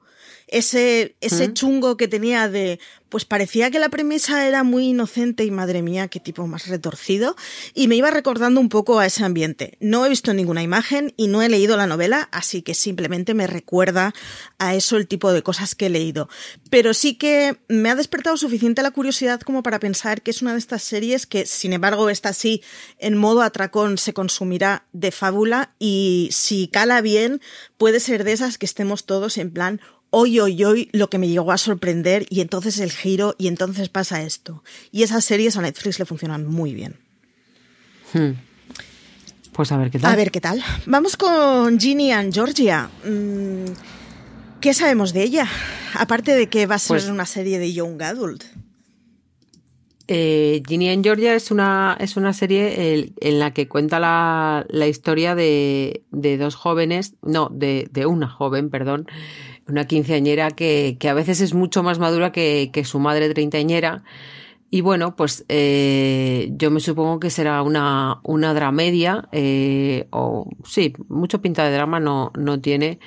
ese, 0.48 1.16
ese 1.20 1.52
chungo 1.52 1.96
que 1.96 2.06
tenía 2.06 2.48
de, 2.48 2.78
pues 3.08 3.24
parecía 3.24 3.70
que 3.70 3.78
la 3.78 3.88
premisa 3.88 4.46
era 4.46 4.62
muy 4.62 4.88
inocente 4.88 5.44
y 5.44 5.50
madre 5.50 5.82
mía, 5.82 6.08
qué 6.08 6.20
tipo 6.20 6.46
más 6.46 6.68
retorcido, 6.68 7.36
y 7.74 7.88
me 7.88 7.96
iba 7.96 8.10
recordando 8.10 8.60
un 8.60 8.68
poco 8.68 8.98
a 8.98 9.06
ese 9.06 9.24
ambiente. 9.24 9.76
No 9.80 10.06
he 10.06 10.08
visto 10.08 10.34
ninguna 10.34 10.62
imagen 10.62 11.14
y 11.16 11.26
no 11.26 11.42
he 11.42 11.48
leído 11.48 11.76
la 11.76 11.86
novela, 11.86 12.28
así 12.30 12.62
que 12.62 12.74
simplemente 12.74 13.34
me 13.34 13.46
recuerda 13.46 14.14
a 14.58 14.74
eso 14.74 14.96
el 14.96 15.08
tipo 15.08 15.32
de 15.32 15.42
cosas 15.42 15.74
que 15.74 15.86
he 15.86 15.90
leído. 15.90 16.28
Pero 16.70 16.94
sí 16.94 17.14
que 17.14 17.58
me 17.68 17.90
ha 17.90 17.94
despertado 17.94 18.36
suficiente 18.36 18.82
la 18.82 18.90
curiosidad 18.92 19.40
como 19.40 19.62
para 19.62 19.80
pensar 19.80 20.22
que 20.22 20.30
es 20.30 20.42
una 20.42 20.52
de 20.52 20.58
estas 20.58 20.82
series 20.82 21.26
que, 21.26 21.46
sin 21.46 21.72
embargo, 21.72 22.08
está 22.08 22.30
así 22.30 22.62
en 22.98 23.16
modo 23.16 23.42
atracón 23.42 23.98
se 23.98 24.12
consumirá 24.12 24.86
de 24.92 25.10
fábula 25.10 25.74
y 25.78 26.28
si 26.32 26.68
cala 26.68 27.00
bien, 27.00 27.40
puede 27.78 28.00
ser 28.00 28.24
de 28.24 28.32
esas 28.32 28.58
que 28.58 28.66
estemos 28.66 29.04
todos 29.06 29.38
en 29.38 29.50
plan, 29.50 29.80
hoy, 30.18 30.40
hoy, 30.40 30.64
hoy, 30.64 30.88
lo 30.92 31.10
que 31.10 31.18
me 31.18 31.28
llegó 31.28 31.52
a 31.52 31.58
sorprender 31.58 32.24
y 32.30 32.40
entonces 32.40 32.78
el 32.78 32.90
giro 32.90 33.34
y 33.36 33.48
entonces 33.48 33.90
pasa 33.90 34.22
esto. 34.22 34.64
Y 34.90 35.02
esas 35.02 35.26
series 35.26 35.58
a 35.58 35.60
Netflix 35.60 35.98
le 35.98 36.06
funcionan 36.06 36.46
muy 36.46 36.72
bien. 36.72 36.96
Hmm. 38.14 38.30
Pues 39.52 39.72
a 39.72 39.76
ver 39.76 39.90
qué 39.90 39.98
tal. 39.98 40.12
A 40.12 40.16
ver 40.16 40.30
qué 40.30 40.40
tal. 40.40 40.62
Vamos 40.86 41.18
con 41.18 41.78
Ginny 41.78 42.12
and 42.12 42.32
Georgia. 42.32 42.88
Mm, 43.04 43.72
¿Qué 44.62 44.72
sabemos 44.72 45.12
de 45.12 45.22
ella? 45.22 45.46
Aparte 45.92 46.34
de 46.34 46.48
que 46.48 46.66
va 46.66 46.76
a 46.76 46.78
ser 46.78 46.96
pues 46.96 47.08
una 47.08 47.26
serie 47.26 47.58
de 47.58 47.74
Young 47.74 48.02
Adult. 48.02 48.44
Eh, 50.08 50.62
Ginny 50.66 50.88
and 50.88 51.04
Georgia 51.04 51.34
es 51.34 51.50
una, 51.50 51.94
es 52.00 52.16
una 52.16 52.32
serie 52.32 53.12
en 53.20 53.38
la 53.38 53.52
que 53.52 53.68
cuenta 53.68 53.98
la, 53.98 54.86
historia 54.86 55.34
de, 55.34 56.04
dos 56.10 56.54
jóvenes, 56.54 57.16
no, 57.22 57.50
de, 57.52 57.88
de 57.90 58.06
una 58.06 58.28
joven, 58.28 58.70
perdón, 58.70 59.08
una 59.68 59.86
quinceañera 59.86 60.50
que, 60.50 60.96
que 60.98 61.08
a 61.08 61.14
veces 61.14 61.40
es 61.40 61.54
mucho 61.54 61.82
más 61.82 61.98
madura 61.98 62.32
que, 62.32 62.70
que 62.72 62.84
su 62.84 62.98
madre 62.98 63.32
treintañera. 63.32 64.04
Y 64.70 64.80
bueno, 64.80 65.14
pues 65.16 65.44
eh, 65.48 66.48
yo 66.52 66.70
me 66.70 66.80
supongo 66.80 67.20
que 67.20 67.30
será 67.30 67.62
una, 67.62 68.20
una 68.24 68.52
dramedia, 68.52 69.28
eh, 69.32 70.08
o 70.10 70.48
sí, 70.64 70.92
mucho 71.08 71.40
pinta 71.40 71.64
de 71.64 71.72
drama 71.72 72.00
no, 72.00 72.32
no 72.36 72.60
tiene. 72.60 72.98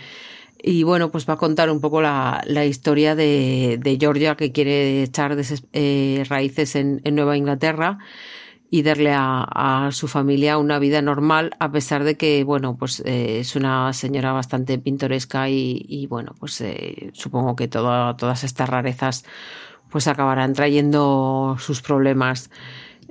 Y 0.62 0.84
bueno, 0.84 1.12
pues 1.12 1.28
va 1.28 1.34
a 1.34 1.38
contar 1.38 1.70
un 1.70 1.80
poco 1.82 2.02
la, 2.02 2.42
la 2.46 2.66
historia 2.66 3.16
de, 3.16 3.80
de, 3.82 3.98
Georgia 4.00 4.36
que 4.36 4.52
quiere 4.52 5.04
echar 5.04 5.38
eh, 5.74 6.24
raíces 6.28 6.76
en, 6.76 7.02
en 7.06 7.16
Nueva 7.16 7.38
Inglaterra 7.38 8.00
y 8.72 8.84
darle 8.84 9.14
a, 9.16 9.90
su 9.92 10.08
familia 10.08 10.58
una 10.58 10.78
vida 10.80 11.02
normal, 11.02 11.56
a 11.60 11.72
pesar 11.72 12.04
de 12.04 12.18
que, 12.18 12.44
bueno, 12.44 12.78
pues 12.78 13.02
eh, 13.06 13.40
es 13.40 13.56
una 13.56 13.92
señora 13.94 14.32
bastante 14.32 14.78
pintoresca 14.78 15.50
y, 15.50 16.08
bueno, 16.08 16.36
pues 16.40 16.62
eh, 16.62 17.10
supongo 17.14 17.56
que 17.56 17.68
todas 17.68 18.44
estas 18.44 18.70
rarezas 18.70 19.26
pues 19.90 20.08
acabarán 20.08 20.54
trayendo 20.54 21.58
sus 21.60 21.82
problemas. 21.82 22.52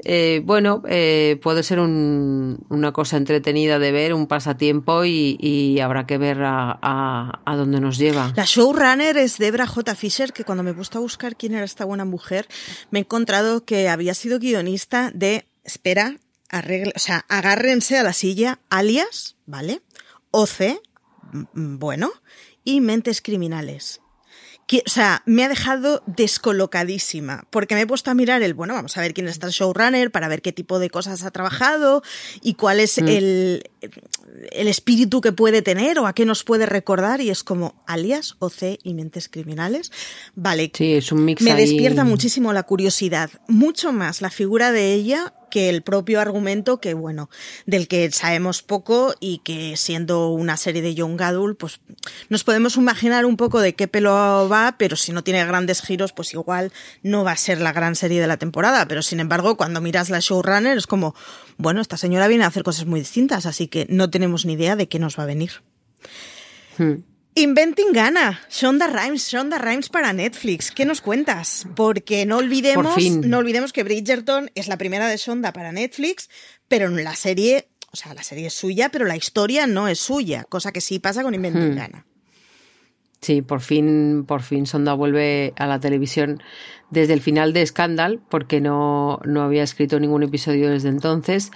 Eh, 0.04 0.42
bueno, 0.44 0.80
puede 0.80 1.64
ser 1.64 1.80
una 1.80 2.92
cosa 2.92 3.16
entretenida 3.16 3.80
de 3.80 3.90
ver, 3.90 4.14
un 4.14 4.28
pasatiempo 4.28 5.04
y, 5.04 5.80
habrá 5.80 6.06
que 6.06 6.18
ver 6.18 6.40
a, 6.44 6.78
a, 7.44 7.56
dónde 7.56 7.80
nos 7.80 7.98
lleva. 7.98 8.32
La 8.36 8.44
showrunner 8.44 9.16
es 9.16 9.38
Debra 9.38 9.66
J. 9.66 9.96
Fisher, 9.96 10.32
que 10.32 10.44
cuando 10.44 10.62
me 10.62 10.70
he 10.70 10.74
puesto 10.74 10.98
a 10.98 11.00
buscar 11.00 11.34
quién 11.34 11.54
era 11.54 11.64
esta 11.64 11.84
buena 11.84 12.04
mujer, 12.04 12.46
me 12.92 13.00
he 13.00 13.02
encontrado 13.02 13.64
que 13.64 13.88
había 13.88 14.14
sido 14.14 14.38
guionista 14.38 15.10
de 15.12 15.47
espera, 15.68 16.18
arregle, 16.48 16.92
o 16.96 16.98
sea, 16.98 17.24
agárrense 17.28 17.96
a 17.96 18.02
la 18.02 18.12
silla, 18.12 18.58
alias, 18.70 19.36
¿vale? 19.46 19.82
OC, 20.32 20.80
bueno, 21.52 22.10
y 22.64 22.80
mentes 22.80 23.22
criminales 23.22 24.00
o 24.76 24.90
sea, 24.90 25.22
me 25.24 25.44
ha 25.44 25.48
dejado 25.48 26.02
descolocadísima, 26.06 27.46
porque 27.50 27.74
me 27.74 27.82
he 27.82 27.86
puesto 27.86 28.10
a 28.10 28.14
mirar 28.14 28.42
el, 28.42 28.52
bueno, 28.52 28.74
vamos 28.74 28.96
a 28.96 29.00
ver 29.00 29.14
quién 29.14 29.26
es 29.26 29.40
el 29.42 29.50
showrunner 29.50 30.10
para 30.10 30.28
ver 30.28 30.42
qué 30.42 30.52
tipo 30.52 30.78
de 30.78 30.90
cosas 30.90 31.24
ha 31.24 31.30
trabajado 31.30 32.02
y 32.42 32.54
cuál 32.54 32.80
es 32.80 33.00
mm. 33.00 33.08
el, 33.08 33.70
el 34.52 34.68
espíritu 34.68 35.22
que 35.22 35.32
puede 35.32 35.62
tener 35.62 35.98
o 35.98 36.06
a 36.06 36.12
qué 36.12 36.26
nos 36.26 36.44
puede 36.44 36.66
recordar 36.66 37.22
y 37.22 37.30
es 37.30 37.42
como 37.42 37.82
alias, 37.86 38.36
OC 38.40 38.78
y 38.82 38.92
mentes 38.92 39.30
criminales. 39.30 39.90
Vale. 40.34 40.70
Sí, 40.74 40.92
es 40.92 41.12
un 41.12 41.24
mix 41.24 41.40
Me 41.40 41.54
despierta 41.54 42.04
muchísimo 42.04 42.52
la 42.52 42.64
curiosidad, 42.64 43.30
mucho 43.48 43.92
más 43.92 44.20
la 44.20 44.30
figura 44.30 44.70
de 44.70 44.92
ella 44.92 45.32
que 45.48 45.68
el 45.68 45.82
propio 45.82 46.20
argumento 46.20 46.80
que, 46.80 46.94
bueno, 46.94 47.30
del 47.66 47.88
que 47.88 48.10
sabemos 48.10 48.62
poco 48.62 49.14
y 49.20 49.38
que 49.38 49.76
siendo 49.76 50.28
una 50.30 50.56
serie 50.56 50.82
de 50.82 50.94
Young 50.94 51.20
Adult, 51.22 51.58
pues 51.58 51.80
nos 52.28 52.44
podemos 52.44 52.76
imaginar 52.76 53.26
un 53.26 53.36
poco 53.36 53.60
de 53.60 53.74
qué 53.74 53.88
pelo 53.88 54.48
va, 54.48 54.76
pero 54.78 54.96
si 54.96 55.12
no 55.12 55.24
tiene 55.24 55.44
grandes 55.44 55.82
giros, 55.82 56.12
pues 56.12 56.32
igual 56.34 56.72
no 57.02 57.24
va 57.24 57.32
a 57.32 57.36
ser 57.36 57.60
la 57.60 57.72
gran 57.72 57.94
serie 57.94 58.20
de 58.20 58.26
la 58.26 58.36
temporada. 58.36 58.86
Pero 58.86 59.02
sin 59.02 59.20
embargo, 59.20 59.56
cuando 59.56 59.80
miras 59.80 60.10
la 60.10 60.20
showrunner 60.20 60.76
es 60.76 60.86
como, 60.86 61.14
bueno, 61.56 61.80
esta 61.80 61.96
señora 61.96 62.28
viene 62.28 62.44
a 62.44 62.48
hacer 62.48 62.62
cosas 62.62 62.86
muy 62.86 63.00
distintas, 63.00 63.46
así 63.46 63.68
que 63.68 63.86
no 63.88 64.10
tenemos 64.10 64.44
ni 64.44 64.54
idea 64.54 64.76
de 64.76 64.88
qué 64.88 64.98
nos 64.98 65.18
va 65.18 65.24
a 65.24 65.26
venir. 65.26 65.52
Hmm. 66.76 67.02
Inventing 67.38 67.92
Gana, 67.92 68.40
Shonda 68.50 68.88
Rhimes, 68.88 69.28
Shonda 69.28 69.58
Rhimes 69.58 69.88
para 69.90 70.12
Netflix. 70.12 70.72
¿Qué 70.72 70.84
nos 70.84 71.00
cuentas? 71.00 71.68
Porque 71.76 72.26
no 72.26 72.38
olvidemos, 72.38 72.96
no 73.24 73.38
olvidemos 73.38 73.72
que 73.72 73.84
Bridgerton 73.84 74.50
es 74.56 74.66
la 74.66 74.76
primera 74.76 75.06
de 75.06 75.18
Shonda 75.18 75.52
para 75.52 75.70
Netflix, 75.70 76.28
pero 76.66 76.88
la 76.88 77.14
serie, 77.14 77.68
o 77.92 77.96
sea, 77.96 78.12
la 78.14 78.24
serie 78.24 78.48
es 78.48 78.54
suya, 78.54 78.88
pero 78.88 79.04
la 79.04 79.16
historia 79.16 79.68
no 79.68 79.86
es 79.86 80.00
suya, 80.00 80.46
cosa 80.48 80.72
que 80.72 80.80
sí 80.80 80.98
pasa 80.98 81.22
con 81.22 81.32
Inventing 81.32 81.74
hmm. 81.74 81.76
Gana. 81.76 82.06
Sí, 83.20 83.40
por 83.40 83.60
fin, 83.60 84.24
por 84.26 84.42
fin 84.42 84.66
Sonda 84.66 84.94
vuelve 84.94 85.52
a 85.58 85.68
la 85.68 85.78
televisión 85.78 86.42
desde 86.90 87.12
el 87.12 87.20
final 87.20 87.52
de 87.52 87.64
Scandal, 87.64 88.20
porque 88.28 88.60
no, 88.60 89.20
no 89.24 89.42
había 89.42 89.62
escrito 89.62 90.00
ningún 90.00 90.24
episodio 90.24 90.70
desde 90.70 90.88
entonces. 90.88 91.52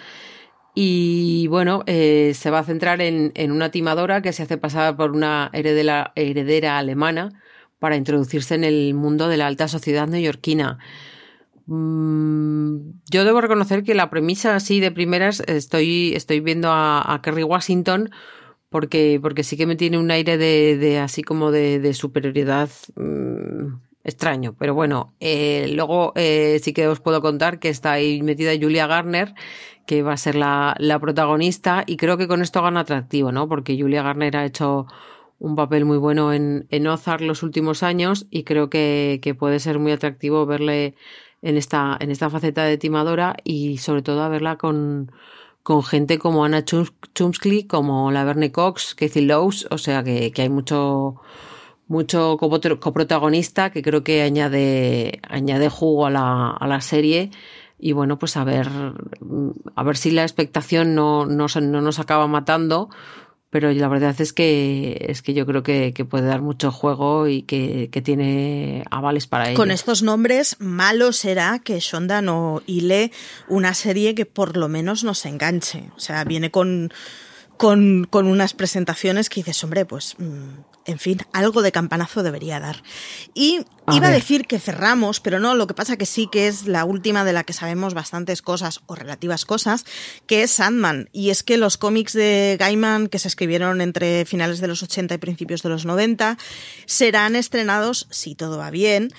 Y 0.74 1.46
bueno, 1.48 1.82
eh, 1.86 2.32
se 2.34 2.50
va 2.50 2.60
a 2.60 2.64
centrar 2.64 3.02
en, 3.02 3.32
en, 3.34 3.52
una 3.52 3.70
timadora 3.70 4.22
que 4.22 4.32
se 4.32 4.42
hace 4.42 4.56
pasar 4.56 4.96
por 4.96 5.10
una 5.10 5.50
heredera, 5.52 6.12
heredera 6.16 6.78
alemana 6.78 7.28
para 7.78 7.96
introducirse 7.96 8.54
en 8.54 8.64
el 8.64 8.94
mundo 8.94 9.28
de 9.28 9.36
la 9.36 9.48
alta 9.48 9.68
sociedad 9.68 10.08
neoyorquina. 10.08 10.78
Mm, 11.66 12.92
yo 13.10 13.24
debo 13.24 13.40
reconocer 13.40 13.82
que 13.82 13.94
la 13.94 14.10
premisa 14.10 14.56
así 14.56 14.80
de 14.80 14.90
primeras 14.90 15.40
estoy, 15.46 16.14
estoy 16.14 16.40
viendo 16.40 16.70
a, 16.70 17.14
a 17.14 17.22
Kerry 17.22 17.42
Washington 17.44 18.10
porque, 18.70 19.18
porque 19.22 19.44
sí 19.44 19.56
que 19.56 19.66
me 19.66 19.76
tiene 19.76 19.98
un 19.98 20.10
aire 20.10 20.38
de, 20.38 20.78
de 20.78 20.98
así 20.98 21.22
como 21.22 21.50
de, 21.50 21.78
de 21.78 21.94
superioridad 21.94 22.70
mmm, 22.96 23.81
extraño. 24.04 24.54
Pero 24.58 24.74
bueno, 24.74 25.14
eh, 25.20 25.70
luego 25.74 26.12
eh, 26.16 26.60
sí 26.62 26.72
que 26.72 26.88
os 26.88 27.00
puedo 27.00 27.22
contar 27.22 27.58
que 27.58 27.68
está 27.68 27.92
ahí 27.92 28.22
metida 28.22 28.52
Julia 28.60 28.86
Garner, 28.86 29.34
que 29.86 30.02
va 30.02 30.12
a 30.12 30.16
ser 30.16 30.34
la, 30.36 30.74
la 30.78 30.98
protagonista, 31.00 31.84
y 31.86 31.96
creo 31.96 32.16
que 32.16 32.28
con 32.28 32.42
esto 32.42 32.62
gana 32.62 32.80
atractivo, 32.80 33.32
¿no? 33.32 33.48
Porque 33.48 33.76
Julia 33.78 34.02
Garner 34.02 34.36
ha 34.36 34.44
hecho 34.44 34.86
un 35.42 35.56
papel 35.56 35.84
muy 35.84 35.98
bueno 35.98 36.32
en, 36.32 36.68
en 36.70 36.86
Ozark 36.86 37.20
los 37.22 37.42
últimos 37.42 37.82
años 37.82 38.26
y 38.30 38.44
creo 38.44 38.70
que, 38.70 39.36
puede 39.36 39.58
ser 39.58 39.80
muy 39.80 39.90
atractivo 39.90 40.46
verle 40.46 40.94
en 41.42 41.56
esta, 41.56 41.96
en 41.98 42.12
esta 42.12 42.30
faceta 42.30 42.62
de 42.62 42.78
timadora 42.78 43.34
y 43.42 43.78
sobre 43.78 44.02
todo 44.02 44.30
verla 44.30 44.56
con, 44.56 45.10
con 45.64 45.82
gente 45.82 46.18
como 46.20 46.44
Anna 46.44 46.64
Chumsky, 46.64 47.66
como 47.66 48.12
la 48.12 48.22
Verne 48.22 48.52
Cox, 48.52 48.94
Kathy 48.94 49.22
Lowes, 49.22 49.66
o 49.72 49.78
sea 49.78 50.04
que, 50.04 50.30
que 50.30 50.42
hay 50.42 50.48
mucho 50.48 51.16
mucho 51.92 52.38
coprotagonista 52.38 53.70
que 53.70 53.82
creo 53.82 54.02
que 54.02 54.22
añade 54.22 55.20
añade 55.28 55.68
jugo 55.68 56.06
a 56.06 56.10
la, 56.10 56.50
a 56.50 56.66
la 56.66 56.80
serie 56.80 57.30
y 57.78 57.92
bueno 57.92 58.18
pues 58.18 58.36
a 58.38 58.44
ver 58.44 58.68
a 59.76 59.82
ver 59.82 59.96
si 59.96 60.10
la 60.10 60.22
expectación 60.22 60.94
no, 60.94 61.26
no, 61.26 61.46
no 61.60 61.80
nos 61.82 61.98
acaba 61.98 62.26
matando 62.26 62.88
pero 63.50 63.70
la 63.70 63.88
verdad 63.88 64.18
es 64.18 64.32
que 64.32 65.06
es 65.10 65.20
que 65.20 65.34
yo 65.34 65.44
creo 65.44 65.62
que, 65.62 65.92
que 65.92 66.06
puede 66.06 66.26
dar 66.26 66.40
mucho 66.40 66.72
juego 66.72 67.28
y 67.28 67.42
que, 67.42 67.90
que, 67.92 68.00
tiene 68.00 68.82
avales 68.90 69.26
para 69.26 69.48
ello. 69.48 69.58
Con 69.58 69.70
estos 69.70 70.02
nombres, 70.02 70.56
malo 70.58 71.12
será 71.12 71.58
que 71.58 71.78
Shonda 71.78 72.22
no 72.22 72.62
hile 72.64 73.12
una 73.48 73.74
serie 73.74 74.14
que 74.14 74.24
por 74.24 74.56
lo 74.56 74.68
menos 74.68 75.04
nos 75.04 75.26
enganche. 75.26 75.90
O 75.94 76.00
sea, 76.00 76.24
viene 76.24 76.50
con, 76.50 76.94
con, 77.58 78.06
con 78.08 78.26
unas 78.26 78.54
presentaciones 78.54 79.28
que 79.28 79.40
dices, 79.40 79.62
hombre, 79.64 79.84
pues 79.84 80.14
mmm, 80.16 80.71
en 80.84 80.98
fin, 80.98 81.18
algo 81.32 81.62
de 81.62 81.72
campanazo 81.72 82.22
debería 82.22 82.60
dar. 82.60 82.82
Y 83.34 83.60
a 83.86 83.96
iba 83.96 84.06
ver. 84.06 84.10
a 84.10 84.18
decir 84.18 84.46
que 84.46 84.58
cerramos, 84.58 85.20
pero 85.20 85.40
no, 85.40 85.54
lo 85.54 85.66
que 85.66 85.74
pasa 85.74 85.96
que 85.96 86.06
sí 86.06 86.28
que 86.30 86.48
es 86.48 86.66
la 86.66 86.84
última 86.84 87.24
de 87.24 87.32
la 87.32 87.44
que 87.44 87.52
sabemos 87.52 87.94
bastantes 87.94 88.42
cosas 88.42 88.80
o 88.86 88.94
relativas 88.94 89.44
cosas, 89.44 89.84
que 90.26 90.42
es 90.42 90.50
Sandman. 90.50 91.08
Y 91.12 91.30
es 91.30 91.42
que 91.42 91.56
los 91.56 91.76
cómics 91.76 92.12
de 92.12 92.56
Gaiman 92.58 93.08
que 93.08 93.18
se 93.18 93.28
escribieron 93.28 93.80
entre 93.80 94.24
finales 94.24 94.60
de 94.60 94.68
los 94.68 94.82
80 94.82 95.14
y 95.14 95.18
principios 95.18 95.62
de 95.62 95.68
los 95.68 95.84
90 95.84 96.38
serán 96.86 97.36
estrenados, 97.36 98.08
si 98.10 98.34
todo 98.34 98.58
va 98.58 98.70
bien, 98.70 99.12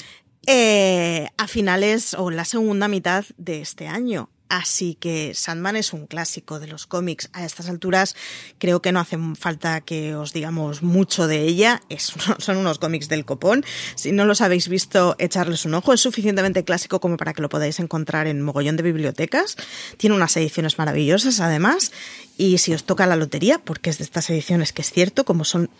eh, 0.46 1.28
a 1.38 1.48
finales 1.48 2.14
o 2.14 2.30
en 2.30 2.36
la 2.36 2.46
segunda 2.46 2.88
mitad 2.88 3.26
de 3.38 3.62
este 3.62 3.88
año. 3.88 4.30
Así 4.54 4.94
que 4.94 5.34
Sandman 5.34 5.76
es 5.78 5.94
un 5.94 6.06
clásico 6.06 6.60
de 6.60 6.68
los 6.68 6.86
cómics. 6.86 7.28
A 7.34 7.44
estas 7.44 7.70
alturas 7.70 8.16
creo 8.60 8.84
que 8.84 8.92
no 8.92 9.00
hace 9.00 9.18
falta 9.34 9.82
que 9.82 10.14
os 10.14 10.32
digamos 10.32 10.84
mucho 10.84 11.26
de 11.26 11.42
ella. 11.42 11.82
Son 12.38 12.58
unos 12.58 12.78
cómics 12.78 13.10
del 13.10 13.26
copón. 13.26 13.66
Si 13.96 14.12
no 14.12 14.26
los 14.26 14.42
habéis 14.42 14.68
visto, 14.68 15.16
echarles 15.18 15.66
un 15.66 15.74
ojo. 15.74 15.92
Es 15.92 16.02
suficientemente 16.02 16.64
clásico 16.64 17.00
como 17.00 17.18
para 17.18 17.34
que 17.34 17.42
lo 17.42 17.50
podáis 17.50 17.80
encontrar 17.80 18.28
en 18.28 18.44
mogollón 18.44 18.78
de 18.78 18.84
bibliotecas. 18.84 19.58
Tiene 19.98 20.16
unas 20.16 20.38
ediciones 20.38 20.78
maravillosas 20.78 21.40
además. 21.40 21.92
Y 22.38 22.60
si 22.60 22.76
os 22.76 22.84
toca 22.84 23.08
la 23.08 23.16
lotería, 23.16 23.58
porque 23.58 23.90
es 23.90 23.98
de 23.98 24.04
estas 24.04 24.30
ediciones 24.30 24.72
que 24.72 24.84
es 24.84 24.92
cierto, 24.92 25.26
como 25.26 25.46
son 25.46 25.72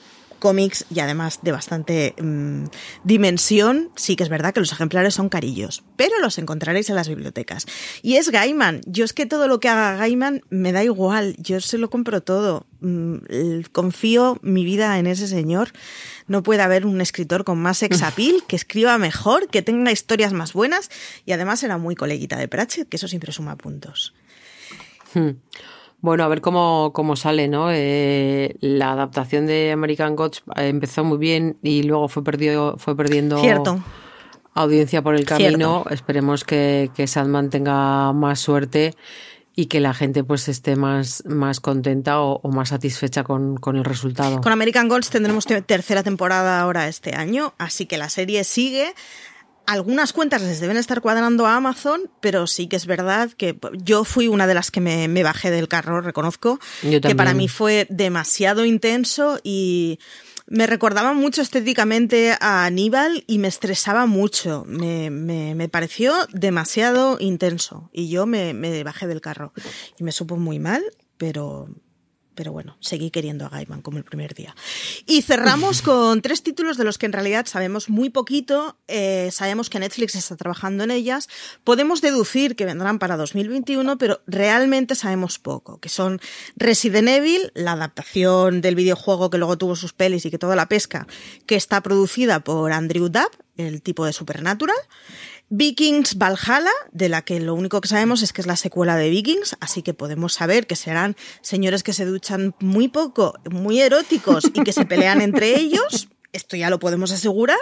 cómics 0.44 0.86
y 0.94 1.00
además 1.00 1.40
de 1.42 1.54
bastante 1.54 2.16
mmm, 2.22 2.66
dimensión, 3.06 3.92
sí 3.96 4.18
que 4.18 4.24
es 4.24 4.30
verdad 4.30 4.54
que 4.54 4.60
los 4.60 4.74
ejemplares 4.74 5.14
son 5.14 5.30
carillos, 5.30 5.86
pero 5.96 6.20
los 6.20 6.38
encontraréis 6.38 6.90
en 6.90 6.98
las 6.98 7.08
bibliotecas. 7.08 7.66
Y 8.02 8.18
es 8.18 8.30
Gaiman. 8.30 8.82
Yo 8.86 9.06
es 9.06 9.14
que 9.14 9.26
todo 9.26 9.48
lo 9.48 9.62
que 9.62 9.70
haga 9.70 9.96
Gaiman 9.96 10.42
me 10.50 10.74
da 10.74 10.84
igual. 10.84 11.38
Yo 11.38 11.62
se 11.62 11.78
lo 11.78 11.90
compro 11.90 12.22
todo. 12.22 12.68
Mm, 12.82 13.62
confío 13.72 14.38
mi 14.42 14.66
vida 14.66 15.00
en 15.00 15.08
ese 15.08 15.30
señor. 15.30 15.72
No 16.28 16.44
puede 16.44 16.62
haber 16.62 16.86
un 16.86 17.00
escritor 17.00 17.46
con 17.46 17.62
más 17.62 17.82
exapil, 17.90 18.44
que 18.46 18.58
escriba 18.58 18.98
mejor, 18.98 19.48
que 19.48 19.62
tenga 19.62 19.94
historias 19.94 20.34
más 20.34 20.52
buenas 20.52 20.90
y 21.26 21.32
además 21.32 21.64
era 21.64 21.78
muy 21.78 21.96
coleguita 21.96 22.36
de 22.36 22.50
Pratchett, 22.50 22.90
que 22.90 22.98
eso 22.98 23.08
siempre 23.08 23.32
suma 23.32 23.56
puntos. 23.56 24.14
Hmm. 25.14 25.38
Bueno, 26.04 26.26
a 26.26 26.28
ver 26.28 26.42
cómo, 26.42 26.92
cómo 26.94 27.16
sale, 27.16 27.48
¿no? 27.48 27.70
Eh, 27.72 28.58
la 28.60 28.92
adaptación 28.92 29.46
de 29.46 29.72
American 29.72 30.18
Gods 30.18 30.44
empezó 30.58 31.06
muy 31.06 31.18
bien 31.18 31.56
y 31.64 31.84
luego 31.84 32.10
fue, 32.10 32.26
perdido, 32.26 32.76
fue 32.78 32.94
perdiendo 32.98 33.40
Cierto. 33.40 33.82
audiencia 34.54 35.02
por 35.02 35.16
el 35.16 35.24
camino. 35.24 35.84
Cierto. 35.84 35.90
Esperemos 35.92 36.44
que, 36.44 36.92
que 36.94 37.08
Sandman 37.08 37.50
tenga 37.50 38.12
más 38.12 38.42
suerte 38.42 38.94
y 39.56 39.68
que 39.68 39.80
la 39.80 39.94
gente 39.94 40.26
pues 40.26 40.50
esté 40.50 40.76
más, 40.76 41.24
más 41.26 41.62
contenta 41.62 42.20
o, 42.20 42.42
o 42.44 42.50
más 42.50 42.68
satisfecha 42.68 43.24
con, 43.24 43.56
con, 43.56 43.78
el 43.78 43.86
resultado. 43.86 44.42
Con 44.42 44.52
American 44.52 44.90
Gods 44.90 45.10
tendremos 45.10 45.46
tercera 45.46 46.04
temporada 46.04 46.60
ahora 46.60 46.90
este 46.90 47.16
año, 47.16 47.54
así 47.58 47.86
que 47.86 47.98
la 47.98 48.10
serie 48.10 48.44
sigue 48.44 48.94
algunas 49.66 50.14
cuentas 50.14 50.42
les 50.42 50.60
deben 50.60 50.78
estar 50.78 51.02
cuadrando 51.02 51.46
a 51.46 51.56
Amazon, 51.56 52.10
pero 52.22 52.48
sí 52.48 52.68
que 52.68 52.76
es 52.76 52.86
verdad 52.86 53.32
que 53.32 53.58
yo 53.82 54.04
fui 54.04 54.28
una 54.28 54.48
de 54.48 54.54
las 54.54 54.72
que 54.72 54.82
me, 54.82 55.08
me 55.08 55.24
bajé 55.24 55.52
del 55.52 55.68
carro, 55.68 56.02
reconozco, 56.02 56.60
que 56.82 57.16
para 57.16 57.34
mí 57.34 57.48
fue 57.48 57.88
demasiado 57.90 58.66
intenso 58.66 59.40
y 59.44 60.00
me 60.48 60.68
recordaba 60.68 61.14
mucho 61.14 61.42
estéticamente 61.42 62.36
a 62.40 62.66
Aníbal 62.66 63.24
y 63.28 63.38
me 63.38 63.48
estresaba 63.48 64.06
mucho. 64.06 64.66
Me, 64.68 65.10
me, 65.10 65.56
me 65.56 65.70
pareció 65.70 66.14
demasiado 66.32 67.18
intenso 67.20 67.90
y 67.94 68.10
yo 68.10 68.26
me, 68.26 68.54
me 68.54 68.84
bajé 68.84 69.08
del 69.08 69.22
carro 69.22 69.54
y 69.98 70.04
me 70.04 70.12
supo 70.12 70.36
muy 70.36 70.60
mal, 70.60 70.84
pero, 71.18 71.70
pero 72.36 72.52
bueno, 72.52 72.78
seguí 72.80 73.12
queriendo 73.12 73.46
a 73.46 73.50
Gaiman 73.50 73.82
como 73.82 73.98
el 73.98 74.04
primer 74.04 74.34
día. 74.34 74.56
Y 75.06 75.22
cerramos 75.22 75.82
con 75.82 76.22
tres 76.22 76.44
títulos 76.44 76.78
de 76.78 76.84
los 76.84 76.98
que 76.98 77.06
en 77.06 77.14
realidad 77.14 77.46
sabemos 77.46 77.90
muy 77.90 78.10
poquito, 78.10 78.78
eh, 78.88 79.30
sabemos 79.32 79.70
que 79.70 79.80
Netflix 79.80 80.16
está 80.16 80.36
trabajando 80.36 80.84
en 80.84 80.92
ellas, 80.92 81.30
podemos 81.64 82.02
deducir 82.02 82.56
que 82.56 82.66
vendrán 82.66 83.00
para 83.00 83.18
2021, 83.18 83.98
pero 83.98 84.22
realmente 84.28 84.96
sabemos 84.96 85.40
poco, 85.40 85.80
que 85.80 85.90
son 85.90 86.20
Resident 86.56 87.08
Evil, 87.08 87.52
la 87.54 87.74
adaptación 87.74 88.62
del 88.62 88.76
videojuego 88.76 89.30
que 89.30 89.38
luego 89.38 89.58
tuvo 89.58 89.76
sus 89.76 89.94
pelis 89.94 90.26
y 90.26 90.32
que 90.32 90.38
toda 90.38 90.56
la 90.56 90.68
pesca, 90.68 91.08
que 91.46 91.56
está 91.56 91.82
producida 91.82 92.40
por 92.42 92.72
Andrew 92.72 93.10
Dabb, 93.10 93.32
el 93.58 93.82
tipo 93.82 94.06
de 94.06 94.14
Supernatural, 94.14 94.76
Vikings 95.56 96.18
Valhalla, 96.18 96.72
de 96.94 97.10
la 97.10 97.22
que 97.22 97.40
lo 97.40 97.54
único 97.54 97.80
que 97.80 97.88
sabemos 97.88 98.24
es 98.24 98.34
que 98.34 98.42
es 98.42 98.48
la 98.48 98.56
secuela 98.56 98.96
de 98.96 99.12
Vikings, 99.12 99.56
así 99.60 99.84
que 99.84 99.94
podemos 99.94 100.34
saber 100.34 100.66
que 100.66 100.76
serán 100.76 101.16
señores 101.42 101.84
que 101.84 101.94
se 101.94 102.06
duchan 102.06 102.56
muy 102.60 102.88
poco, 102.88 103.36
muy 103.52 103.80
eróticos 103.80 104.46
y 104.52 104.64
que 104.64 104.74
se 104.74 104.88
pelean 104.88 105.22
entre 105.22 105.56
ellos. 105.60 106.10
Esto 106.32 106.56
ya 106.56 106.72
lo 106.72 106.80
podemos 106.80 107.12
asegurar. 107.12 107.60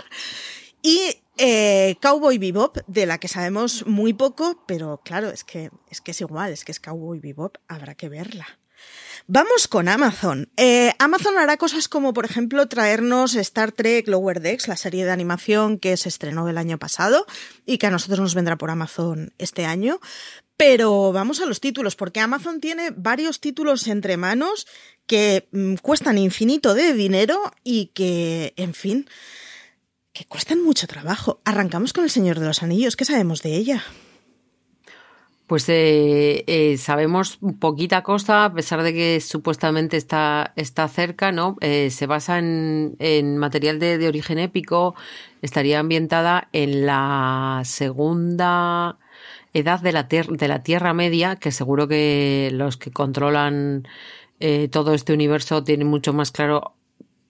Y 0.82 1.18
eh, 1.36 1.98
Cowboy 2.02 2.38
Bebop, 2.38 2.78
de 2.88 3.06
la 3.06 3.18
que 3.18 3.28
sabemos 3.28 3.86
muy 3.86 4.14
poco, 4.14 4.64
pero 4.66 5.02
claro, 5.04 5.30
es 5.30 5.44
que, 5.44 5.70
es 5.90 6.00
que 6.00 6.12
es 6.12 6.22
igual, 6.22 6.54
es 6.54 6.64
que 6.64 6.72
es 6.72 6.80
Cowboy 6.80 7.20
Bebop, 7.20 7.58
habrá 7.68 7.96
que 7.96 8.08
verla. 8.08 8.48
Vamos 9.28 9.68
con 9.68 9.88
Amazon. 9.88 10.50
Eh, 10.58 10.94
Amazon 11.00 11.38
hará 11.38 11.58
cosas 11.58 11.88
como, 11.88 12.14
por 12.14 12.26
ejemplo, 12.26 12.68
traernos 12.68 13.36
Star 13.36 13.72
Trek 13.72 14.08
Lower 14.08 14.42
Decks, 14.42 14.68
la 14.68 14.76
serie 14.76 15.06
de 15.06 15.12
animación 15.12 15.78
que 15.78 15.96
se 15.98 16.10
estrenó 16.10 16.50
el 16.50 16.58
año 16.58 16.78
pasado 16.78 17.26
y 17.66 17.78
que 17.78 17.88
a 17.88 17.92
nosotros 17.92 18.20
nos 18.20 18.36
vendrá 18.36 18.58
por 18.58 18.72
Amazon 18.72 19.34
este 19.38 19.66
año. 19.66 20.00
Pero 20.58 21.12
vamos 21.12 21.42
a 21.42 21.46
los 21.46 21.60
títulos, 21.60 21.96
porque 21.96 22.20
Amazon 22.20 22.60
tiene 22.60 22.92
varios 22.96 23.40
títulos 23.40 23.88
entre 23.88 24.18
manos 24.18 24.68
que 25.08 25.48
mmm, 25.52 25.76
cuestan 25.76 26.18
infinito 26.18 26.74
de 26.74 26.94
dinero 26.94 27.52
y 27.64 27.88
que, 27.88 28.54
en 28.58 28.74
fin, 28.74 29.10
que 30.14 30.26
cuestan 30.26 30.62
mucho 30.64 30.88
trabajo. 30.88 31.42
Arrancamos 31.46 31.94
con 31.94 32.04
El 32.04 32.10
Señor 32.10 32.40
de 32.40 32.48
los 32.48 32.64
Anillos. 32.64 32.96
¿Qué 32.96 33.06
sabemos 33.06 33.42
de 33.42 33.56
ella? 33.56 33.84
Pues 35.52 35.68
eh, 35.68 36.46
eh, 36.48 36.78
sabemos 36.78 37.38
poquita 37.60 38.04
cosa, 38.04 38.46
a 38.46 38.54
pesar 38.54 38.84
de 38.84 38.94
que 38.94 39.20
supuestamente 39.20 39.98
está, 39.98 40.54
está 40.56 40.88
cerca, 40.88 41.34
¿no? 41.34 41.58
Eh, 41.60 41.90
se 41.90 42.08
basa 42.08 42.40
en, 42.40 43.38
material 43.38 43.78
de, 43.78 43.98
de, 43.98 44.08
origen 44.08 44.40
épico, 44.40 44.96
estaría 45.42 45.82
ambientada 45.82 46.48
en 46.54 46.86
la 46.86 47.64
segunda 47.66 48.98
edad 49.52 49.82
de 49.82 49.92
la, 49.92 50.04
de 50.04 50.48
la 50.48 50.64
Tierra 50.64 50.94
Media, 50.94 51.36
que 51.36 51.52
seguro 51.52 51.86
que 51.86 52.50
los 52.54 52.78
que 52.78 52.92
controlan 52.92 53.86
eh, 54.40 54.70
todo 54.70 54.94
este 54.94 55.12
universo 55.12 55.66
tienen 55.66 55.88
mucho 55.88 56.14
más 56.14 56.32
claro 56.32 56.76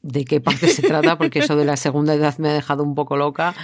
de 0.04 0.26
qué 0.26 0.40
parte 0.42 0.68
se 0.68 0.84
trata, 0.84 1.18
porque 1.18 1.40
eso 1.40 1.56
de 1.56 1.66
la 1.66 1.76
segunda 1.76 2.14
edad 2.14 2.38
me 2.38 2.50
ha 2.50 2.54
dejado 2.54 2.84
un 2.84 2.94
poco 2.94 3.18
loca. 3.18 3.56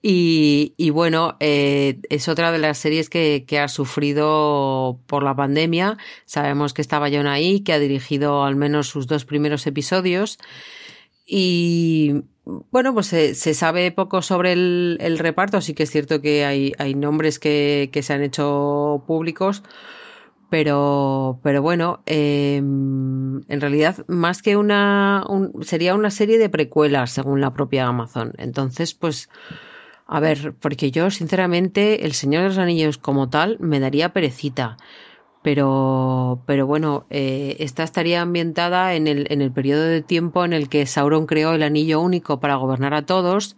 Y, 0.00 0.74
y 0.76 0.90
bueno, 0.90 1.36
eh, 1.40 2.00
es 2.08 2.28
otra 2.28 2.52
de 2.52 2.58
las 2.58 2.78
series 2.78 3.10
que, 3.10 3.44
que, 3.48 3.58
ha 3.58 3.66
sufrido 3.66 5.00
por 5.06 5.24
la 5.24 5.34
pandemia. 5.34 5.98
Sabemos 6.24 6.72
que 6.72 6.82
está 6.82 7.00
Bayona 7.00 7.32
ahí, 7.32 7.60
que 7.60 7.72
ha 7.72 7.80
dirigido 7.80 8.44
al 8.44 8.54
menos 8.54 8.88
sus 8.88 9.08
dos 9.08 9.24
primeros 9.24 9.66
episodios. 9.66 10.38
Y 11.26 12.22
bueno, 12.44 12.94
pues 12.94 13.06
se, 13.08 13.34
se 13.34 13.54
sabe 13.54 13.90
poco 13.90 14.22
sobre 14.22 14.52
el, 14.52 14.98
el, 15.00 15.18
reparto. 15.18 15.60
Sí 15.60 15.74
que 15.74 15.82
es 15.82 15.90
cierto 15.90 16.22
que 16.22 16.44
hay, 16.44 16.72
hay 16.78 16.94
nombres 16.94 17.38
que, 17.38 17.90
que 17.92 18.02
se 18.02 18.12
han 18.14 18.22
hecho 18.22 19.02
públicos. 19.06 19.62
Pero, 20.50 21.40
pero 21.42 21.60
bueno, 21.60 22.02
eh, 22.06 22.56
en 22.56 23.60
realidad 23.60 23.96
más 24.06 24.40
que 24.40 24.56
una, 24.56 25.24
un, 25.28 25.62
sería 25.62 25.94
una 25.94 26.10
serie 26.10 26.38
de 26.38 26.48
precuelas 26.48 27.10
según 27.10 27.42
la 27.42 27.52
propia 27.52 27.86
Amazon. 27.86 28.32
Entonces, 28.38 28.94
pues, 28.94 29.28
a 30.08 30.20
ver, 30.20 30.54
porque 30.58 30.90
yo 30.90 31.10
sinceramente 31.10 32.06
El 32.06 32.14
Señor 32.14 32.42
de 32.42 32.48
los 32.48 32.58
Anillos 32.58 32.96
como 32.96 33.28
tal 33.28 33.58
me 33.60 33.78
daría 33.78 34.14
perecita. 34.14 34.78
Pero, 35.42 36.42
pero 36.46 36.66
bueno, 36.66 37.06
eh, 37.10 37.56
esta 37.60 37.84
estaría 37.84 38.22
ambientada 38.22 38.94
en 38.94 39.06
el, 39.06 39.26
en 39.30 39.42
el 39.42 39.52
periodo 39.52 39.82
de 39.84 40.02
tiempo 40.02 40.44
en 40.44 40.54
el 40.54 40.70
que 40.70 40.86
Sauron 40.86 41.26
creó 41.26 41.52
el 41.52 41.62
anillo 41.62 42.00
único 42.00 42.40
para 42.40 42.56
gobernar 42.56 42.94
a 42.94 43.04
todos. 43.04 43.56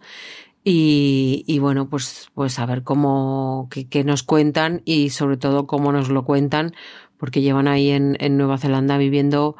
Y, 0.63 1.45
y 1.47 1.59
bueno, 1.59 1.89
pues, 1.89 2.29
pues 2.35 2.59
a 2.59 2.65
ver 2.65 2.83
cómo, 2.83 3.69
qué, 3.69 4.03
nos 4.03 4.21
cuentan 4.21 4.81
y 4.83 5.09
sobre 5.09 5.37
todo 5.37 5.65
cómo 5.67 5.91
nos 5.93 6.09
lo 6.09 6.25
cuentan, 6.25 6.73
porque 7.17 7.41
llevan 7.41 7.69
ahí 7.69 7.91
en, 7.91 8.17
en 8.19 8.37
Nueva 8.37 8.57
Zelanda 8.57 8.97
viviendo 8.97 9.55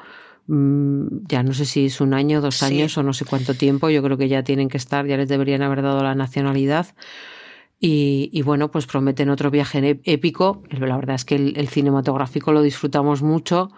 ya 0.52 1.43
no 1.43 1.54
sé 1.54 1.66
si 1.66 1.86
es 1.86 2.02
un 2.02 2.14
año, 2.14 2.41
dos 2.41 2.62
años 2.62 2.97
o 2.97 3.04
no 3.04 3.14
sé 3.14 3.24
cuánto 3.24 3.54
tiempo, 3.54 3.89
yo 3.89 4.04
creo 4.04 4.18
que 4.18 4.28
ya 4.28 4.43
tienen 4.43 4.68
que 4.68 4.78
estar, 4.78 5.06
ya 5.08 5.16
les 5.16 5.30
deberían 5.30 5.62
haber 5.62 5.82
dado 5.82 6.04
la 6.04 6.14
nacionalidad. 6.14 6.88
Y, 7.80 8.30
y 8.34 8.41
bueno, 8.41 8.70
pues 8.70 8.86
prometen 8.86 9.30
otro 9.30 9.49
viaje 9.49 10.02
épico. 10.04 10.62
La 10.70 10.97
verdad 10.97 11.16
es 11.16 11.26
que 11.26 11.36
el, 11.36 11.58
el, 11.58 11.68
cinematográfico 11.68 12.52
lo 12.52 12.62
disfrutamos 12.62 13.24
mucho. 13.24 13.72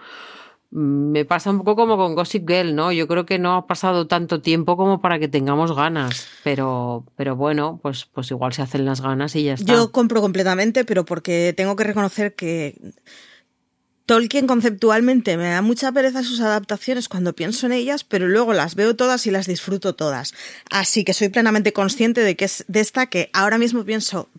Mm, 0.72 1.12
me 1.12 1.26
pasa 1.26 1.52
un 1.52 1.60
poco 1.60 1.76
como 1.76 1.96
con 1.96 2.16
Gossip 2.16 2.50
Girl, 2.50 2.76
¿no? 2.76 2.92
Yo 2.92 3.08
creo 3.08 3.26
que 3.26 3.38
no 3.38 3.56
ha 3.56 3.68
pasado 3.68 4.08
tanto 4.08 4.42
tiempo 4.42 4.76
como 4.76 5.00
para 5.00 5.20
que 5.20 5.28
tengamos 5.28 5.76
ganas, 5.76 6.28
pero, 6.44 7.06
pero 7.16 7.36
bueno, 7.36 7.80
pues, 7.82 8.06
pues 8.06 8.32
igual 8.32 8.52
se 8.54 8.64
hacen 8.64 8.84
las 8.84 9.00
ganas 9.00 9.36
y 9.36 9.44
ya 9.44 9.54
está. 9.54 9.72
Yo 9.72 9.92
compro 9.92 10.22
completamente, 10.22 10.84
pero 10.84 11.06
porque 11.06 11.54
tengo 11.56 11.76
que 11.76 11.84
reconocer 11.84 12.34
que 12.34 12.76
Tolkien 14.06 14.48
conceptualmente 14.48 15.38
me 15.38 15.50
da 15.50 15.62
mucha 15.62 15.92
pereza 15.94 16.24
sus 16.24 16.42
adaptaciones 16.42 17.08
cuando 17.08 17.34
pienso 17.34 17.66
en 17.68 17.72
ellas, 17.72 18.04
pero 18.04 18.28
luego 18.28 18.52
las 18.52 18.76
veo 18.76 18.98
todas 18.98 19.26
y 19.28 19.32
las 19.32 19.48
disfruto 19.48 19.96
todas. 19.96 20.34
Así 20.70 21.06
que 21.06 21.14
soy 21.14 21.30
plenamente 21.30 21.72
consciente 21.72 22.20
de 22.20 22.36
que 22.36 22.46
es 22.46 22.66
de 22.68 22.82
esta 22.82 23.06
que 23.06 23.30
ahora 23.32 23.58
mismo 23.58 23.86
pienso. 23.86 24.30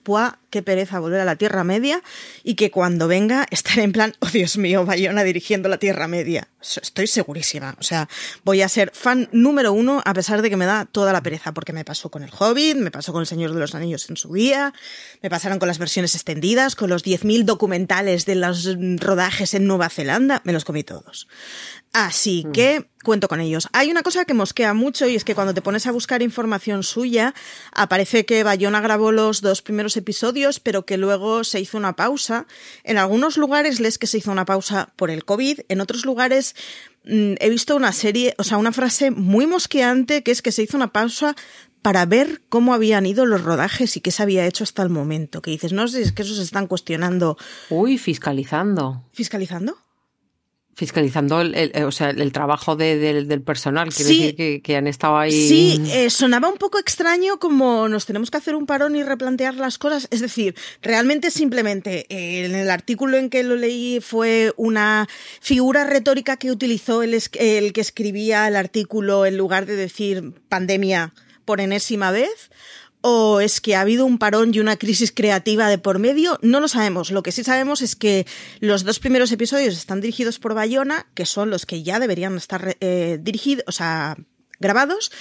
Qué 0.55 0.63
pereza 0.63 1.01
volver 1.01 1.21
a 1.21 1.25
la 1.25 1.35
Tierra 1.35 1.65
Media 1.65 2.01
y 2.45 2.55
que 2.55 2.71
cuando 2.71 3.09
venga 3.09 3.45
estaré 3.51 3.83
en 3.83 3.91
plan, 3.91 4.15
oh 4.21 4.29
Dios 4.29 4.57
mío, 4.57 4.85
Bayona 4.85 5.25
dirigiendo 5.25 5.69
la 5.69 5.79
Tierra 5.79 6.07
Media. 6.07 6.47
Estoy 6.61 7.09
segurísima. 7.09 7.75
O 7.81 7.83
sea, 7.83 8.09
voy 8.45 8.63
a 8.63 8.69
ser 8.69 8.93
fan 8.95 9.29
número 9.33 9.73
uno 9.73 10.01
a 10.05 10.15
pesar 10.15 10.43
de 10.43 10.51
que 10.51 10.57
me 10.57 10.65
da 10.65 10.85
toda 10.85 11.13
la 11.13 11.25
pereza, 11.25 11.53
porque 11.53 11.73
me 11.73 11.85
pasó 11.85 12.09
con 12.09 12.23
el 12.23 12.31
Hobbit, 12.31 12.77
me 12.77 12.93
pasó 12.93 13.13
con 13.13 13.23
el 13.23 13.27
Señor 13.27 13.53
de 13.53 13.59
los 13.59 13.75
Anillos 13.75 14.09
en 14.11 14.17
su 14.17 14.33
día, 14.33 14.73
me 15.23 15.29
pasaron 15.29 15.59
con 15.59 15.67
las 15.67 15.79
versiones 15.79 16.15
extendidas, 16.15 16.77
con 16.77 16.89
los 16.89 17.05
10.000 17.05 17.43
documentales 17.43 18.25
de 18.25 18.37
los 18.37 18.69
rodajes 19.01 19.55
en 19.55 19.67
Nueva 19.67 19.89
Zelanda, 19.89 20.41
me 20.45 20.53
los 20.53 20.65
comí 20.65 20.85
todos. 20.85 21.27
Así 21.93 22.45
mm. 22.47 22.53
que 22.53 22.89
cuento 23.05 23.29
con 23.29 23.41
ellos. 23.41 23.69
Hay 23.73 23.93
una 23.93 24.03
cosa 24.03 24.25
que 24.25 24.35
mosquea 24.35 24.75
mucho 24.75 25.07
y 25.07 25.15
es 25.15 25.23
que 25.23 25.37
cuando 25.37 25.55
te 25.55 25.63
pones 25.63 25.87
a 25.87 25.93
buscar 25.93 26.23
información 26.23 26.83
suya, 26.83 27.35
aparece 27.73 28.27
que 28.27 28.43
Bayona 28.43 28.81
grabó 28.81 29.13
los 29.13 29.41
dos 29.41 29.63
primeros 29.63 29.97
episodios, 29.97 30.59
pero 30.59 30.85
que 30.85 30.97
luego 30.97 31.45
se 31.45 31.61
hizo 31.61 31.79
una 31.79 31.95
pausa. 31.95 32.47
En 32.83 32.99
algunos 32.99 33.37
lugares 33.37 33.79
lees 33.79 33.99
que 33.99 34.09
se 34.09 34.19
hizo 34.19 34.33
una 34.33 34.45
pausa 34.45 34.93
por 34.97 35.11
el 35.11 35.25
COVID, 35.25 35.61
en 35.69 35.81
otros 35.81 36.05
lugares 36.05 36.57
mmm, 37.05 37.35
he 37.39 37.49
visto 37.51 37.77
una 37.77 37.93
serie, 37.93 38.35
o 38.39 38.43
sea, 38.43 38.59
una 38.59 38.73
frase 38.73 39.13
muy 39.13 39.47
mosqueante 39.47 40.25
que 40.25 40.33
es 40.33 40.43
que 40.43 40.51
se 40.51 40.63
hizo 40.65 40.77
una 40.77 40.93
pausa 40.93 41.37
para 41.85 42.07
ver 42.07 42.41
cómo 42.49 42.73
habían 42.73 43.05
ido 43.05 43.27
los 43.27 43.45
rodajes 43.45 43.99
y 43.99 44.01
qué 44.01 44.11
se 44.11 44.23
había 44.23 44.47
hecho 44.47 44.65
hasta 44.65 44.83
el 44.83 44.89
momento. 44.89 45.43
Que 45.43 45.51
dices, 45.51 45.75
no 45.75 45.87
sé, 45.87 46.01
es 46.01 46.13
que 46.13 46.23
eso 46.23 46.35
se 46.35 46.43
están 46.43 46.67
cuestionando. 46.67 47.37
Uy, 47.69 47.99
fiscalizando. 47.99 49.05
¿Fiscalizando? 49.13 49.84
Fiscalizando 50.75 51.41
el, 51.41 51.55
el, 51.55 51.85
o 51.85 51.93
sea, 51.93 52.11
el 52.11 52.33
trabajo 52.33 52.77
de, 52.77 52.99
de, 52.99 53.25
del 53.25 53.43
personal, 53.43 53.93
quiero 53.95 54.09
sí, 54.09 54.19
decir 54.19 54.37
que, 54.37 54.63
que, 54.63 54.77
han 54.77 54.87
estado 54.87 55.17
ahí. 55.17 55.31
Sí, 55.31 55.81
eh, 55.93 56.11
sonaba 56.11 56.49
un 56.49 56.57
poco 56.57 56.79
extraño 56.79 57.39
como 57.39 57.89
nos 57.89 58.07
tenemos 58.07 58.31
que 58.31 58.39
hacer 58.39 58.55
un 58.55 58.67
parón 58.67 58.97
y 58.97 59.03
replantear 59.03 59.55
las 59.55 59.79
cosas. 59.79 60.09
Es 60.11 60.21
decir, 60.21 60.55
realmente 60.83 61.31
simplemente 61.31 62.07
eh, 62.09 62.45
en 62.45 62.55
el 62.55 62.71
artículo 62.71 63.17
en 63.17 63.31
que 63.31 63.43
lo 63.45 63.57
leí 63.57 64.01
fue 64.01 64.53
una 64.57 65.09
figura 65.41 65.85
retórica 65.85 66.37
que 66.37 66.51
utilizó 66.51 67.03
el, 67.03 67.21
el 67.35 67.73
que 67.73 67.81
escribía 67.81 68.49
el 68.49 68.57
artículo 68.57 69.27
en 69.27 69.37
lugar 69.37 69.67
de 69.67 69.77
decir 69.77 70.33
pandemia 70.49 71.15
por 71.45 71.61
enésima 71.61 72.11
vez 72.11 72.51
o 73.07 73.43
es 73.43 73.61
que 73.61 73.77
ha 73.77 73.83
habido 73.83 74.07
un 74.07 74.17
parón 74.17 74.53
y 74.55 74.61
una 74.61 74.79
crisis 74.79 75.13
creativa 75.13 75.69
de 75.69 75.77
por 75.77 75.99
medio, 75.99 76.39
no 76.41 76.59
lo 76.59 76.69
sabemos. 76.69 77.11
Lo 77.11 77.23
que 77.23 77.33
sí 77.33 77.45
sabemos 77.45 77.83
es 77.83 77.97
que 77.97 78.27
los 78.61 78.83
dos 78.83 78.99
primeros 78.99 79.31
episodios 79.31 79.77
están 79.77 80.01
dirigidos 80.01 80.39
por 80.39 80.55
Bayona, 80.55 81.07
que 81.13 81.27
son 81.27 81.51
los 81.51 81.67
que 81.67 81.83
ya 81.83 81.99
deberían 81.99 82.35
estar 82.39 82.79
eh, 82.81 83.19
dirigidos, 83.21 83.63
o 83.69 83.73
sea, 83.73 84.17
grabados, 84.59 85.13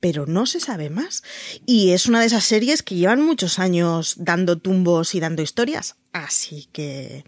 pero 0.00 0.26
no 0.26 0.44
se 0.44 0.58
sabe 0.58 0.90
más. 0.90 1.22
Y 1.66 1.90
es 1.90 2.06
una 2.06 2.18
de 2.18 2.26
esas 2.26 2.42
series 2.42 2.82
que 2.82 2.96
llevan 2.96 3.22
muchos 3.22 3.60
años 3.60 4.16
dando 4.18 4.58
tumbos 4.58 5.14
y 5.14 5.20
dando 5.20 5.40
historias, 5.40 5.94
así 6.12 6.68
que 6.72 7.24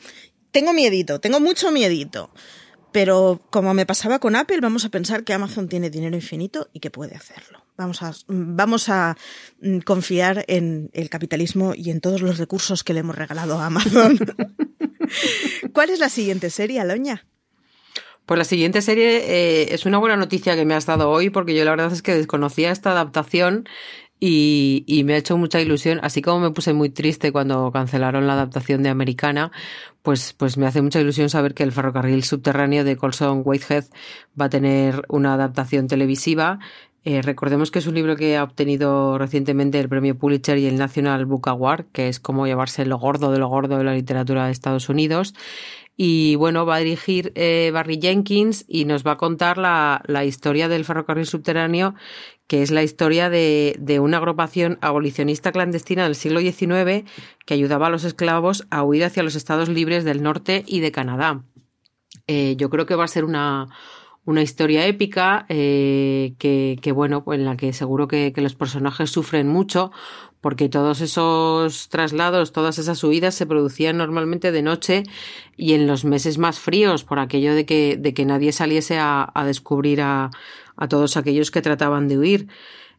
tengo 0.50 0.72
miedito, 0.72 1.20
tengo 1.20 1.38
mucho 1.38 1.70
miedito. 1.70 2.34
Pero 2.92 3.40
como 3.50 3.72
me 3.74 3.86
pasaba 3.86 4.18
con 4.18 4.36
Apple, 4.36 4.60
vamos 4.60 4.84
a 4.84 4.90
pensar 4.90 5.24
que 5.24 5.32
Amazon 5.32 5.68
tiene 5.68 5.90
dinero 5.90 6.14
infinito 6.14 6.68
y 6.72 6.80
que 6.80 6.90
puede 6.90 7.16
hacerlo. 7.16 7.64
Vamos 7.76 8.02
a, 8.02 8.12
vamos 8.28 8.88
a 8.90 9.16
mm, 9.60 9.78
confiar 9.78 10.44
en 10.46 10.90
el 10.92 11.08
capitalismo 11.08 11.72
y 11.74 11.90
en 11.90 12.00
todos 12.00 12.20
los 12.20 12.38
recursos 12.38 12.84
que 12.84 12.92
le 12.92 13.00
hemos 13.00 13.16
regalado 13.16 13.58
a 13.58 13.66
Amazon. 13.66 14.18
¿Cuál 15.72 15.90
es 15.90 15.98
la 15.98 16.10
siguiente 16.10 16.50
serie, 16.50 16.80
Aloña? 16.80 17.26
Pues 18.26 18.38
la 18.38 18.44
siguiente 18.44 18.82
serie 18.82 19.16
eh, 19.16 19.74
es 19.74 19.84
una 19.84 19.98
buena 19.98 20.16
noticia 20.16 20.54
que 20.54 20.64
me 20.64 20.74
has 20.74 20.86
dado 20.86 21.10
hoy 21.10 21.30
porque 21.30 21.56
yo 21.56 21.64
la 21.64 21.72
verdad 21.72 21.92
es 21.92 22.02
que 22.02 22.14
desconocía 22.14 22.70
esta 22.70 22.92
adaptación 22.92 23.68
y, 24.24 25.02
me 25.04 25.14
ha 25.14 25.16
hecho 25.16 25.36
mucha 25.36 25.60
ilusión, 25.60 25.98
así 26.02 26.22
como 26.22 26.38
me 26.38 26.52
puse 26.52 26.72
muy 26.72 26.90
triste 26.90 27.32
cuando 27.32 27.72
cancelaron 27.72 28.28
la 28.28 28.34
adaptación 28.34 28.84
de 28.84 28.88
Americana, 28.88 29.50
pues, 30.02 30.32
pues 30.32 30.56
me 30.56 30.66
hace 30.66 30.80
mucha 30.80 31.00
ilusión 31.00 31.28
saber 31.28 31.54
que 31.54 31.64
el 31.64 31.72
ferrocarril 31.72 32.22
subterráneo 32.22 32.84
de 32.84 32.96
Colson 32.96 33.42
Whitehead 33.44 33.84
va 34.40 34.44
a 34.44 34.50
tener 34.50 35.02
una 35.08 35.34
adaptación 35.34 35.88
televisiva 35.88 36.60
eh, 37.04 37.20
recordemos 37.20 37.72
que 37.72 37.80
es 37.80 37.88
un 37.88 37.96
libro 37.96 38.14
que 38.14 38.36
ha 38.36 38.44
obtenido 38.44 39.18
recientemente 39.18 39.80
el 39.80 39.88
premio 39.88 40.16
Pulitzer 40.16 40.58
y 40.58 40.66
el 40.66 40.78
National 40.78 41.26
Book 41.26 41.48
Award, 41.48 41.86
que 41.92 42.06
es 42.08 42.20
como 42.20 42.46
llevarse 42.46 42.86
lo 42.86 42.98
gordo 42.98 43.32
de 43.32 43.38
lo 43.38 43.48
gordo 43.48 43.76
de 43.76 43.82
la 43.82 43.94
literatura 43.94 44.46
de 44.46 44.52
Estados 44.52 44.88
Unidos. 44.88 45.34
Y 45.96 46.36
bueno, 46.36 46.64
va 46.64 46.76
a 46.76 46.78
dirigir 46.78 47.32
eh, 47.34 47.70
Barry 47.74 47.98
Jenkins 48.00 48.64
y 48.68 48.84
nos 48.84 49.04
va 49.04 49.12
a 49.12 49.16
contar 49.16 49.58
la, 49.58 50.00
la, 50.06 50.24
historia 50.24 50.68
del 50.68 50.84
ferrocarril 50.84 51.26
subterráneo, 51.26 51.94
que 52.52 52.60
es 52.60 52.70
la 52.70 52.82
historia 52.82 53.30
de, 53.30 53.74
de 53.78 53.98
una 53.98 54.18
agrupación 54.18 54.76
abolicionista 54.82 55.52
clandestina 55.52 56.04
del 56.04 56.14
siglo 56.14 56.40
XIX 56.40 57.10
que 57.46 57.54
ayudaba 57.54 57.86
a 57.86 57.88
los 57.88 58.04
esclavos 58.04 58.66
a 58.68 58.82
huir 58.82 59.04
hacia 59.04 59.22
los 59.22 59.36
estados 59.36 59.70
libres 59.70 60.04
del 60.04 60.22
norte 60.22 60.62
y 60.66 60.80
de 60.80 60.92
Canadá. 60.92 61.44
Eh, 62.26 62.54
yo 62.58 62.68
creo 62.68 62.84
que 62.84 62.94
va 62.94 63.04
a 63.04 63.08
ser 63.08 63.24
una, 63.24 63.68
una 64.26 64.42
historia 64.42 64.84
épica 64.86 65.46
eh, 65.48 66.34
que, 66.38 66.92
bueno, 66.92 67.24
en 67.28 67.46
la 67.46 67.56
que 67.56 67.72
seguro 67.72 68.06
que, 68.06 68.34
los 68.36 68.54
personajes 68.54 69.08
sufren 69.08 69.48
mucho 69.48 69.90
porque 70.42 70.68
todos 70.68 71.00
esos 71.00 71.88
traslados, 71.88 72.52
todas 72.52 72.78
esas 72.78 73.02
huidas 73.02 73.34
se 73.34 73.46
producían 73.46 73.96
normalmente 73.96 74.52
de 74.52 74.60
noche 74.60 75.04
y 75.56 75.72
en 75.72 75.86
los 75.86 76.04
meses 76.04 76.36
más 76.36 76.58
fríos 76.58 77.02
por 77.02 77.18
aquello 77.18 77.54
de 77.54 77.64
que, 77.64 77.96
de 77.98 78.12
que 78.12 78.26
nadie 78.26 78.52
saliese 78.52 78.98
a 78.98 79.44
descubrir 79.46 80.02
a, 80.02 80.30
a 80.76 80.88
todos 80.88 81.16
aquellos 81.16 81.50
que 81.50 81.62
trataban 81.62 82.08
de 82.08 82.18
huir. 82.18 82.48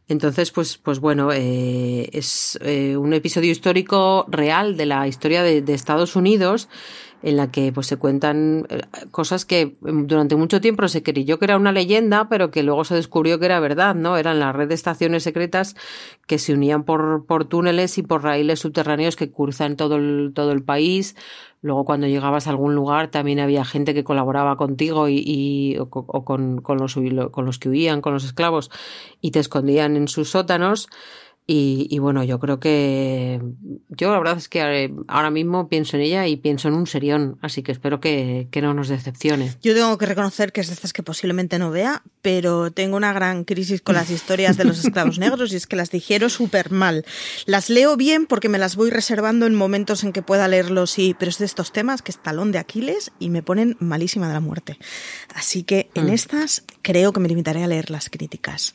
Entonces, 0.08 0.52
pues, 0.52 0.78
pues 0.78 1.00
bueno, 1.00 1.32
eh, 1.32 2.10
es 2.12 2.60
eh, 2.62 2.98
un 2.98 3.14
episodio 3.14 3.52
histórico 3.52 4.26
real 4.28 4.76
de 4.76 4.86
la 4.86 5.08
historia 5.08 5.44
de, 5.44 5.64
Estados 5.74 6.16
Unidos 6.16 6.68
en 7.22 7.38
la 7.38 7.52
que 7.52 7.72
pues 7.72 7.88
se 7.88 7.96
cuentan 7.96 8.68
eh, 8.70 8.82
cosas 9.12 9.46
que 9.46 9.78
mm, 9.80 10.08
durante 10.08 10.36
mucho 10.36 10.60
tiempo 10.60 10.86
se 10.90 11.04
creyó 11.04 11.40
que 11.40 11.46
era 11.46 11.56
una 11.56 11.72
leyenda, 11.72 12.28
pero 12.28 12.52
que 12.52 12.64
luego 12.64 12.84
se 12.84 12.96
descubrió 12.96 13.40
que 13.40 13.46
era 13.46 13.62
verdad, 13.62 13.96
¿no? 13.96 14.18
Eran 14.18 14.40
la 14.40 14.52
red 14.52 14.68
de 14.68 14.76
estaciones 14.76 15.24
secretas 15.24 15.76
que 16.28 16.38
se 16.38 16.54
unían 16.54 16.84
por, 16.84 17.26
por 17.26 17.46
túneles 17.46 17.98
y 17.98 18.04
por 18.04 18.24
raíles 18.24 18.60
subterráneos 18.60 19.16
que 19.16 19.32
cruzan 19.32 19.78
todo 19.78 19.98
todo 20.34 20.52
el 20.52 20.64
país 20.64 21.16
luego 21.64 21.86
cuando 21.86 22.08
llegabas 22.08 22.46
a 22.46 22.52
algún 22.52 22.76
lugar 22.76 23.10
también 23.10 23.40
había 23.40 23.66
gente 23.66 23.94
que 23.94 24.04
colaboraba 24.04 24.58
contigo 24.58 25.08
y, 25.10 25.78
o, 25.80 25.90
con, 25.90 26.62
con, 26.62 26.78
los, 26.78 26.96
con 27.32 27.46
los 27.46 27.58
que 27.58 27.70
huían, 27.70 28.02
con 28.02 28.14
los 28.14 28.26
esclavos 28.26 28.70
y 29.22 29.32
te 29.32 29.40
escondían 29.40 29.96
en 29.96 30.08
sus 30.08 30.30
sótanos. 30.30 30.90
Y, 31.46 32.00
bueno, 32.00 32.24
yo 32.24 32.40
creo 32.40 32.62
que 32.62 33.42
yo 33.90 34.12
la 34.12 34.18
verdad 34.18 34.38
es 34.38 34.48
que 34.48 34.94
ahora 35.10 35.30
mismo 35.30 35.68
pienso 35.68 35.98
en 35.98 36.04
ella 36.04 36.26
y 36.26 36.38
pienso 36.38 36.70
en 36.70 36.74
un 36.74 36.88
serión, 36.88 37.38
así 37.42 37.64
que 37.64 37.74
espero 37.74 38.00
que, 38.00 38.48
no 38.62 38.74
nos 38.74 38.88
decepcione. 38.88 39.54
Yo 39.62 39.74
tengo 39.74 39.98
que 39.98 40.06
reconocer 40.06 40.54
que 40.54 40.62
es 40.62 40.68
de 40.68 40.74
estas 40.74 40.94
que 40.94 41.04
posiblemente 41.04 41.60
no 41.60 41.70
vea, 41.70 42.02
pero 42.22 42.72
tengo 42.72 42.96
una 42.96 43.12
gran 43.12 43.44
crisis 43.44 43.82
con 43.82 43.96
las 43.96 44.10
historias 44.10 44.56
de 44.56 44.64
los 44.64 44.86
esclavos 44.86 45.20
negros 45.20 45.52
y 45.52 45.58
es 45.58 45.68
que 45.68 45.76
las 45.76 45.92
digiero 45.92 46.30
súper 46.30 46.72
mal. 46.72 47.06
Las 47.46 47.70
leo 47.70 47.98
bien 47.98 48.26
porque 48.26 48.48
me 48.48 48.58
las 48.58 48.78
voy 48.78 48.90
reservando 48.90 49.46
en 49.46 49.54
momentos 49.54 50.06
en 50.06 50.14
que 50.14 50.22
pueda 50.22 50.48
leerlos, 50.48 50.98
y, 50.98 51.14
pero 51.14 51.30
es 51.30 51.40
de 51.40 51.46
estos 51.46 51.74
temas 51.74 52.02
que 52.02 52.12
es 52.12 52.20
talón 52.20 52.54
de 52.54 52.60
Aquiles 52.60 53.12
y 53.20 53.30
me 53.30 53.44
ponen 53.44 53.76
malísima 53.82 54.30
de 54.30 54.34
la 54.34 54.40
muerte. 54.40 54.78
Así 55.36 55.64
que 55.64 55.90
en 55.94 56.06
mm. 56.06 56.14
estas 56.14 56.64
creo 56.82 57.12
que 57.12 57.20
me 57.20 57.28
limitaré 57.28 57.64
a 57.66 57.68
leer 57.68 57.92
las 57.92 58.10
críticas. 58.10 58.72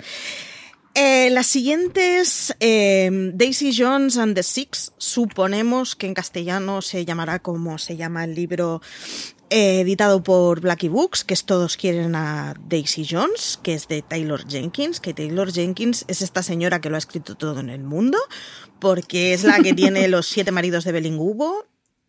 Eh, 0.95 1.31
las 1.31 1.47
siguientes, 1.47 2.55
eh, 2.61 3.11
Daisy 3.35 3.73
Jones 3.77 4.17
and 4.17 4.35
the 4.35 4.43
Six, 4.43 4.93
suponemos 4.99 5.95
que 5.95 6.07
en 6.07 6.15
castellano 6.15 6.83
se 6.83 7.05
llamará 7.05 7.39
como 7.39 7.79
se 7.79 7.97
llama 7.97 8.25
el 8.25 8.35
libro 8.35 8.81
eh, 9.51 9.81
editado 9.81 10.23
por 10.23 10.61
Blackie 10.61 10.89
Books, 10.89 11.25
que 11.25 11.35
es 11.35 11.45
Todos 11.45 11.77
quieren 11.77 12.15
a 12.15 12.55
Daisy 12.69 13.07
Jones, 13.09 13.59
que 13.63 13.75
es 13.75 13.89
de 13.89 14.03
Taylor 14.03 14.47
Jenkins, 14.47 15.01
que 15.01 15.15
Taylor 15.15 15.53
Jenkins 15.53 16.05
es 16.09 16.21
esta 16.21 16.43
señora 16.43 16.81
que 16.81 16.91
lo 16.91 16.97
ha 16.97 16.99
escrito 16.99 17.35
todo 17.35 17.61
en 17.61 17.71
el 17.71 17.83
mundo, 17.83 18.19
porque 18.79 19.33
es 19.33 19.45
la 19.45 19.61
que 19.61 19.73
tiene 19.73 20.09
los 20.09 20.27
siete 20.27 20.53
maridos 20.53 20.85
de 20.85 20.93
Belingubo 20.93 21.65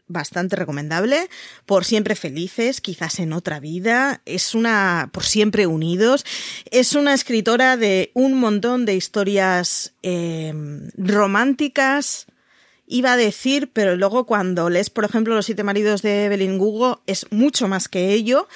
bastante 0.09 0.57
recomendable. 0.57 1.29
Por 1.65 1.85
siempre 1.85 2.15
felices, 2.15 2.81
quizás 2.81 3.19
en 3.19 3.31
otra 3.31 3.61
vida. 3.61 4.21
Es 4.25 4.53
una, 4.53 5.09
por 5.13 5.23
siempre 5.23 5.67
unidos. 5.67 6.25
Es 6.69 6.93
una 6.93 7.13
escritora 7.13 7.77
de 7.77 8.11
un 8.13 8.33
montón 8.33 8.85
de 8.85 8.95
historias 8.95 9.93
eh, 10.03 10.53
románticas. 10.97 12.27
Iba 12.91 13.13
a 13.13 13.17
decir, 13.17 13.69
pero 13.71 13.95
luego 13.95 14.25
cuando 14.25 14.67
lees, 14.67 14.89
por 14.89 15.05
ejemplo, 15.05 15.35
Los 15.35 15.45
siete 15.45 15.63
maridos 15.63 16.01
de 16.01 16.25
Evelyn 16.25 16.59
Hugo, 16.59 17.03
es 17.05 17.27
mucho 17.29 17.67
más 17.67 17.87
que 17.87 18.13
ello. 18.13 18.47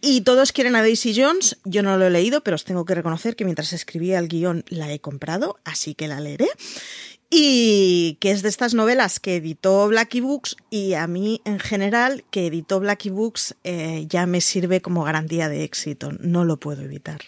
Y 0.00 0.22
todos 0.22 0.52
quieren 0.52 0.76
a 0.76 0.80
Daisy 0.80 1.12
Jones. 1.14 1.58
Yo 1.64 1.82
no 1.82 1.98
lo 1.98 2.06
he 2.06 2.10
leído, 2.10 2.42
pero 2.42 2.54
os 2.54 2.64
tengo 2.64 2.86
que 2.86 2.94
reconocer 2.94 3.36
que 3.36 3.44
mientras 3.44 3.74
escribía 3.74 4.18
el 4.18 4.28
guion 4.28 4.64
la 4.70 4.90
he 4.90 4.98
comprado, 4.98 5.58
así 5.64 5.94
que 5.94 6.08
la 6.08 6.20
leeré 6.20 6.48
y 7.34 8.18
que 8.20 8.30
es 8.30 8.42
de 8.42 8.50
estas 8.50 8.74
novelas 8.74 9.18
que 9.18 9.36
editó 9.36 9.88
Blackie 9.88 10.20
Books 10.20 10.54
y 10.68 10.92
a 10.92 11.06
mí 11.06 11.40
en 11.46 11.58
general 11.58 12.24
que 12.30 12.46
editó 12.46 12.78
Blackie 12.78 13.08
Books 13.08 13.56
eh, 13.64 14.04
ya 14.06 14.26
me 14.26 14.42
sirve 14.42 14.82
como 14.82 15.02
garantía 15.02 15.48
de 15.48 15.64
éxito, 15.64 16.12
no 16.20 16.44
lo 16.44 16.58
puedo 16.58 16.82
evitar. 16.82 17.22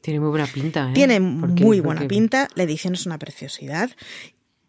Tiene 0.00 0.18
muy 0.18 0.30
buena 0.30 0.48
pinta. 0.48 0.90
¿eh? 0.90 0.94
Tiene 0.94 1.20
muy 1.20 1.78
buena 1.78 2.08
pinta, 2.08 2.48
la 2.56 2.64
edición 2.64 2.94
es 2.94 3.06
una 3.06 3.20
preciosidad. 3.20 3.90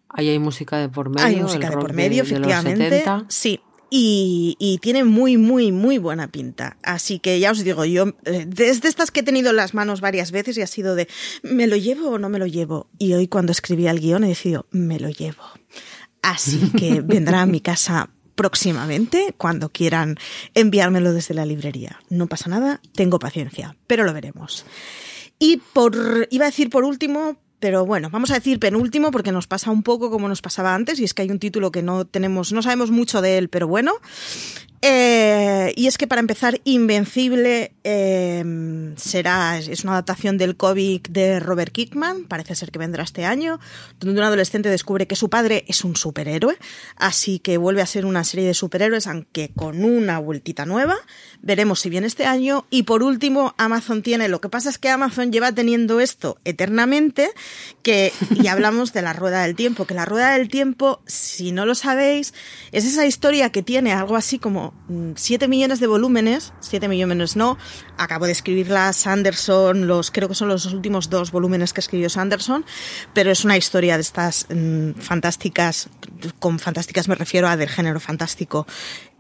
Ahí 0.09 0.29
hay 0.29 0.37
música 0.37 0.77
de 0.77 0.89
por 0.89 1.09
medio. 1.09 1.25
Hay 1.25 1.35
música 1.37 1.71
de 1.71 1.77
por 1.77 1.93
medio, 1.93 2.21
efectivamente. 2.21 3.03
Sí, 3.29 3.61
y, 3.89 4.79
tiene 4.81 5.03
muy, 5.03 5.38
muy, 5.38 5.71
muy 5.71 5.97
buena 5.97 6.27
pinta. 6.27 6.77
Así 6.83 7.19
que 7.19 7.39
ya 7.39 7.51
os 7.51 7.63
digo, 7.63 7.85
yo, 7.85 8.13
eh, 8.25 8.45
desde 8.47 8.89
estas 8.89 9.11
que 9.11 9.21
he 9.21 9.23
tenido 9.23 9.53
las 9.53 9.73
manos 9.73 10.01
varias 10.01 10.31
veces 10.31 10.57
y 10.57 10.61
ha 10.61 10.67
sido 10.67 10.95
de, 10.95 11.07
¿me 11.43 11.67
lo 11.67 11.75
llevo 11.75 12.11
o 12.11 12.19
no 12.19 12.29
me 12.29 12.39
lo 12.39 12.47
llevo? 12.47 12.88
Y 12.97 13.13
hoy 13.13 13.27
cuando 13.27 13.51
escribí 13.51 13.88
el 13.88 13.99
guion 13.99 14.23
he 14.23 14.29
decidido, 14.29 14.65
me 14.71 14.99
lo 14.99 15.09
llevo. 15.09 15.43
Así 16.21 16.71
que 16.77 17.01
vendrá 17.01 17.41
a 17.41 17.45
mi 17.45 17.61
casa 17.61 18.09
próximamente 18.35 19.33
cuando 19.38 19.69
quieran 19.69 20.17
enviármelo 20.53 21.13
desde 21.13 21.33
la 21.33 21.45
librería. 21.45 21.99
No 22.09 22.27
pasa 22.27 22.49
nada, 22.49 22.81
tengo 22.93 23.19
paciencia, 23.19 23.75
pero 23.88 24.03
lo 24.03 24.13
veremos. 24.13 24.65
Y 25.39 25.57
por, 25.57 26.27
iba 26.29 26.45
a 26.45 26.49
decir 26.49 26.69
por 26.69 26.83
último, 26.83 27.38
pero 27.59 27.85
bueno, 27.85 28.09
vamos 28.09 28.31
a 28.31 28.35
decir 28.35 28.59
penúltimo 28.59 29.11
porque 29.11 29.31
nos 29.31 29.47
pasa 29.47 29.71
un 29.71 29.83
poco 29.83 30.09
como 30.09 30.27
nos 30.27 30.41
pasaba 30.41 30.75
antes 30.75 30.99
y 30.99 31.03
es 31.03 31.13
que 31.13 31.23
hay 31.23 31.31
un 31.31 31.39
título 31.39 31.71
que 31.71 31.81
no 31.81 32.05
tenemos, 32.05 32.53
no 32.53 32.61
sabemos 32.61 32.91
mucho 32.91 33.21
de 33.21 33.37
él, 33.37 33.49
pero 33.49 33.67
bueno, 33.67 33.93
eh, 34.82 35.73
y 35.75 35.88
es 35.88 35.97
que 35.97 36.05
para 36.05 36.19
empezar, 36.19 36.61
Invencible 36.63 37.73
em, 37.84 38.95
será, 38.95 39.57
es 39.57 39.84
una 39.84 39.93
adaptación 39.93 40.38
del 40.38 40.55
cómic 40.55 41.09
de 41.09 41.39
Robert 41.39 41.71
Kickman, 41.71 42.25
parece 42.25 42.55
ser 42.55 42.71
que 42.71 42.78
vendrá 42.78 43.03
este 43.03 43.25
año, 43.25 43.59
donde 43.99 44.19
un 44.19 44.25
adolescente 44.25 44.69
descubre 44.69 45.07
que 45.07 45.15
su 45.15 45.30
padre 45.30 45.65
es 45.67 45.84
un 45.84 45.95
superhéroe, 45.95 46.57
así 46.95 47.39
que 47.39 47.57
vuelve 47.57 47.82
a 47.82 47.88
ser 47.88 48.05
una 48.05 48.23
serie 48.23 48.45
de 48.45 48.53
superhéroes, 48.53 49.07
aunque 49.07 49.51
con 49.55 49.84
una 49.84 50.19
vueltita 50.19 50.65
nueva. 50.65 50.95
Veremos 51.41 51.80
si 51.80 51.89
viene 51.89 52.07
este 52.07 52.25
año. 52.25 52.65
Y 52.69 52.84
por 52.84 53.03
último, 53.03 53.55
Amazon 53.57 54.03
tiene, 54.03 54.28
lo 54.28 54.41
que 54.41 54.49
pasa 54.49 54.69
es 54.69 54.78
que 54.78 54.89
Amazon 54.89 55.32
lleva 55.32 55.51
teniendo 55.51 55.99
esto 55.99 56.39
eternamente, 56.45 57.30
que, 57.82 58.13
y 58.36 58.47
hablamos 58.47 58.93
de 58.93 59.01
la 59.01 59.13
rueda 59.13 59.43
del 59.43 59.55
tiempo, 59.55 59.86
que 59.86 59.93
la 59.93 60.05
rueda 60.05 60.34
del 60.34 60.49
tiempo, 60.49 61.01
si 61.05 61.51
no 61.51 61.65
lo 61.65 61.75
sabéis, 61.75 62.34
es 62.71 62.86
esa 62.86 63.05
historia 63.05 63.51
que 63.51 63.63
tiene 63.63 63.93
algo 63.93 64.15
así 64.15 64.39
como 64.39 64.66
7 65.15 65.47
millones 65.47 65.80
de 65.80 65.88
volúmenes, 65.88 66.53
7 66.59 66.88
millones 66.88 67.36
no, 67.36 67.57
acabo 67.97 68.26
de 68.26 68.32
escribirla 68.32 68.93
Sanderson, 68.93 69.88
los, 69.88 70.11
creo 70.11 70.28
que 70.28 70.36
son 70.36 70.47
los 70.47 70.65
últimos 70.65 71.09
dos 71.09 71.32
volúmenes 71.32 71.74
que 71.74 71.82
escribió 71.82 72.09
Sanderson, 72.09 72.65
pero 73.13 73.32
es 73.32 73.45
una 73.45 73.57
historia 73.57 73.95
de 73.95 74.01
estas 74.01 74.47
mm, 74.49 74.91
fantásticas, 74.99 75.89
con 76.39 76.59
fantásticas 76.59 77.07
me 77.07 77.15
refiero 77.15 77.47
a 77.47 77.57
del 77.57 77.70
género 77.70 77.99
fantástico, 77.99 78.68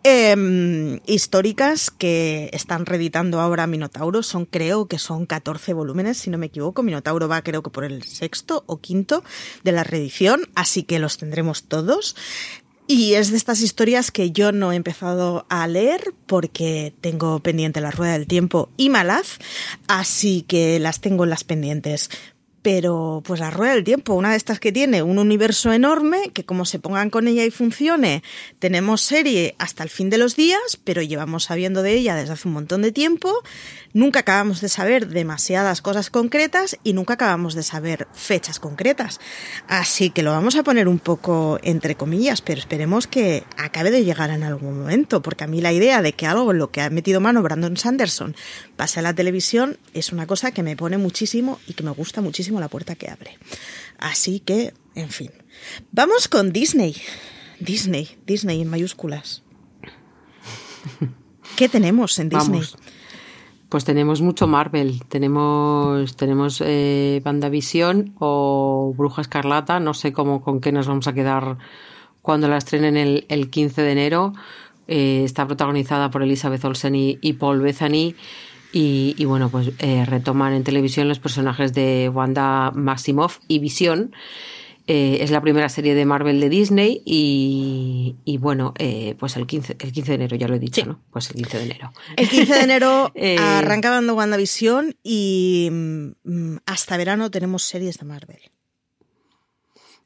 em, 0.03 0.99
históricas 1.05 1.91
que 1.91 2.49
están 2.53 2.85
reeditando 2.85 3.39
ahora 3.41 3.67
Minotauro. 3.67 4.23
Son, 4.23 4.45
creo 4.45 4.87
que 4.87 4.99
son 4.99 5.25
14 5.25 5.73
volúmenes, 5.73 6.17
si 6.17 6.29
no 6.29 6.37
me 6.37 6.47
equivoco. 6.47 6.83
Minotauro 6.83 7.27
va, 7.27 7.41
creo 7.41 7.63
que 7.63 7.69
por 7.69 7.83
el 7.83 8.03
sexto 8.03 8.63
o 8.67 8.79
quinto 8.79 9.23
de 9.63 9.71
la 9.71 9.83
reedición, 9.83 10.49
así 10.55 10.83
que 10.83 10.99
los 10.99 11.17
tendremos 11.17 11.63
todos. 11.63 12.15
Y 12.89 13.15
es 13.15 13.31
de 13.31 13.37
estas 13.37 13.61
historias 13.61 14.11
que 14.11 14.31
yo 14.31 14.53
no 14.53 14.71
he 14.71 14.77
empezado 14.77 15.45
a 15.49 15.67
leer 15.67 16.13
porque 16.25 16.93
tengo 17.01 17.39
pendiente 17.41 17.81
La 17.81 17.91
Rueda 17.91 18.13
del 18.13 18.27
Tiempo 18.27 18.69
y 18.77 18.89
Malaz, 18.89 19.39
así 19.89 20.43
que 20.47 20.79
las 20.79 21.01
tengo 21.01 21.25
en 21.25 21.29
las 21.29 21.43
pendientes. 21.43 22.09
Pero 22.61 23.21
pues 23.25 23.39
la 23.39 23.51
rueda 23.51 23.75
del 23.75 23.83
tiempo, 23.83 24.13
una 24.13 24.31
de 24.31 24.37
estas 24.37 24.59
que 24.59 24.71
tiene 24.71 25.03
un 25.03 25.19
universo 25.19 25.71
enorme, 25.71 26.31
que 26.33 26.43
como 26.43 26.65
se 26.65 26.79
pongan 26.79 27.09
con 27.09 27.27
ella 27.27 27.45
y 27.45 27.51
funcione, 27.51 28.23
tenemos 28.59 29.01
serie 29.01 29.55
hasta 29.59 29.83
el 29.83 29.89
fin 29.89 30.09
de 30.09 30.17
los 30.17 30.35
días, 30.35 30.79
pero 30.83 31.01
llevamos 31.01 31.45
sabiendo 31.45 31.83
de 31.83 31.93
ella 31.93 32.15
desde 32.15 32.33
hace 32.33 32.47
un 32.47 32.55
montón 32.55 32.81
de 32.81 32.91
tiempo, 32.91 33.31
nunca 33.93 34.19
acabamos 34.19 34.59
de 34.61 34.69
saber 34.69 35.07
demasiadas 35.07 35.81
cosas 35.81 36.09
concretas 36.09 36.77
y 36.83 36.93
nunca 36.93 37.13
acabamos 37.13 37.53
de 37.53 37.63
saber 37.63 38.07
fechas 38.13 38.59
concretas. 38.59 39.19
Así 39.67 40.09
que 40.09 40.23
lo 40.23 40.31
vamos 40.31 40.55
a 40.55 40.63
poner 40.63 40.87
un 40.87 40.99
poco 40.99 41.59
entre 41.63 41.95
comillas, 41.95 42.41
pero 42.41 42.59
esperemos 42.59 43.07
que 43.07 43.43
acabe 43.57 43.91
de 43.91 44.03
llegar 44.03 44.29
en 44.29 44.43
algún 44.43 44.79
momento, 44.79 45.21
porque 45.21 45.43
a 45.43 45.47
mí 45.47 45.61
la 45.61 45.73
idea 45.73 46.01
de 46.01 46.13
que 46.13 46.25
algo 46.25 46.51
en 46.51 46.57
lo 46.57 46.71
que 46.71 46.81
ha 46.81 46.89
metido 46.89 47.21
mano 47.21 47.41
Brandon 47.41 47.77
Sanderson 47.77 48.35
pase 48.75 48.99
a 48.99 49.03
la 49.03 49.13
televisión 49.13 49.77
es 49.93 50.11
una 50.11 50.27
cosa 50.27 50.51
que 50.51 50.63
me 50.63 50.75
pone 50.75 50.97
muchísimo 50.97 51.59
y 51.67 51.73
que 51.73 51.83
me 51.83 51.91
gusta 51.91 52.21
muchísimo 52.21 52.56
la 52.59 52.69
puerta 52.69 52.95
que 52.95 53.09
abre. 53.09 53.37
Así 53.97 54.39
que, 54.39 54.73
en 54.95 55.09
fin. 55.09 55.31
Vamos 55.91 56.27
con 56.27 56.51
Disney. 56.51 56.95
Disney, 57.59 58.17
Disney 58.25 58.61
en 58.61 58.69
mayúsculas. 58.69 59.43
¿Qué 61.55 61.69
tenemos 61.69 62.19
en 62.19 62.29
Disney? 62.29 62.61
Pues 63.69 63.83
tenemos 63.83 64.21
mucho 64.21 64.47
Marvel, 64.47 65.03
tenemos, 65.09 66.15
tenemos 66.15 66.63
eh, 66.65 67.21
WandaVision 67.25 68.15
o 68.19 68.93
Bruja 68.95 69.21
Escarlata, 69.21 69.81
no 69.81 69.93
sé 69.93 70.13
cómo, 70.13 70.41
con 70.41 70.61
qué 70.61 70.71
nos 70.71 70.87
vamos 70.87 71.07
a 71.07 71.13
quedar 71.13 71.57
cuando 72.21 72.47
la 72.47 72.57
estrenen 72.57 72.95
el, 72.95 73.25
el 73.27 73.49
15 73.49 73.81
de 73.81 73.91
enero. 73.91 74.33
Eh, 74.87 75.23
está 75.25 75.45
protagonizada 75.45 76.09
por 76.09 76.23
Elizabeth 76.23 76.63
Olsen 76.63 76.95
y, 76.95 77.33
Paul 77.33 77.59
Bethany. 77.59 78.15
Y, 78.73 79.25
bueno, 79.25 79.49
pues 79.49 79.71
eh, 79.79 80.05
retoman 80.05 80.53
en 80.53 80.63
televisión 80.63 81.07
los 81.07 81.19
personajes 81.19 81.73
de 81.73 82.09
Wanda 82.13 82.71
Maximoff 82.71 83.39
y 83.47 83.59
Vision. 83.59 84.11
Eh, 84.89 85.21
es 85.21 85.31
la 85.31 85.41
primera 85.41 85.67
serie 85.67 85.95
de 85.95 86.05
Marvel 86.05 86.39
de 86.39 86.47
Disney 86.47 87.01
y, 87.03 88.37
bueno, 88.39 88.73
eh, 88.79 89.15
pues 89.19 89.35
el 89.35 89.45
15, 89.45 89.75
el 89.79 89.91
15 89.91 90.11
de 90.11 90.15
enero, 90.15 90.37
ya 90.37 90.47
lo 90.47 90.55
he 90.55 90.59
dicho, 90.59 90.85
¿no? 90.85 91.01
Pues 91.11 91.29
el 91.29 91.35
15 91.35 91.57
de 91.57 91.63
enero. 91.65 91.91
El 92.15 92.29
15 92.29 92.53
de 92.53 92.61
enero 92.61 93.11
eh, 93.15 93.37
arranca 93.37 93.89
dando 93.89 94.15
WandaVision 94.15 94.95
y 95.03 95.67
mm, 95.69 96.57
hasta 96.65 96.95
verano 96.95 97.29
tenemos 97.29 97.63
series 97.63 97.97
de 97.97 98.05
Marvel. 98.05 98.39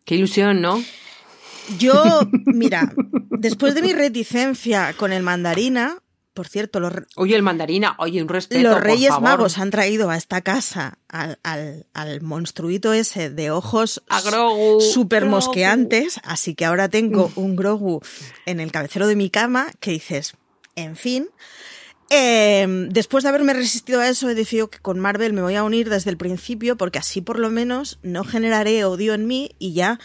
Qué 0.04 0.16
ilusión, 0.16 0.62
¿no? 0.62 0.84
Yo, 1.78 2.22
mira, 2.48 2.92
después 3.30 3.76
de 3.76 3.84
mi 3.84 3.94
reticencia 3.94 4.96
con 4.98 5.14
el 5.14 5.22
mandarina, 5.22 6.02
por 6.34 6.48
cierto, 6.48 6.80
los, 6.80 6.94
oye, 7.18 7.36
el 7.36 7.42
mandarina, 7.42 7.96
oye, 8.00 8.22
un 8.22 8.30
respeto. 8.30 8.62
Los 8.62 8.82
Reyes 8.82 9.20
Magos 9.20 9.58
han 9.58 9.70
traído 9.70 10.10
a 10.10 10.18
esta 10.18 10.42
casa 10.42 10.98
al, 11.10 11.40
al, 11.44 11.86
al 11.94 12.22
monstruito 12.22 12.94
ese 12.94 13.30
de 13.30 13.52
ojos 13.52 14.02
súper 14.94 15.26
mosqueantes, 15.26 16.20
así 16.24 16.56
que 16.56 16.66
ahora 16.66 16.88
tengo 16.90 17.32
un 17.36 17.56
Grogu 17.56 18.02
en 18.46 18.60
el 18.60 18.72
cabecero 18.72 19.08
de 19.08 19.16
mi 19.16 19.30
cama 19.30 19.68
que 19.80 19.92
dices, 19.92 20.36
en 20.76 20.96
fin. 20.96 21.30
Eh, 22.14 22.66
después 22.90 23.24
de 23.24 23.30
haberme 23.30 23.54
resistido 23.54 24.02
a 24.02 24.10
eso, 24.10 24.30
he 24.30 24.36
decidido 24.36 24.70
que 24.70 24.80
con 24.80 25.00
Marvel 25.00 25.32
me 25.32 25.42
voy 25.42 25.56
a 25.56 25.64
unir 25.64 25.90
desde 25.90 26.10
el 26.10 26.18
principio 26.18 26.76
porque 26.76 27.00
así 27.00 27.22
por 27.22 27.40
lo 27.40 27.50
menos 27.50 28.00
no 28.04 28.26
generaré 28.26 28.84
odio 28.84 29.14
en 29.14 29.28
mí 29.28 29.52
y 29.60 29.74
ya 29.74 29.98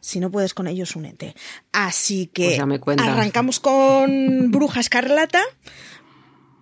si 0.00 0.20
no 0.20 0.30
puedes 0.30 0.54
con 0.54 0.66
ellos, 0.66 0.96
únete. 0.96 1.34
Así 1.72 2.26
que 2.26 2.62
pues 2.82 2.98
arrancamos 2.98 3.60
con 3.60 4.50
Bruja 4.50 4.80
Escarlata, 4.80 5.42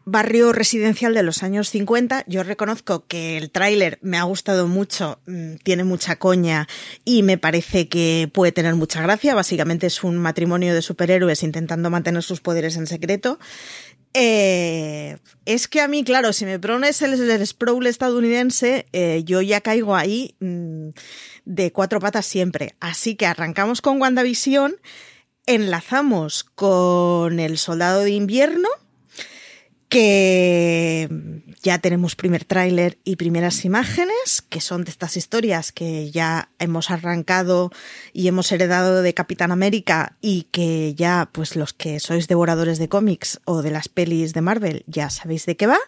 barrio 0.05 0.53
residencial 0.53 1.15
de 1.15 1.23
los 1.23 1.43
años 1.43 1.69
50. 1.71 2.25
Yo 2.27 2.43
reconozco 2.43 3.07
que 3.07 3.37
el 3.37 3.51
tráiler 3.51 3.99
me 4.03 4.19
ha 4.19 4.25
gustado 4.25 4.67
mucho, 4.67 5.21
mm, 5.27 5.57
tiene 5.63 5.85
mucha 5.85 6.17
coña 6.17 6.69
y 7.05 7.23
me 7.23 7.39
parece 7.39 7.89
que 7.89 8.31
puede 8.33 8.53
tener 8.53 8.75
mucha 8.75 9.03
gracia. 9.03 9.35
Básicamente 9.35 9.87
es 9.87 10.05
un 10.05 10.19
matrimonio 10.19 10.75
de 10.75 10.83
superhéroes 10.83 11.43
intentando 11.43 11.91
mantener 11.91 12.23
sus 12.23 12.41
poderes 12.41 12.77
en 12.77 12.87
secreto. 12.87 13.39
Eh, 14.17 15.19
es 15.45 15.67
que 15.67 15.81
a 15.81 15.89
mí, 15.89 16.05
claro, 16.05 16.33
si 16.33 16.45
me 16.45 16.61
pones 16.61 17.03
el, 17.03 17.15
el 17.29 17.47
Sproul 17.47 17.89
estadounidense, 17.89 18.87
eh, 18.93 19.23
yo 19.25 19.43
ya 19.43 19.61
caigo 19.61 19.97
ahí. 19.97 20.37
Mm, 20.39 20.91
de 21.45 21.73
cuatro 21.73 22.01
patas 22.01 22.27
siempre. 22.27 22.75
Así 22.81 23.17
que 23.17 23.27
arrancamos 23.27 23.81
con 23.81 24.01
WandaVision, 24.01 24.77
enlazamos 25.47 26.45
con 26.45 27.41
El 27.41 27.59
Soldado 27.59 28.01
de 28.01 28.11
Invierno, 28.11 28.69
que 29.89 31.09
ya 31.63 31.79
tenemos 31.79 32.17
primer 32.17 32.45
tráiler 32.45 32.99
y 33.05 33.17
primeras 33.17 33.65
imágenes, 33.65 34.43
que 34.49 34.61
son 34.61 34.85
de 34.85 34.91
estas 34.91 35.17
historias 35.17 35.71
que 35.71 36.11
ya 36.11 36.51
hemos 36.59 36.91
arrancado 36.91 37.71
y 38.13 38.27
hemos 38.27 38.51
heredado 38.51 39.03
de 39.03 39.15
Capitán 39.15 39.53
América 39.53 40.17
y 40.21 40.49
que 40.51 40.95
ya, 40.95 41.29
pues 41.31 41.55
los 41.55 41.73
que 41.73 42.01
sois 42.01 42.27
devoradores 42.27 42.79
de 42.79 42.89
cómics 42.89 43.41
o 43.45 43.63
de 43.63 43.71
las 43.71 43.89
pelis 43.89 44.35
de 44.35 44.41
Marvel, 44.41 44.85
ya 44.87 45.11
sabéis 45.11 45.47
de 45.47 45.57
qué 45.57 45.69
va, 45.69 45.79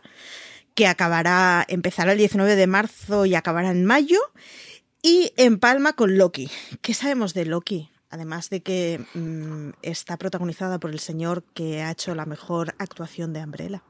que 0.74 0.86
acabará, 0.86 1.64
empezará 1.68 2.12
el 2.12 2.18
19 2.18 2.54
de 2.54 2.66
marzo 2.66 3.26
y 3.26 3.34
acabará 3.34 3.70
en 3.70 3.84
mayo 3.84 4.20
y 5.06 5.32
empalma 5.36 5.92
con 5.92 6.18
Loki. 6.18 6.50
¿Qué 6.82 6.92
sabemos 6.92 7.32
de 7.32 7.46
Loki? 7.46 7.90
Además 8.10 8.50
de 8.50 8.60
que 8.60 9.00
mm, 9.14 9.74
está 9.82 10.16
protagonizada 10.16 10.80
por 10.80 10.90
el 10.90 10.98
señor 10.98 11.44
que 11.54 11.80
ha 11.82 11.92
hecho 11.92 12.16
la 12.16 12.26
mejor 12.26 12.74
actuación 12.78 13.32
de 13.32 13.44
Umbrella. 13.44 13.84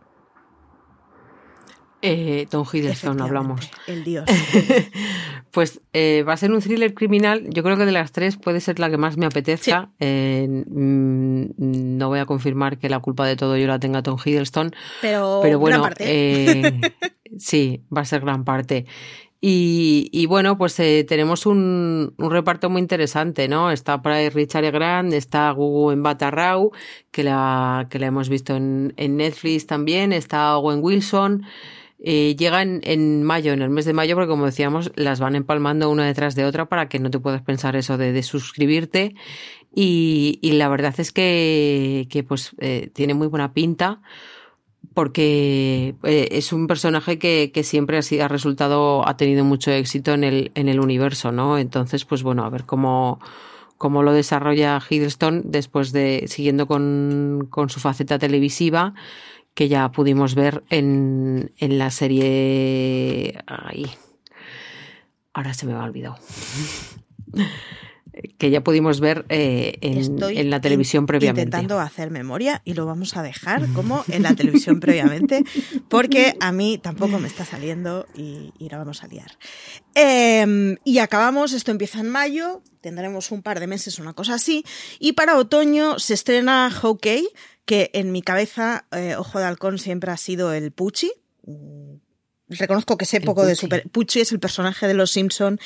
Eh, 2.03 2.47
Tom 2.51 2.67
Hiddleston 2.71 3.19
hablamos. 3.23 3.71
El 3.87 4.05
dios. 4.05 4.27
pues 5.51 5.81
eh, 5.95 6.23
va 6.29 6.35
a 6.35 6.37
ser 6.37 6.53
un 6.53 6.61
thriller 6.61 6.93
criminal. 6.93 7.47
Yo 7.49 7.63
creo 7.63 7.79
que 7.79 7.87
de 7.87 7.93
las 7.93 8.13
tres 8.13 8.37
puede 8.37 8.61
ser 8.61 8.79
la 8.79 8.91
que 8.91 8.99
más 8.99 9.17
me 9.17 9.25
apetezca. 9.25 9.89
Eh, 9.99 10.47
mm, 10.49 11.45
no 11.57 12.09
voy 12.09 12.19
a 12.19 12.27
confirmar 12.27 12.79
que 12.79 12.91
la 12.91 13.01
culpa 13.01 13.27
de 13.27 13.37
todo 13.37 13.57
yo 13.57 13.67
la 13.67 13.79
tenga 13.79 14.03
Tom 14.03 14.19
Hiddleston. 14.23 14.75
Pero, 15.01 15.41
pero 15.43 15.59
bueno, 15.59 15.89
eh, 15.99 16.79
sí, 17.39 17.83
va 17.95 18.03
a 18.03 18.05
ser 18.05 18.21
gran 18.21 18.45
parte. 18.45 18.85
Y, 19.41 20.27
bueno, 20.27 20.57
pues 20.57 20.79
eh, 20.81 21.05
tenemos 21.07 21.47
un, 21.47 22.15
reparto 22.19 22.71
muy 22.71 22.81
interesante, 22.81 23.49
¿no? 23.49 23.71
Está 23.71 24.01
por 24.03 24.13
ahí 24.13 24.29
Richard. 24.31 24.73
Grant, 24.73 25.13
está 25.13 25.51
Gugu 25.51 25.93
en 25.93 26.03
Batarrau, 26.03 26.73
que 27.11 27.23
la, 27.23 27.87
que 27.91 27.99
la 27.99 28.07
hemos 28.07 28.29
visto 28.29 28.57
en, 28.57 28.95
Netflix 28.97 29.67
también, 29.67 30.13
está 30.13 30.57
Owen 30.57 30.81
Wilson. 30.83 31.45
Eh, 31.99 32.37
llega 32.37 32.63
en, 32.63 33.23
mayo, 33.23 33.53
en 33.53 33.63
el 33.63 33.71
mes 33.71 33.85
de 33.85 33.93
mayo, 33.93 34.17
porque 34.17 34.29
como 34.29 34.47
decíamos, 34.47 34.93
las 34.97 35.21
van 35.21 35.35
empalmando 35.37 35.91
una 35.91 36.07
detrás 36.07 36.35
de 36.35 36.45
otra 36.45 36.67
para 36.69 36.89
que 36.89 36.99
no 36.99 37.11
te 37.11 37.19
puedas 37.21 37.43
pensar 37.43 37.77
eso 37.77 37.99
de, 37.99 38.23
suscribirte. 38.23 39.15
Y, 39.75 40.41
la 40.43 40.69
verdad 40.69 40.95
es 40.99 41.13
que, 41.13 42.07
que 42.11 42.23
pues 42.25 42.57
eh, 42.59 42.91
tiene 42.95 43.15
muy 43.15 43.27
buena 43.29 43.53
pinta 43.53 44.01
porque 44.95 45.95
eh, 46.05 46.29
es 46.31 46.53
un 46.53 46.67
personaje 46.67 47.19
que, 47.19 47.51
que 47.53 47.63
siempre 47.65 47.99
ha, 47.99 48.25
ha 48.25 48.29
resultado, 48.29 49.07
ha 49.07 49.17
tenido 49.17 49.45
mucho 49.45 49.71
éxito 49.71 50.15
en 50.15 50.25
el, 50.25 50.53
en 50.55 50.69
el 50.69 50.81
universo, 50.81 51.33
¿no? 51.33 51.59
Entonces, 51.59 52.05
pues 52.05 52.23
bueno, 52.23 52.45
a 52.45 52.49
ver 52.49 52.65
cómo, 52.65 53.21
cómo 53.77 54.03
lo 54.03 54.13
desarrolla 54.13 54.81
Hiddleston 54.89 55.43
después 55.45 55.93
de, 55.93 56.25
siguiendo 56.29 56.67
con, 56.67 57.47
con 57.51 57.69
su 57.69 57.81
faceta 57.81 58.19
televisiva, 58.19 58.95
que 59.55 59.69
ya 59.69 59.91
pudimos 59.93 60.35
ver 60.35 60.65
en, 60.71 61.53
en 61.59 61.79
la 61.79 61.91
serie. 61.91 63.39
Ay, 63.47 63.91
ahora 65.35 65.53
se 65.53 65.67
me 65.67 65.75
ha 65.75 65.83
olvidado 65.83 66.17
que 68.39 68.51
ya 68.51 68.63
pudimos 68.63 69.01
ver 69.01 69.25
eh, 69.29 69.79
en, 69.81 70.51
la 70.51 70.61
televisión 70.61 71.07
previamente. 71.07 71.43
intentando 71.43 71.81
hacer 71.81 72.11
memoria 72.11 72.63
y 72.65 72.75
lo 72.75 72.87
vamos 72.87 73.17
a 73.17 73.23
dejar 73.23 73.67
como 73.73 74.05
en 74.09 74.23
la 74.23 74.35
televisión 74.35 74.81
previamente, 74.81 75.45
porque 75.89 76.37
a 76.41 76.53
mí 76.53 76.79
tampoco 76.79 77.19
me 77.19 77.29
está 77.29 77.45
saliendo 77.45 78.07
y, 78.15 78.53
y 78.59 78.69
la 78.69 78.79
vamos 78.79 79.03
a 79.03 79.09
liar. 79.09 79.33
Em, 79.95 80.77
y 80.85 80.99
acabamos, 80.99 81.53
esto 81.53 81.71
empieza 81.71 82.01
en 82.01 82.09
mayo, 82.09 82.63
tendremos 82.81 83.31
un 83.31 83.43
par 83.43 83.61
de 83.61 83.67
meses, 83.67 83.99
una 83.99 84.13
cosa 84.13 84.35
así, 84.35 84.65
y 84.99 85.13
para 85.13 85.37
otoño 85.37 85.99
se 85.99 86.15
estrena 86.15 86.71
Hokey, 86.83 87.29
que 87.65 87.91
en 87.95 88.13
mi 88.13 88.23
cabeza, 88.23 88.87
eh, 88.93 89.17
Ojo 89.17 89.39
de 89.39 89.45
Halcón 89.45 89.79
siempre 89.79 90.11
ha 90.11 90.17
sido 90.17 90.53
el 90.53 90.71
Pucci, 90.73 91.13
reconozco 92.49 92.97
que 92.97 93.05
sé 93.05 93.21
poco 93.21 93.45
de 93.45 93.57
Super. 93.57 93.89
Pucci 93.91 94.21
es 94.21 94.33
el 94.33 94.39
personaje 94.39 94.87
de 94.87 94.95
los 94.95 95.11
Simpson 95.11 95.59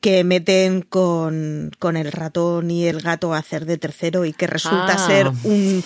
que 0.00 0.22
meten 0.24 0.82
con, 0.82 1.72
con, 1.78 1.96
el 1.96 2.12
ratón 2.12 2.70
y 2.70 2.86
el 2.86 3.00
gato 3.00 3.34
a 3.34 3.38
hacer 3.38 3.66
de 3.66 3.78
tercero 3.78 4.24
y 4.24 4.32
que 4.32 4.46
resulta 4.46 4.94
ah. 4.94 5.06
ser 5.06 5.28
un. 5.44 5.82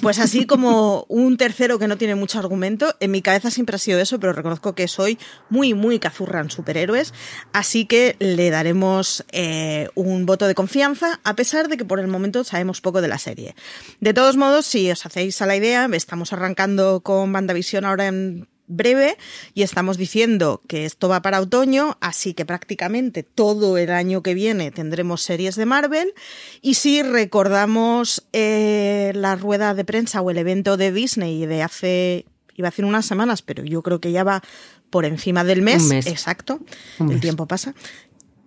Pues 0.00 0.18
así 0.18 0.46
como 0.46 1.04
un 1.08 1.36
tercero 1.36 1.78
que 1.78 1.86
no 1.86 1.98
tiene 1.98 2.14
mucho 2.14 2.38
argumento. 2.38 2.96
En 3.00 3.10
mi 3.10 3.20
cabeza 3.20 3.50
siempre 3.50 3.76
ha 3.76 3.78
sido 3.78 4.00
eso, 4.00 4.18
pero 4.18 4.32
reconozco 4.32 4.74
que 4.74 4.88
soy 4.88 5.18
muy, 5.50 5.74
muy 5.74 5.98
cazurra 5.98 6.40
en 6.40 6.50
superhéroes. 6.50 7.12
Así 7.52 7.84
que 7.84 8.16
le 8.18 8.48
daremos 8.48 9.22
eh, 9.32 9.88
un 9.94 10.24
voto 10.24 10.46
de 10.46 10.54
confianza, 10.54 11.20
a 11.24 11.36
pesar 11.36 11.68
de 11.68 11.76
que 11.76 11.84
por 11.84 12.00
el 12.00 12.08
momento 12.08 12.42
sabemos 12.42 12.80
poco 12.80 13.02
de 13.02 13.08
la 13.08 13.18
serie. 13.18 13.54
De 14.00 14.14
todos 14.14 14.38
modos, 14.38 14.64
si 14.64 14.90
os 14.90 15.04
hacéis 15.04 15.42
a 15.42 15.46
la 15.46 15.56
idea, 15.56 15.86
estamos 15.92 16.32
arrancando 16.32 17.00
con 17.00 17.30
Bandavisión 17.30 17.84
ahora 17.84 18.06
en 18.06 18.48
breve 18.76 19.16
y 19.54 19.62
estamos 19.62 19.96
diciendo 19.96 20.62
que 20.66 20.84
esto 20.84 21.08
va 21.08 21.22
para 21.22 21.40
otoño, 21.40 21.96
así 22.00 22.34
que 22.34 22.44
prácticamente 22.44 23.22
todo 23.22 23.78
el 23.78 23.90
año 23.90 24.22
que 24.22 24.34
viene 24.34 24.70
tendremos 24.70 25.22
series 25.22 25.56
de 25.56 25.66
Marvel. 25.66 26.14
Y 26.60 26.74
si 26.74 27.02
recordamos 27.02 28.26
eh, 28.32 29.12
la 29.14 29.36
rueda 29.36 29.74
de 29.74 29.84
prensa 29.84 30.20
o 30.20 30.30
el 30.30 30.38
evento 30.38 30.76
de 30.76 30.92
Disney 30.92 31.46
de 31.46 31.62
hace, 31.62 32.26
iba 32.54 32.68
a 32.68 32.70
decir 32.70 32.84
unas 32.84 33.06
semanas, 33.06 33.42
pero 33.42 33.64
yo 33.64 33.82
creo 33.82 34.00
que 34.00 34.12
ya 34.12 34.24
va 34.24 34.42
por 34.90 35.04
encima 35.04 35.44
del 35.44 35.62
mes. 35.62 35.90
Exacto, 36.06 36.60
el 37.00 37.20
tiempo 37.20 37.46
pasa. 37.46 37.74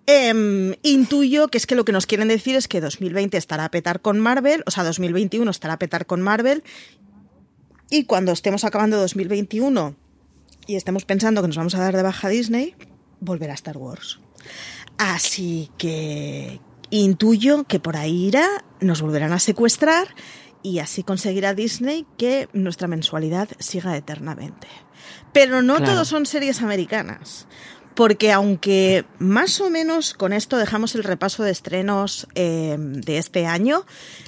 Em, 0.06 0.74
intuyo 0.82 1.48
que 1.48 1.58
es 1.58 1.66
que 1.66 1.74
lo 1.74 1.84
que 1.84 1.90
nos 1.90 2.06
quieren 2.06 2.28
decir 2.28 2.54
es 2.54 2.68
que 2.68 2.80
2020 2.80 3.36
estará 3.36 3.64
a 3.64 3.70
petar 3.72 4.00
con 4.00 4.20
Marvel, 4.20 4.62
o 4.64 4.70
sea, 4.70 4.84
2021 4.84 5.50
estará 5.50 5.74
a 5.74 5.78
petar 5.80 6.06
con 6.06 6.22
Marvel, 6.22 6.62
y 7.90 8.04
cuando 8.04 8.30
estemos 8.30 8.64
acabando 8.64 8.98
2021 8.98 9.96
y 10.66 10.76
estemos 10.76 11.04
pensando 11.04 11.42
que 11.42 11.48
nos 11.48 11.56
vamos 11.56 11.74
a 11.74 11.80
dar 11.80 11.96
de 11.96 12.02
baja 12.02 12.28
Disney, 12.28 12.74
volverá 13.20 13.52
a 13.52 13.54
Star 13.54 13.78
Wars. 13.78 14.20
Así 14.98 15.70
que 15.78 16.60
intuyo 16.90 17.64
que 17.64 17.80
por 17.80 17.96
ahí 17.96 18.26
irá, 18.26 18.46
nos 18.80 19.02
volverán 19.02 19.32
a 19.32 19.38
secuestrar 19.38 20.08
y 20.62 20.78
así 20.78 21.02
conseguirá 21.02 21.54
Disney 21.54 22.06
que 22.16 22.48
nuestra 22.52 22.88
mensualidad 22.88 23.48
siga 23.58 23.96
eternamente. 23.96 24.68
Pero 25.32 25.62
no 25.62 25.80
todos 25.80 26.08
son 26.08 26.26
series 26.26 26.62
americanas 26.62 27.46
porque 27.96 28.30
aunque 28.30 29.06
más 29.18 29.60
o 29.60 29.70
menos 29.70 30.14
con 30.14 30.32
esto 30.34 30.58
dejamos 30.58 30.94
el 30.94 31.02
repaso 31.02 31.42
de 31.42 31.50
estrenos 31.50 32.28
eh, 32.34 32.76
de 32.78 33.18
este 33.18 33.46
año, 33.46 33.86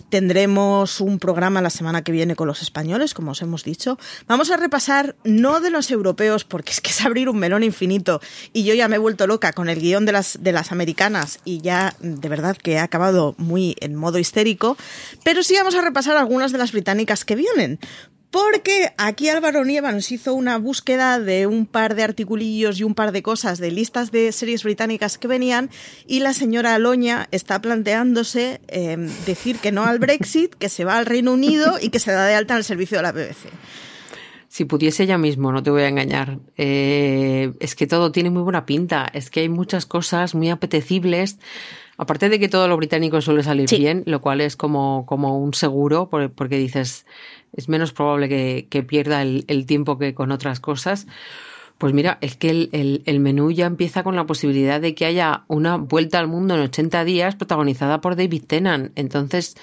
tendremos 0.08 1.00
un 1.00 1.18
programa 1.18 1.60
la 1.60 1.70
semana 1.70 2.02
que 2.02 2.12
viene 2.12 2.36
con 2.36 2.46
los 2.46 2.62
españoles, 2.62 3.14
como 3.14 3.32
os 3.32 3.42
hemos 3.42 3.64
dicho. 3.64 3.98
Vamos 4.26 4.50
a 4.50 4.56
repasar 4.56 5.16
no 5.24 5.60
de 5.60 5.70
los 5.70 5.90
europeos, 5.90 6.44
porque 6.44 6.72
es 6.72 6.80
que 6.80 6.90
es 6.90 7.04
abrir 7.04 7.28
un 7.28 7.38
melón 7.38 7.62
infinito 7.62 8.20
y 8.52 8.64
yo 8.64 8.74
ya 8.74 8.88
me 8.88 8.96
he 8.96 8.98
vuelto 8.98 9.26
loca 9.26 9.52
con 9.52 9.68
el 9.68 9.80
guion 9.80 10.06
de 10.06 10.12
las, 10.12 10.38
de 10.42 10.52
las 10.52 10.72
americanas 10.72 11.40
y 11.44 11.60
ya 11.60 11.94
de 12.00 12.28
verdad 12.28 12.56
que 12.56 12.72
he 12.72 12.78
acabado 12.78 13.34
muy 13.38 13.76
en 13.80 13.94
modo 13.94 14.18
histérico, 14.18 14.76
pero 15.24 15.42
sí 15.42 15.54
vamos 15.56 15.74
a 15.74 15.82
repasar 15.82 16.16
algunas 16.16 16.52
de 16.52 16.58
las 16.58 16.72
británicas 16.72 17.24
que 17.24 17.36
vienen, 17.36 17.78
porque 18.30 18.92
aquí 18.98 19.28
Álvaro 19.28 19.64
Nieva 19.64 19.92
nos 19.92 20.12
hizo 20.12 20.34
una 20.34 20.58
búsqueda 20.58 21.18
de 21.18 21.46
un 21.46 21.66
par 21.66 21.94
de 21.94 22.02
articulillos 22.02 22.78
y 22.78 22.84
un 22.84 22.94
par 22.94 23.12
de 23.12 23.22
cosas 23.22 23.58
de 23.58 23.70
listas 23.70 24.10
de 24.10 24.32
series 24.32 24.64
británicas 24.64 25.16
que 25.16 25.28
venían 25.28 25.70
y 26.06 26.20
la 26.20 26.34
señora 26.34 26.74
Aloña 26.74 27.28
está 27.30 27.60
planteándose 27.60 28.60
em, 28.68 29.08
decir 29.24 29.58
que 29.58 29.72
no 29.72 29.84
al 29.84 29.98
Brexit, 29.98 30.54
que 30.54 30.68
se 30.68 30.84
va 30.84 30.98
al 30.98 31.06
Reino 31.06 31.32
Unido 31.32 31.78
y 31.80 31.88
que 31.88 32.00
se 32.00 32.12
da 32.12 32.26
de 32.26 32.34
alta 32.34 32.54
en 32.54 32.58
el 32.58 32.64
servicio 32.64 32.98
de 32.98 33.02
la 33.02 33.12
BBC. 33.12 33.48
si 34.48 34.64
pudiese 34.66 35.06
ya 35.06 35.16
mismo, 35.16 35.50
no 35.50 35.62
te 35.62 35.70
voy 35.70 35.82
a 35.82 35.88
engañar. 35.88 36.38
Eh, 36.56 37.52
es 37.60 37.74
que 37.74 37.86
todo 37.86 38.12
tiene 38.12 38.30
muy 38.30 38.42
buena 38.42 38.66
pinta. 38.66 39.08
Es 39.12 39.30
que 39.30 39.40
hay 39.40 39.48
muchas 39.48 39.86
cosas 39.86 40.34
muy 40.34 40.50
apetecibles. 40.50 41.38
Aparte 41.98 42.28
de 42.28 42.38
que 42.38 42.48
todo 42.48 42.68
lo 42.68 42.76
británico 42.76 43.20
suele 43.20 43.42
salir 43.42 43.68
bien, 43.68 44.04
lo 44.06 44.20
cual 44.20 44.40
es 44.40 44.54
como, 44.54 45.04
como 45.04 45.36
un 45.36 45.52
seguro, 45.52 46.08
porque 46.08 46.56
dices, 46.56 47.04
es 47.56 47.68
menos 47.68 47.92
probable 47.92 48.28
que, 48.28 48.82
pierda 48.84 49.22
el, 49.22 49.66
tiempo 49.66 49.98
que 49.98 50.14
con 50.14 50.30
otras 50.30 50.60
cosas. 50.60 51.08
Pues 51.76 51.92
mira, 51.92 52.18
es 52.20 52.36
que 52.36 52.50
el, 52.50 53.02
el, 53.04 53.20
menú 53.20 53.50
ya 53.50 53.66
empieza 53.66 54.04
con 54.04 54.14
la 54.14 54.26
posibilidad 54.26 54.80
de 54.80 54.94
que 54.94 55.06
haya 55.06 55.42
una 55.48 55.76
vuelta 55.76 56.20
al 56.20 56.28
mundo 56.28 56.54
en 56.54 56.60
80 56.60 57.04
días 57.04 57.34
protagonizada 57.34 58.00
por 58.00 58.14
David 58.14 58.44
Tennant. 58.46 58.92
Entonces, 58.94 59.56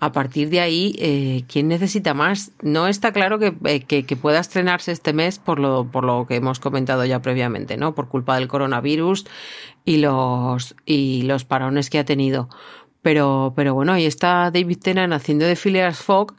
a 0.00 0.12
partir 0.12 0.48
de 0.48 0.60
ahí, 0.60 0.94
eh, 0.98 1.44
¿quién 1.48 1.66
necesita 1.66 2.14
más? 2.14 2.52
No 2.62 2.86
está 2.86 3.12
claro 3.12 3.38
eh, 3.42 3.80
que, 3.80 4.04
que, 4.04 4.16
pueda 4.16 4.38
estrenarse 4.38 4.92
este 4.92 5.12
mes 5.12 5.40
por 5.40 5.58
lo, 5.58 5.90
por 5.90 6.04
lo 6.04 6.26
que 6.26 6.36
hemos 6.36 6.60
comentado 6.60 7.04
ya 7.04 7.20
previamente, 7.20 7.76
¿no? 7.76 7.94
Por 7.94 8.08
culpa 8.08 8.36
del 8.36 8.46
coronavirus 8.46 9.26
y 9.84 9.96
los, 9.96 10.76
y 10.86 11.22
los 11.22 11.44
parones 11.44 11.90
que 11.90 11.98
ha 11.98 12.04
tenido. 12.04 12.48
Pero, 13.02 13.52
pero 13.56 13.74
bueno, 13.74 13.92
ahí 13.92 14.06
está 14.06 14.50
David 14.52 14.78
Tennant 14.78 15.12
haciendo 15.12 15.46
de 15.46 15.56
Phileas 15.56 15.98
Fogg 15.98 16.36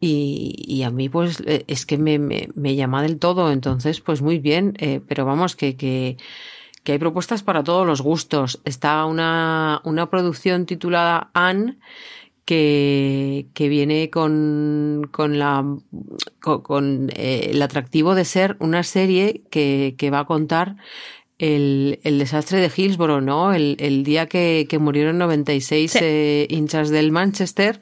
y, 0.00 0.54
y, 0.66 0.82
a 0.82 0.90
mí 0.90 1.10
pues 1.10 1.42
eh, 1.46 1.64
es 1.66 1.84
que 1.84 1.98
me, 1.98 2.18
me, 2.18 2.74
llama 2.74 3.02
del 3.02 3.18
todo, 3.18 3.52
entonces 3.52 4.00
pues 4.00 4.22
muy 4.22 4.38
bien, 4.38 4.74
pero 5.08 5.24
vamos 5.24 5.56
que, 5.56 5.76
que, 5.76 6.16
que, 6.82 6.92
hay 6.92 6.98
propuestas 6.98 7.42
para 7.42 7.64
todos 7.64 7.86
los 7.86 8.00
gustos. 8.00 8.60
Está 8.64 9.04
una, 9.04 9.82
una 9.84 10.08
producción 10.08 10.66
titulada 10.66 11.30
Anne 11.34 11.78
que, 12.44 13.46
que 13.54 13.68
viene 13.68 14.10
con, 14.10 15.08
con, 15.10 15.38
la, 15.38 15.64
con, 16.40 17.10
eh, 17.14 17.50
el 17.52 17.62
atractivo 17.62 18.14
de 18.14 18.24
ser 18.24 18.56
una 18.60 18.82
serie 18.82 19.42
que, 19.50 19.94
que 19.96 20.10
va 20.10 20.20
a 20.20 20.24
contar 20.26 20.76
el, 21.38 22.00
el, 22.04 22.18
desastre 22.18 22.60
de 22.60 22.70
Hillsborough, 22.74 23.22
¿no? 23.22 23.52
El, 23.52 23.76
el 23.80 24.04
día 24.04 24.26
que, 24.26 24.66
que 24.68 24.78
murieron 24.78 25.18
96 25.18 25.96
eh, 26.00 26.46
hinchas 26.48 26.90
del 26.90 27.10
Manchester 27.10 27.80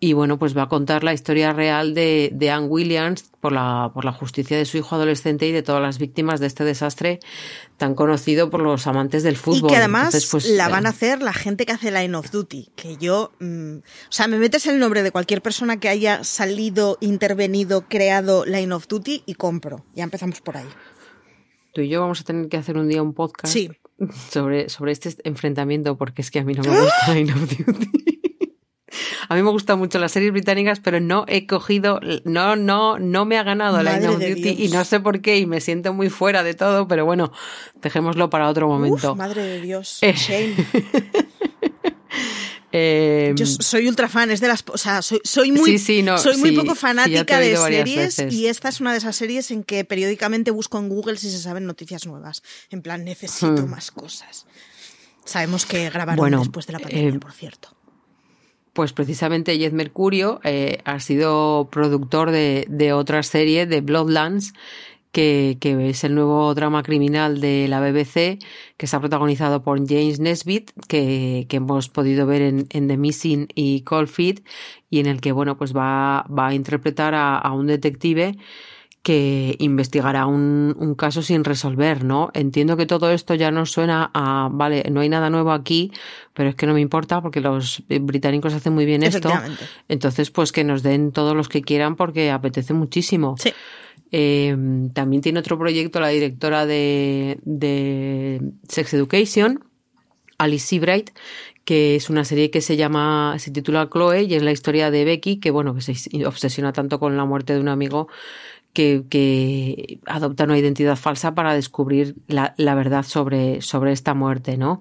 y 0.00 0.12
bueno, 0.12 0.38
pues 0.38 0.56
va 0.56 0.62
a 0.64 0.68
contar 0.68 1.02
la 1.04 1.14
historia 1.14 1.52
real 1.52 1.94
de, 1.94 2.30
de 2.32 2.50
Anne 2.50 2.66
Williams 2.66 3.30
por 3.40 3.52
la, 3.52 3.90
por 3.94 4.04
la 4.04 4.12
justicia 4.12 4.56
de 4.56 4.64
su 4.64 4.76
hijo 4.76 4.94
adolescente 4.96 5.46
y 5.46 5.52
de 5.52 5.62
todas 5.62 5.80
las 5.80 5.98
víctimas 5.98 6.40
de 6.40 6.46
este 6.46 6.64
desastre 6.64 7.20
tan 7.78 7.94
conocido 7.94 8.50
por 8.50 8.60
los 8.60 8.86
amantes 8.86 9.22
del 9.22 9.36
fútbol. 9.36 9.70
Y 9.70 9.72
que 9.72 9.76
además 9.76 10.28
pues, 10.30 10.46
la 10.50 10.68
van 10.68 10.86
a 10.86 10.90
eh, 10.90 10.92
hacer 10.92 11.22
la 11.22 11.32
gente 11.32 11.64
que 11.64 11.72
hace 11.72 11.90
Line 11.90 12.14
of 12.16 12.30
Duty, 12.30 12.70
que 12.76 12.96
yo, 12.96 13.32
mm, 13.40 13.76
o 13.76 14.10
sea, 14.12 14.26
me 14.28 14.38
metes 14.38 14.66
el 14.66 14.78
nombre 14.78 15.02
de 15.02 15.10
cualquier 15.10 15.40
persona 15.40 15.78
que 15.78 15.88
haya 15.88 16.22
salido, 16.22 16.98
intervenido, 17.00 17.86
creado 17.88 18.44
Line 18.44 18.72
of 18.74 18.88
Duty 18.88 19.22
y 19.24 19.34
compro. 19.34 19.84
Ya 19.94 20.04
empezamos 20.04 20.40
por 20.40 20.56
ahí. 20.56 20.68
Tú 21.72 21.80
y 21.80 21.88
yo 21.88 22.00
vamos 22.00 22.20
a 22.20 22.24
tener 22.24 22.48
que 22.48 22.56
hacer 22.56 22.76
un 22.76 22.88
día 22.88 23.02
un 23.02 23.14
podcast 23.14 23.56
sobre, 24.30 24.68
sobre 24.68 24.92
este 24.92 25.16
enfrentamiento 25.24 25.96
porque 25.96 26.22
es 26.22 26.30
que 26.30 26.40
a 26.40 26.44
mí 26.44 26.52
no 26.52 26.62
me 26.62 26.78
gusta 26.78 26.94
Line 27.14 27.32
of 27.32 27.40
Duty. 27.40 28.23
A 29.28 29.34
mí 29.34 29.42
me 29.42 29.50
gustan 29.50 29.78
mucho 29.78 29.98
las 29.98 30.12
series 30.12 30.32
británicas, 30.32 30.80
pero 30.80 31.00
no 31.00 31.24
he 31.28 31.46
cogido, 31.46 32.00
no, 32.24 32.56
no, 32.56 32.98
no 32.98 33.24
me 33.24 33.38
ha 33.38 33.42
ganado 33.42 33.82
la 33.82 33.98
Line 33.98 34.08
of 34.08 34.20
Duty 34.20 34.64
y 34.64 34.68
no 34.68 34.84
sé 34.84 35.00
por 35.00 35.20
qué 35.20 35.38
y 35.38 35.46
me 35.46 35.60
siento 35.60 35.92
muy 35.92 36.10
fuera 36.10 36.42
de 36.42 36.54
todo, 36.54 36.88
pero 36.88 37.04
bueno, 37.04 37.32
dejémoslo 37.80 38.30
para 38.30 38.48
otro 38.48 38.68
momento. 38.68 39.14
madre 39.14 39.42
de 39.42 39.60
Dios, 39.60 39.98
eh. 40.02 40.14
shame. 40.14 40.54
Yo 43.36 43.46
soy 43.46 43.86
ultra 43.86 44.08
fan, 44.08 44.30
es 44.32 44.40
de 44.40 44.48
las, 44.48 44.64
o 44.66 44.76
sea, 44.76 45.00
soy, 45.00 45.20
soy 45.22 45.52
muy, 45.52 45.78
soy 45.78 46.36
muy 46.38 46.52
poco 46.52 46.74
fanática 46.74 47.38
de 47.38 47.56
series 47.56 48.18
y 48.30 48.48
esta 48.48 48.68
es 48.68 48.80
una 48.80 48.90
de 48.90 48.98
esas 48.98 49.14
series 49.14 49.52
en 49.52 49.62
que 49.62 49.84
periódicamente 49.84 50.50
busco 50.50 50.78
en 50.78 50.88
Google 50.88 51.16
si 51.16 51.30
se 51.30 51.38
saben 51.38 51.66
noticias 51.66 52.04
nuevas. 52.06 52.42
En 52.70 52.82
plan, 52.82 53.04
necesito 53.04 53.62
hmm. 53.62 53.70
más 53.70 53.92
cosas. 53.92 54.46
Sabemos 55.24 55.66
que 55.66 55.88
grabaron 55.88 56.40
después 56.40 56.66
de 56.66 56.72
la 56.72 56.78
pandemia, 56.80 57.14
eh, 57.14 57.18
por 57.20 57.32
cierto 57.32 57.76
pues 58.74 58.92
precisamente 58.92 59.56
Jed 59.56 59.72
Mercurio 59.72 60.40
eh, 60.44 60.80
ha 60.84 61.00
sido 61.00 61.68
productor 61.70 62.30
de, 62.32 62.92
otra 62.92 63.22
serie, 63.22 63.66
de 63.66 63.80
Bloodlands, 63.80 64.52
que, 65.12 65.56
es 65.62 66.02
el 66.02 66.16
nuevo 66.16 66.52
drama 66.54 66.82
criminal 66.82 67.40
de 67.40 67.68
la 67.68 67.80
BBC, 67.80 68.38
que 68.76 68.86
está 68.86 68.98
protagonizado 68.98 69.62
por 69.62 69.78
James 69.88 70.18
Nesbitt, 70.18 70.72
que, 70.88 71.46
hemos 71.48 71.88
podido 71.88 72.26
ver 72.26 72.42
en, 72.42 72.66
The 72.68 72.96
Missing 72.96 73.48
y 73.54 73.82
Cold 73.82 74.08
Feet, 74.08 74.42
y 74.90 74.98
en 74.98 75.06
el 75.06 75.20
que, 75.20 75.30
bueno, 75.30 75.56
pues 75.56 75.74
va, 75.74 76.26
va 76.26 76.48
a 76.48 76.54
interpretar 76.54 77.14
a 77.14 77.50
un 77.52 77.68
detective 77.68 78.36
que 79.04 79.54
investigará 79.58 80.24
un, 80.24 80.74
un, 80.78 80.94
caso 80.94 81.20
sin 81.20 81.44
resolver, 81.44 82.04
¿no? 82.04 82.30
Entiendo 82.32 82.78
que 82.78 82.86
todo 82.86 83.10
esto 83.10 83.34
ya 83.34 83.50
no 83.50 83.66
suena 83.66 84.10
a, 84.14 84.48
vale, 84.50 84.82
no 84.90 85.00
hay 85.00 85.10
nada 85.10 85.28
nuevo 85.28 85.52
aquí, 85.52 85.92
pero 86.32 86.48
es 86.48 86.54
que 86.54 86.66
no 86.66 86.72
me 86.72 86.80
importa 86.80 87.20
porque 87.20 87.42
los 87.42 87.82
británicos 87.86 88.54
hacen 88.54 88.72
muy 88.72 88.86
bien 88.86 89.02
esto. 89.02 89.30
Entonces, 89.88 90.30
pues 90.30 90.52
que 90.52 90.64
nos 90.64 90.82
den 90.82 91.12
todos 91.12 91.36
los 91.36 91.50
que 91.50 91.60
quieran 91.60 91.96
porque 91.96 92.30
apetece 92.30 92.72
muchísimo. 92.72 93.36
Sí. 93.38 93.52
Eh, 94.10 94.56
también 94.94 95.20
tiene 95.20 95.40
otro 95.40 95.58
proyecto 95.58 96.00
la 96.00 96.08
directora 96.08 96.64
de, 96.64 97.38
de 97.42 98.40
Sex 98.66 98.94
Education, 98.94 99.64
Alice 100.38 100.66
Seabright, 100.66 101.10
que 101.64 101.96
es 101.96 102.10
una 102.10 102.24
serie 102.24 102.50
que 102.50 102.60
se 102.60 102.76
llama, 102.76 103.36
se 103.38 103.50
titula 103.50 103.88
Chloe 103.90 104.22
y 104.22 104.34
es 104.34 104.42
la 104.42 104.52
historia 104.52 104.90
de 104.90 105.04
Becky, 105.04 105.40
que 105.40 105.50
bueno, 105.50 105.74
que 105.74 105.80
se 105.80 106.26
obsesiona 106.26 106.72
tanto 106.72 107.00
con 107.00 107.16
la 107.16 107.24
muerte 107.24 107.54
de 107.54 107.60
un 107.60 107.68
amigo 107.68 108.08
que, 108.74 109.04
que 109.08 110.00
adopta 110.04 110.44
una 110.44 110.58
identidad 110.58 110.96
falsa 110.96 111.34
para 111.34 111.54
descubrir 111.54 112.16
la, 112.26 112.52
verdad 112.74 113.04
sobre, 113.04 113.62
sobre 113.62 113.92
esta 113.92 114.12
muerte, 114.12 114.58
¿no? 114.58 114.80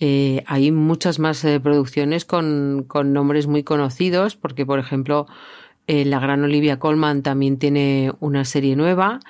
Eh, 0.00 0.42
hay 0.46 0.72
muchas 0.72 1.20
más 1.20 1.42
eh, 1.44 1.60
producciones 1.60 2.24
con, 2.24 2.84
con, 2.88 3.12
nombres 3.12 3.46
muy 3.46 3.62
conocidos, 3.62 4.34
porque, 4.36 4.66
por 4.66 4.80
ejemplo, 4.80 5.28
eh, 5.86 6.04
la 6.04 6.18
gran 6.18 6.42
Olivia 6.42 6.80
Colman 6.80 7.22
también 7.22 7.56
tiene 7.58 8.12
una 8.18 8.44
serie 8.44 8.74
nueva. 8.74 9.20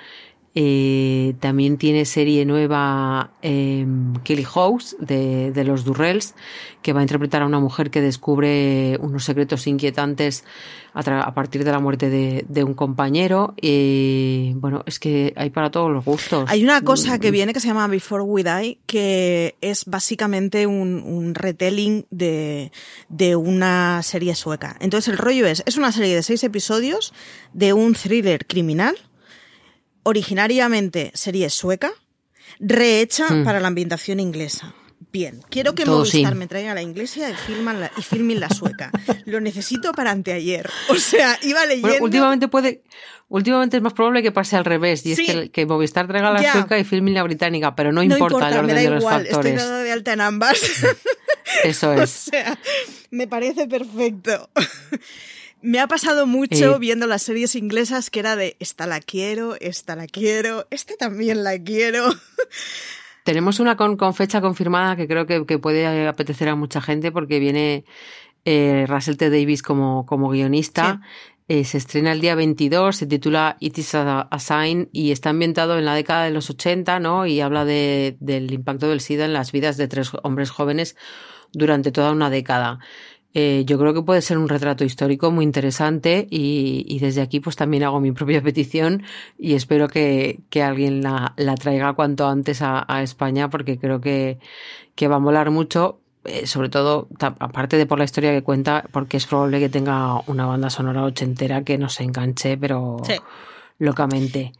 Eh, 0.55 1.33
también 1.39 1.77
tiene 1.77 2.05
serie 2.05 2.45
nueva 2.45 3.31
eh, 3.41 3.87
Kelly 4.23 4.43
House 4.43 4.95
de, 4.99 5.51
de, 5.51 5.63
los 5.63 5.83
Durrells, 5.83 6.35
que 6.83 6.93
va 6.93 6.99
a 6.99 7.03
interpretar 7.03 7.41
a 7.41 7.47
una 7.47 7.59
mujer 7.59 7.89
que 7.89 8.01
descubre 8.01 8.99
unos 9.01 9.23
secretos 9.23 9.65
inquietantes 9.65 10.43
a, 10.93 10.99
a 10.99 11.33
partir 11.33 11.63
de 11.63 11.71
la 11.71 11.79
muerte 11.79 12.11
de, 12.11 12.45
de, 12.47 12.63
un 12.63 12.75
compañero. 12.75 13.55
Y 13.59 14.53
bueno, 14.57 14.83
es 14.85 14.99
que 14.99 15.33
hay 15.35 15.49
para 15.49 15.71
todos 15.71 15.91
los 15.91 16.05
gustos. 16.05 16.47
Hay 16.47 16.63
una 16.63 16.81
cosa 16.81 17.17
que 17.17 17.31
viene 17.31 17.51
que 17.51 17.59
se 17.59 17.67
llama 17.67 17.87
Before 17.87 18.21
We 18.21 18.43
Die, 18.43 18.77
que 18.85 19.55
es 19.61 19.85
básicamente 19.85 20.67
un, 20.67 21.01
un 21.03 21.33
retelling 21.33 22.05
de, 22.11 22.71
de 23.09 23.35
una 23.35 24.03
serie 24.03 24.35
sueca. 24.35 24.77
Entonces 24.81 25.11
el 25.11 25.17
rollo 25.17 25.47
es, 25.47 25.63
es 25.65 25.77
una 25.77 25.91
serie 25.91 26.13
de 26.13 26.21
seis 26.21 26.43
episodios 26.43 27.11
de 27.53 27.73
un 27.73 27.95
thriller 27.95 28.45
criminal 28.45 28.95
originariamente 30.03 31.11
serie 31.13 31.49
sueca, 31.49 31.91
rehecha 32.59 33.27
hmm. 33.29 33.43
para 33.43 33.59
la 33.59 33.67
ambientación 33.67 34.19
inglesa. 34.19 34.73
Bien, 35.11 35.41
quiero 35.49 35.75
que 35.75 35.85
Movistar 35.85 36.33
me 36.33 36.47
traiga 36.47 36.73
la 36.73 36.81
inglesa 36.81 37.29
y 37.29 37.33
filmen 37.35 37.79
la, 37.81 37.91
y 37.95 38.01
filmen 38.01 38.39
la 38.39 38.49
sueca. 38.49 38.89
Lo 39.25 39.39
necesito 39.41 39.91
para 39.91 40.09
anteayer. 40.09 40.67
O 40.89 40.95
sea, 40.95 41.37
iba 41.43 41.65
leyendo... 41.65 42.03
últimamente 42.03 42.47
puede... 42.47 42.83
Últimamente 43.29 43.77
es 43.77 43.83
más 43.83 43.93
probable 43.93 44.21
que 44.21 44.31
pase 44.31 44.57
al 44.57 44.65
revés, 44.65 45.03
y 45.07 45.13
es 45.13 45.19
que, 45.19 45.49
que, 45.49 45.65
Movistar 45.65 46.07
traiga 46.07 46.29
la 46.29 46.51
sueca 46.51 46.77
y 46.77 46.83
filmen 46.83 47.15
la 47.15 47.23
británica, 47.23 47.73
pero 47.75 47.91
no, 47.91 48.03
importa, 48.03 48.49
el 48.49 48.57
orden 48.57 48.75
de 48.75 48.89
los 48.91 49.01
igual, 49.01 49.25
factores. 49.25 49.53
Estoy 49.53 49.69
dado 49.69 49.83
de 49.83 49.91
alta 49.91 50.13
en 50.13 50.21
ambas. 50.21 50.61
Eso 51.63 51.93
es. 52.01 52.01
O 52.01 52.31
sea, 52.31 52.57
me 53.11 53.27
parece 53.27 53.67
perfecto. 53.67 54.49
Me 55.63 55.79
ha 55.79 55.87
pasado 55.87 56.27
mucho 56.27 56.75
eh, 56.75 56.79
viendo 56.79 57.07
las 57.07 57.23
series 57.23 57.55
inglesas 57.55 58.09
que 58.09 58.19
era 58.19 58.35
de 58.35 58.57
esta 58.59 58.85
la 58.85 58.99
quiero, 58.99 59.55
esta 59.61 59.95
la 59.95 60.07
quiero, 60.07 60.67
esta 60.71 60.95
también 60.97 61.45
la 61.45 61.57
quiero. 61.57 62.09
Tenemos 63.23 63.61
una 63.61 63.77
con, 63.77 63.95
con 63.95 64.13
fecha 64.13 64.41
confirmada 64.41 64.97
que 64.97 65.07
creo 65.07 65.25
que, 65.25 65.45
que, 65.45 65.59
puede 65.59 66.05
apetecer 66.05 66.49
a 66.49 66.55
mucha 66.55 66.81
gente 66.81 67.13
porque 67.13 67.39
viene 67.39 67.85
eh, 68.43 68.83
Russell 68.89 69.15
T. 69.15 69.29
Davis 69.29 69.63
como, 69.63 70.05
como 70.05 70.27
guionista. 70.27 70.99
Sí. 71.01 71.33
Eh, 71.47 71.63
se 71.63 71.77
estrena 71.77 72.11
el 72.11 72.19
día 72.19 72.35
22, 72.35 72.97
se 72.97 73.05
titula 73.05 73.55
It 73.61 73.77
is 73.77 73.95
a, 73.95 74.21
a, 74.21 74.39
Sign 74.39 74.89
y 74.91 75.11
está 75.11 75.29
ambientado 75.29 75.77
en 75.77 75.85
la 75.85 75.95
década 75.95 76.25
de 76.25 76.31
los 76.31 76.49
80, 76.49 76.99
¿no? 76.99 77.25
Y 77.25 77.39
habla 77.39 77.63
de, 77.63 78.17
del 78.19 78.51
impacto 78.51 78.89
del 78.89 78.99
SIDA 78.99 79.23
en 79.23 79.33
las 79.33 79.53
vidas 79.53 79.77
de 79.77 79.87
tres 79.87 80.11
hombres 80.23 80.49
jóvenes 80.49 80.97
durante 81.53 81.91
toda 81.91 82.11
una 82.11 82.29
década. 82.29 82.79
Eh, 83.33 83.63
yo 83.65 83.79
creo 83.79 83.93
que 83.93 84.03
puede 84.03 84.21
ser 84.21 84.37
un 84.37 84.47
retrato 84.47 84.83
histórico 84.83 85.31
muy 85.31 85.43
interesante 85.43 86.27
y, 86.29 86.85
y, 86.87 86.99
desde 86.99 87.21
aquí 87.21 87.39
pues 87.39 87.55
también 87.55 87.83
hago 87.83 87.99
mi 87.99 88.11
propia 88.11 88.41
petición 88.43 89.03
y 89.39 89.55
espero 89.55 89.87
que, 89.87 90.41
que 90.51 90.61
alguien 90.61 91.01
la, 91.01 91.33
la, 91.37 91.55
traiga 91.55 91.93
cuanto 91.93 92.27
antes 92.27 92.61
a, 92.61 92.85
a, 92.87 93.01
España 93.01 93.49
porque 93.49 93.79
creo 93.79 94.01
que, 94.01 94.37
que 94.93 95.07
va 95.07 95.15
a 95.15 95.19
molar 95.19 95.49
mucho, 95.49 95.99
eh, 96.25 96.45
sobre 96.45 96.69
todo 96.69 97.07
aparte 97.19 97.77
de 97.77 97.87
por 97.87 97.97
la 97.97 98.05
historia 98.05 98.31
que 98.31 98.43
cuenta, 98.43 98.85
porque 98.91 99.17
es 99.17 99.25
probable 99.25 99.59
que 99.59 99.69
tenga 99.69 100.21
una 100.27 100.45
banda 100.45 100.69
sonora 100.69 101.03
ochentera 101.03 101.63
que 101.63 101.79
nos 101.79 101.99
enganche, 101.99 102.57
pero... 102.57 103.01
Sí 103.03 103.15
locamente. 103.79 104.53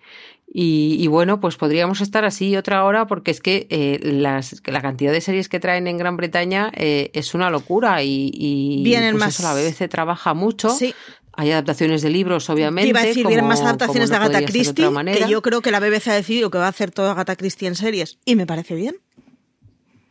Y, 0.55 1.07
bueno, 1.07 1.39
pues 1.39 1.55
podríamos 1.55 1.99
estar 1.99 2.25
así 2.25 2.55
otra 2.55 2.83
hora 2.85 3.07
porque 3.07 3.31
es 3.31 3.39
que 3.39 3.65
eh, 3.71 3.99
las, 4.03 4.61
la 4.67 4.81
cantidad 4.81 5.11
de 5.11 5.19
series 5.19 5.49
que 5.49 5.59
traen 5.59 5.87
en 5.87 5.97
Gran 5.97 6.15
Bretaña 6.15 6.71
eh, 6.75 7.09
es 7.15 7.33
una 7.33 7.49
locura 7.49 8.03
y, 8.03 8.29
y 8.31 8.83
Vienen 8.83 9.13
pues 9.13 9.19
más. 9.19 9.39
Eso, 9.39 9.43
la 9.43 9.55
BBC 9.55 9.89
trabaja 9.89 10.35
mucho. 10.35 10.69
Sí. 10.69 10.93
Hay 11.35 11.49
adaptaciones 11.49 12.03
de 12.03 12.11
libros, 12.11 12.51
obviamente. 12.51 12.89
Iba 12.89 12.99
a 12.99 13.05
decir, 13.05 13.25
vienen 13.25 13.47
más 13.47 13.61
adaptaciones 13.61 14.11
de 14.11 14.15
Agatha 14.15 14.45
Christie, 14.45 14.87
que 15.13 15.27
yo 15.27 15.41
creo 15.41 15.61
que 15.61 15.71
la 15.71 15.79
BBC 15.79 16.09
ha 16.09 16.13
decidido 16.13 16.51
que 16.51 16.59
va 16.59 16.67
a 16.67 16.69
hacer 16.69 16.91
toda 16.91 17.13
Agatha 17.13 17.35
Christie 17.35 17.67
en 17.67 17.75
series, 17.75 18.19
y 18.23 18.35
me 18.35 18.45
parece 18.45 18.75
bien. 18.75 18.97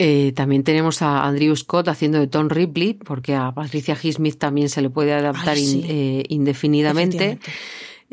Eh, 0.01 0.33
también 0.35 0.65
tenemos 0.65 1.01
a 1.03 1.25
Andrew 1.25 1.55
Scott 1.55 1.87
haciendo 1.87 2.19
de 2.19 2.27
Tom 2.27 2.49
Ripley, 2.49 2.95
porque 2.95 3.37
a 3.37 3.53
Patricia 3.53 3.97
Highsmith 4.03 4.39
también 4.39 4.69
se 4.69 4.83
le 4.83 4.91
puede 4.91 5.13
adaptar 5.13 5.55
Ay, 5.55 5.65
sí. 5.65 5.79
in, 5.79 5.85
eh, 5.89 6.25
indefinidamente. 6.29 7.39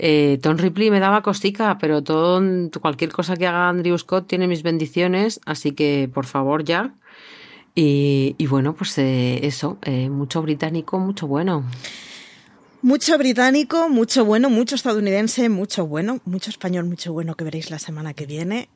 Eh, 0.01 0.39
Tom 0.41 0.57
Ripley 0.57 0.89
me 0.91 1.01
daba 1.01 1.21
costica, 1.21 1.77
pero 1.77 2.01
todo, 2.01 2.41
cualquier 2.79 3.11
cosa 3.11 3.35
que 3.35 3.45
haga 3.47 3.67
Andrew 3.67 3.97
Scott 3.97 4.27
tiene 4.27 4.47
mis 4.47 4.63
bendiciones, 4.63 5.41
así 5.45 5.73
que 5.73 6.09
por 6.13 6.25
favor 6.25 6.63
ya. 6.63 6.93
Y, 7.75 8.35
bueno, 8.47 8.75
pues 8.75 8.97
eh, 8.97 9.45
eso, 9.45 9.77
eh, 9.83 10.09
mucho 10.09 10.41
británico, 10.41 10.99
mucho 10.99 11.27
bueno. 11.27 11.63
Mucho 12.81 13.17
británico, 13.17 13.89
mucho 13.89 14.25
bueno, 14.25 14.49
mucho 14.49 14.75
estadounidense, 14.75 15.49
mucho 15.49 15.85
bueno, 15.85 16.19
mucho 16.25 16.49
español, 16.49 16.85
mucho 16.85 17.13
bueno 17.13 17.35
que 17.35 17.43
veréis 17.43 17.69
la 17.69 17.79
semana 17.79 18.13
que 18.13 18.25
viene. 18.25 18.69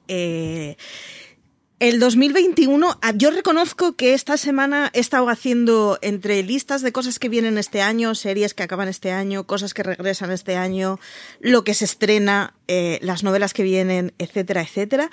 El 1.84 2.00
2021, 2.00 2.98
ah, 3.02 3.12
yo 3.14 3.30
reconozco 3.30 3.98
que 3.98 4.14
esta 4.14 4.38
semana 4.38 4.90
he 4.94 5.02
estado 5.02 5.28
haciendo 5.28 6.00
entre 6.02 6.42
listas 6.42 6.82
de 6.82 6.94
cosas 6.94 7.20
que 7.20 7.28
vienen 7.28 7.58
este 7.58 7.82
año, 7.82 8.16
series 8.16 8.54
que 8.54 8.64
acaban 8.64 8.88
este 8.88 9.12
año, 9.12 9.44
cosas 9.44 9.74
que 9.74 9.84
regresan 9.84 10.32
este 10.32 10.56
año, 10.56 10.98
lo 11.42 11.66
que 11.66 11.74
se 11.74 11.84
estrena, 11.84 12.54
eh, 12.70 13.00
las 13.02 13.24
novelas 13.24 13.54
que 13.54 13.64
vienen, 13.64 14.14
etcétera, 14.18 14.62
etcétera. 14.62 15.10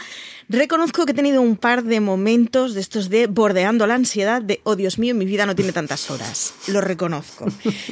Reconozco 0.49 1.05
que 1.07 1.11
he 1.11 1.15
tenido 1.17 1.43
un 1.43 1.57
par 1.57 1.83
de 1.83 1.99
momentos 1.99 2.75
de 2.75 2.81
estos 2.81 3.11
de 3.11 3.27
bordeando 3.27 3.89
la 3.89 3.97
ansiedad 3.97 4.41
de, 4.41 4.61
oh 4.63 4.77
Dios 4.77 4.97
mío, 5.01 5.17
mi 5.17 5.25
vida 5.25 5.47
no 5.47 5.57
tiene 5.57 5.73
tantas 5.73 6.09
horas. 6.13 6.55
Lo 6.69 6.81
reconozco. 6.81 7.47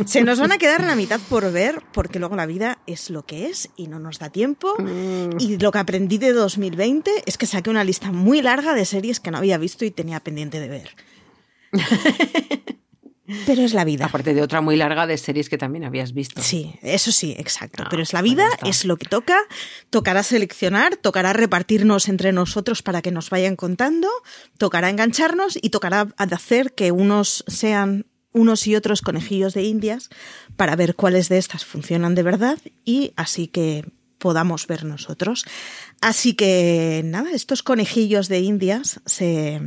Se 0.06 0.22
nos 0.22 0.38
van 0.38 0.52
a 0.52 0.58
quedar 0.58 0.84
la 0.84 0.94
mitad 0.94 1.20
por 1.28 1.50
ver, 1.50 1.82
porque 1.92 2.20
luego 2.20 2.36
la 2.36 2.46
vida 2.46 2.78
es 2.86 3.10
lo 3.10 3.26
que 3.26 3.46
es 3.46 3.70
y 3.74 3.88
no 3.88 3.98
nos 3.98 4.20
da 4.20 4.30
tiempo. 4.30 4.76
Y 5.40 5.58
lo 5.58 5.72
que 5.72 5.78
aprendí 5.78 6.18
de 6.18 6.32
2020 6.32 7.24
es 7.26 7.36
que 7.36 7.46
saqué 7.46 7.70
una 7.70 7.82
lista 7.82 8.12
muy 8.12 8.40
larga 8.40 8.67
de 8.74 8.84
series 8.84 9.20
que 9.20 9.30
no 9.30 9.38
había 9.38 9.58
visto 9.58 9.84
y 9.84 9.90
tenía 9.90 10.20
pendiente 10.20 10.60
de 10.60 10.68
ver. 10.68 10.90
Pero 13.46 13.60
es 13.62 13.74
la 13.74 13.84
vida. 13.84 14.06
Aparte 14.06 14.32
de 14.32 14.40
otra 14.40 14.62
muy 14.62 14.76
larga 14.76 15.06
de 15.06 15.18
series 15.18 15.50
que 15.50 15.58
también 15.58 15.84
habías 15.84 16.14
visto. 16.14 16.40
Sí, 16.40 16.74
eso 16.82 17.12
sí, 17.12 17.34
exacto. 17.38 17.82
Ah, 17.84 17.88
Pero 17.90 18.02
es 18.02 18.14
la 18.14 18.20
pues 18.20 18.32
vida, 18.32 18.48
es 18.64 18.86
lo 18.86 18.96
que 18.96 19.06
toca. 19.06 19.36
Tocará 19.90 20.22
seleccionar, 20.22 20.96
tocará 20.96 21.34
repartirnos 21.34 22.08
entre 22.08 22.32
nosotros 22.32 22.82
para 22.82 23.02
que 23.02 23.10
nos 23.10 23.28
vayan 23.28 23.54
contando, 23.54 24.08
tocará 24.56 24.88
engancharnos 24.88 25.58
y 25.60 25.68
tocará 25.68 26.08
hacer 26.16 26.72
que 26.72 26.90
unos 26.90 27.44
sean 27.46 28.06
unos 28.32 28.66
y 28.66 28.76
otros 28.76 29.02
conejillos 29.02 29.52
de 29.52 29.64
indias 29.64 30.08
para 30.56 30.76
ver 30.76 30.94
cuáles 30.94 31.28
de 31.28 31.38
estas 31.38 31.64
funcionan 31.64 32.14
de 32.14 32.22
verdad 32.22 32.58
y 32.84 33.12
así 33.16 33.48
que 33.48 33.84
podamos 34.18 34.66
ver 34.66 34.84
nosotros. 34.84 35.44
Así 36.00 36.34
que 36.34 37.02
nada, 37.04 37.30
estos 37.32 37.62
conejillos 37.62 38.28
de 38.28 38.40
indias 38.40 39.00
se, 39.06 39.60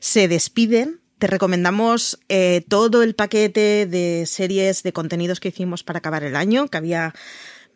se 0.00 0.28
despiden. 0.28 1.00
Te 1.18 1.26
recomendamos 1.26 2.18
eh, 2.28 2.64
todo 2.68 3.02
el 3.02 3.14
paquete 3.14 3.86
de 3.86 4.24
series 4.26 4.82
de 4.82 4.92
contenidos 4.92 5.40
que 5.40 5.48
hicimos 5.48 5.84
para 5.84 5.98
acabar 5.98 6.24
el 6.24 6.36
año, 6.36 6.68
que 6.68 6.76
había 6.76 7.14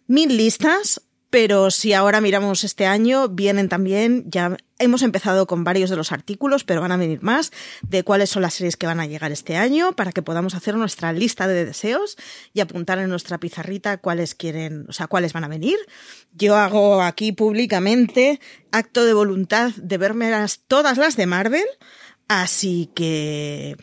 mil 0.06 0.36
listas, 0.36 1.02
pero 1.30 1.70
si 1.70 1.92
ahora 1.92 2.20
miramos 2.20 2.64
este 2.64 2.86
año, 2.86 3.28
vienen 3.28 3.68
también, 3.68 4.24
ya 4.30 4.56
hemos 4.78 5.02
empezado 5.02 5.46
con 5.46 5.62
varios 5.62 5.90
de 5.90 5.96
los 5.96 6.10
artículos, 6.10 6.64
pero 6.64 6.80
van 6.80 6.92
a 6.92 6.96
venir 6.96 7.22
más, 7.22 7.52
de 7.82 8.02
cuáles 8.02 8.30
son 8.30 8.42
las 8.42 8.54
series 8.54 8.76
que 8.76 8.86
van 8.86 9.00
a 9.00 9.06
llegar 9.06 9.30
este 9.30 9.56
año, 9.56 9.92
para 9.92 10.12
que 10.12 10.22
podamos 10.22 10.54
hacer 10.54 10.74
nuestra 10.76 11.12
lista 11.12 11.46
de 11.46 11.66
deseos 11.66 12.16
y 12.54 12.60
apuntar 12.60 12.98
en 12.98 13.10
nuestra 13.10 13.38
pizarrita 13.38 13.98
cuáles 13.98 14.34
quieren, 14.34 14.86
o 14.88 14.92
sea, 14.92 15.06
cuáles 15.06 15.32
van 15.34 15.44
a 15.44 15.48
venir. 15.48 15.76
Yo 16.32 16.56
hago 16.56 17.02
aquí 17.02 17.32
públicamente 17.32 18.40
acto 18.72 19.04
de 19.04 19.12
voluntad 19.12 19.72
de 19.76 19.98
verme 19.98 20.30
las, 20.30 20.60
todas 20.60 20.96
las 20.96 21.16
de 21.16 21.26
Marvel, 21.26 21.66
así 22.26 22.90
que 22.94 23.76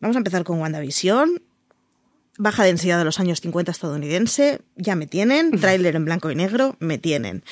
vamos 0.00 0.16
a 0.16 0.18
empezar 0.18 0.44
con 0.44 0.60
WandaVision 0.60 1.42
baja 2.38 2.64
densidad 2.64 2.98
de 2.98 3.04
los 3.04 3.20
años 3.20 3.40
50 3.40 3.72
estadounidense, 3.72 4.60
ya 4.76 4.96
me 4.96 5.06
tienen, 5.06 5.50
tráiler 5.60 5.96
en 5.96 6.04
blanco 6.04 6.30
y 6.30 6.34
negro, 6.34 6.76
me 6.80 6.98
tienen. 6.98 7.44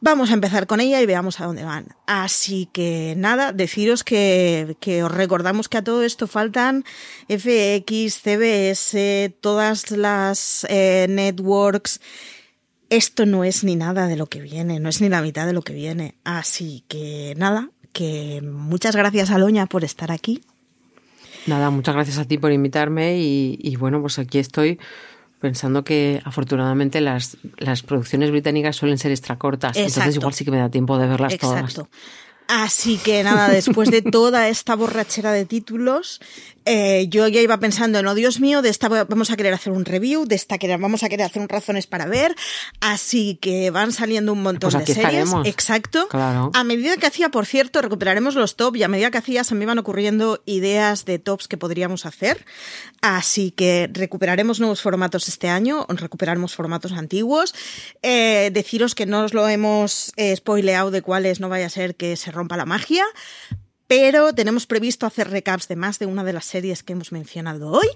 Vamos 0.00 0.30
a 0.30 0.34
empezar 0.34 0.68
con 0.68 0.80
ella 0.80 1.00
y 1.00 1.06
veamos 1.06 1.40
a 1.40 1.46
dónde 1.46 1.64
van. 1.64 1.88
Así 2.06 2.68
que 2.72 3.14
nada, 3.16 3.52
deciros 3.52 4.04
que, 4.04 4.76
que 4.78 5.02
os 5.02 5.10
recordamos 5.10 5.68
que 5.68 5.78
a 5.78 5.82
todo 5.82 6.04
esto 6.04 6.28
faltan 6.28 6.84
FX, 7.28 8.22
CBS, 8.22 9.36
todas 9.40 9.90
las 9.90 10.64
eh, 10.68 11.06
networks. 11.10 12.00
Esto 12.90 13.26
no 13.26 13.42
es 13.42 13.64
ni 13.64 13.74
nada 13.74 14.06
de 14.06 14.16
lo 14.16 14.28
que 14.28 14.40
viene, 14.40 14.78
no 14.78 14.88
es 14.88 15.00
ni 15.00 15.08
la 15.08 15.20
mitad 15.20 15.46
de 15.46 15.52
lo 15.52 15.62
que 15.62 15.74
viene. 15.74 16.14
Así 16.22 16.84
que 16.86 17.34
nada, 17.36 17.70
que 17.92 18.40
muchas 18.40 18.94
gracias 18.94 19.30
a 19.30 19.38
Loña 19.38 19.66
por 19.66 19.82
estar 19.82 20.12
aquí. 20.12 20.42
Nada, 21.48 21.70
muchas 21.70 21.94
gracias 21.94 22.18
a 22.18 22.24
ti 22.24 22.38
por 22.38 22.52
invitarme 22.52 23.18
y, 23.18 23.58
y 23.60 23.76
bueno, 23.76 24.00
pues 24.00 24.18
aquí 24.18 24.38
estoy 24.38 24.78
pensando 25.40 25.84
que 25.84 26.20
afortunadamente 26.24 27.00
las, 27.00 27.36
las 27.58 27.82
producciones 27.82 28.30
británicas 28.30 28.76
suelen 28.76 28.98
ser 28.98 29.12
extracortas, 29.12 29.76
entonces 29.76 30.16
igual 30.16 30.34
sí 30.34 30.44
que 30.44 30.50
me 30.50 30.58
da 30.58 30.68
tiempo 30.68 30.98
de 30.98 31.06
verlas 31.06 31.32
Exacto. 31.32 31.84
todas. 31.84 31.88
Así 32.48 32.96
que 32.96 33.22
nada, 33.22 33.50
después 33.50 33.90
de 33.90 34.00
toda 34.00 34.48
esta 34.48 34.74
borrachera 34.74 35.32
de 35.32 35.44
títulos, 35.44 36.18
eh, 36.68 37.06
yo 37.08 37.26
ya 37.28 37.40
iba 37.40 37.58
pensando 37.58 37.98
en, 37.98 38.06
oh 38.06 38.14
Dios 38.14 38.40
mío, 38.40 38.62
de 38.62 38.68
esta 38.68 38.88
vamos 38.88 39.30
a 39.30 39.36
querer 39.36 39.54
hacer 39.54 39.72
un 39.72 39.84
review, 39.84 40.26
de 40.26 40.34
esta 40.34 40.56
vamos 40.78 41.02
a 41.02 41.08
querer 41.08 41.26
hacer 41.26 41.40
un 41.40 41.48
razones 41.48 41.86
para 41.86 42.06
ver, 42.06 42.34
así 42.80 43.36
que 43.40 43.70
van 43.70 43.92
saliendo 43.92 44.32
un 44.32 44.42
montón 44.42 44.70
Pues 44.70 44.86
de 44.86 44.94
series. 44.94 44.98
estaremos. 44.98 45.46
Exacto. 45.46 46.08
Claro. 46.08 46.50
A 46.54 46.64
medida 46.64 46.96
que 46.96 47.06
hacía, 47.06 47.30
por 47.30 47.46
cierto, 47.46 47.80
recuperaremos 47.80 48.34
los 48.34 48.56
top 48.56 48.76
y 48.76 48.82
a 48.82 48.88
medida 48.88 49.10
que 49.10 49.18
hacía 49.18 49.44
se 49.44 49.54
me 49.54 49.64
iban 49.64 49.78
ocurriendo 49.78 50.42
ideas 50.46 51.04
de 51.04 51.18
tops 51.18 51.48
que 51.48 51.56
podríamos 51.56 52.04
hacer. 52.06 52.44
Así 53.00 53.50
que 53.50 53.88
recuperaremos 53.92 54.60
nuevos 54.60 54.82
formatos 54.82 55.28
este 55.28 55.48
año, 55.48 55.86
recuperaremos 55.88 56.54
formatos 56.54 56.92
antiguos. 56.92 57.54
Eh, 58.02 58.50
deciros 58.52 58.94
que 58.94 59.06
no 59.06 59.24
os 59.24 59.32
lo 59.32 59.48
hemos 59.48 60.12
eh, 60.16 60.36
spoileado 60.36 60.90
de 60.90 61.02
cuáles 61.02 61.40
no 61.40 61.48
vaya 61.48 61.66
a 61.66 61.70
ser 61.70 61.94
que 61.94 62.16
se 62.16 62.30
rompa 62.30 62.56
la 62.56 62.66
magia. 62.66 63.04
Pero 63.88 64.34
tenemos 64.34 64.66
previsto 64.66 65.06
hacer 65.06 65.30
recaps 65.30 65.66
de 65.66 65.74
más 65.74 65.98
de 65.98 66.04
una 66.04 66.22
de 66.22 66.34
las 66.34 66.44
series 66.44 66.82
que 66.82 66.92
hemos 66.92 67.10
mencionado 67.10 67.70
hoy, 67.70 67.86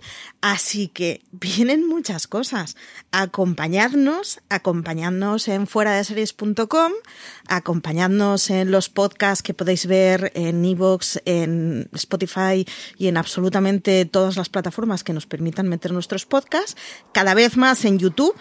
así 0.40 0.88
que 0.88 1.22
vienen 1.32 1.86
muchas 1.86 2.26
cosas. 2.26 2.76
Acompañadnos, 3.10 4.40
acompañadnos 4.48 5.48
en 5.48 5.66
fuera 5.66 5.92
de 5.92 6.02
series.com, 6.02 6.92
acompañadnos 7.46 8.48
en 8.48 8.70
los 8.70 8.88
podcasts 8.88 9.42
que 9.42 9.52
podéis 9.52 9.84
ver 9.84 10.32
en 10.34 10.64
Evox, 10.64 11.20
en 11.26 11.90
Spotify 11.92 12.66
y 12.96 13.08
en 13.08 13.18
absolutamente 13.18 14.06
todas 14.06 14.38
las 14.38 14.48
plataformas 14.48 15.04
que 15.04 15.12
nos 15.12 15.26
permitan 15.26 15.68
meter 15.68 15.92
nuestros 15.92 16.24
podcasts, 16.24 16.74
cada 17.12 17.34
vez 17.34 17.58
más 17.58 17.84
en 17.84 17.98
YouTube. 17.98 18.34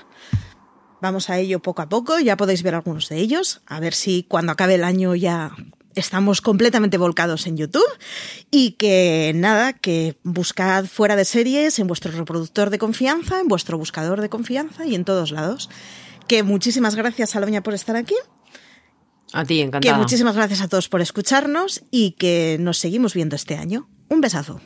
Vamos 1.02 1.30
a 1.30 1.38
ello 1.38 1.60
poco 1.60 1.82
a 1.82 1.90
poco, 1.90 2.18
ya 2.20 2.38
podéis 2.38 2.64
ver 2.64 2.76
algunos 2.76 3.10
de 3.10 3.18
ellos, 3.18 3.62
a 3.66 3.82
ver 3.82 3.94
si 3.94 4.24
cuando 4.24 4.54
acabe 4.54 4.76
el 4.76 4.86
año 4.86 5.16
ya 5.16 5.52
estamos 5.96 6.42
completamente 6.42 6.98
volcados 6.98 7.48
en 7.48 7.58
YouTube 7.58 7.84
y 8.50 8.72
que 8.74 9.32
nada, 9.36 9.74
que 9.74 10.18
buscad 10.24 10.86
fuera 10.86 11.16
de 11.16 11.26
series 11.26 11.80
en 11.80 11.88
vuestro 11.88 12.12
reproductor 12.12 12.70
de 12.70 12.78
confianza, 12.80 13.40
en 13.40 13.48
vuestro 13.48 13.78
buscador 13.78 14.22
de 14.22 14.30
confianza 14.30 14.86
y 14.86 14.96
en 14.96 15.06
todos 15.06 15.32
lados. 15.32 15.70
Que 16.28 16.44
muchísimas 16.44 16.96
gracias, 16.96 17.36
Aloña, 17.36 17.62
por 17.64 17.74
estar 17.74 17.96
aquí. 17.96 18.16
A 19.34 19.44
ti, 19.46 19.56
Que 19.56 19.62
encantada. 19.62 19.98
muchísimas 19.98 20.36
gracias 20.36 20.62
a 20.62 20.68
todos 20.68 20.90
por 20.90 21.02
escucharnos 21.02 21.84
y 21.92 22.12
que 22.12 22.58
nos 22.60 22.78
seguimos 22.78 23.14
viendo 23.14 23.36
este 23.36 23.56
año. 23.56 23.90
Un 24.10 24.22
besazo. 24.22 24.60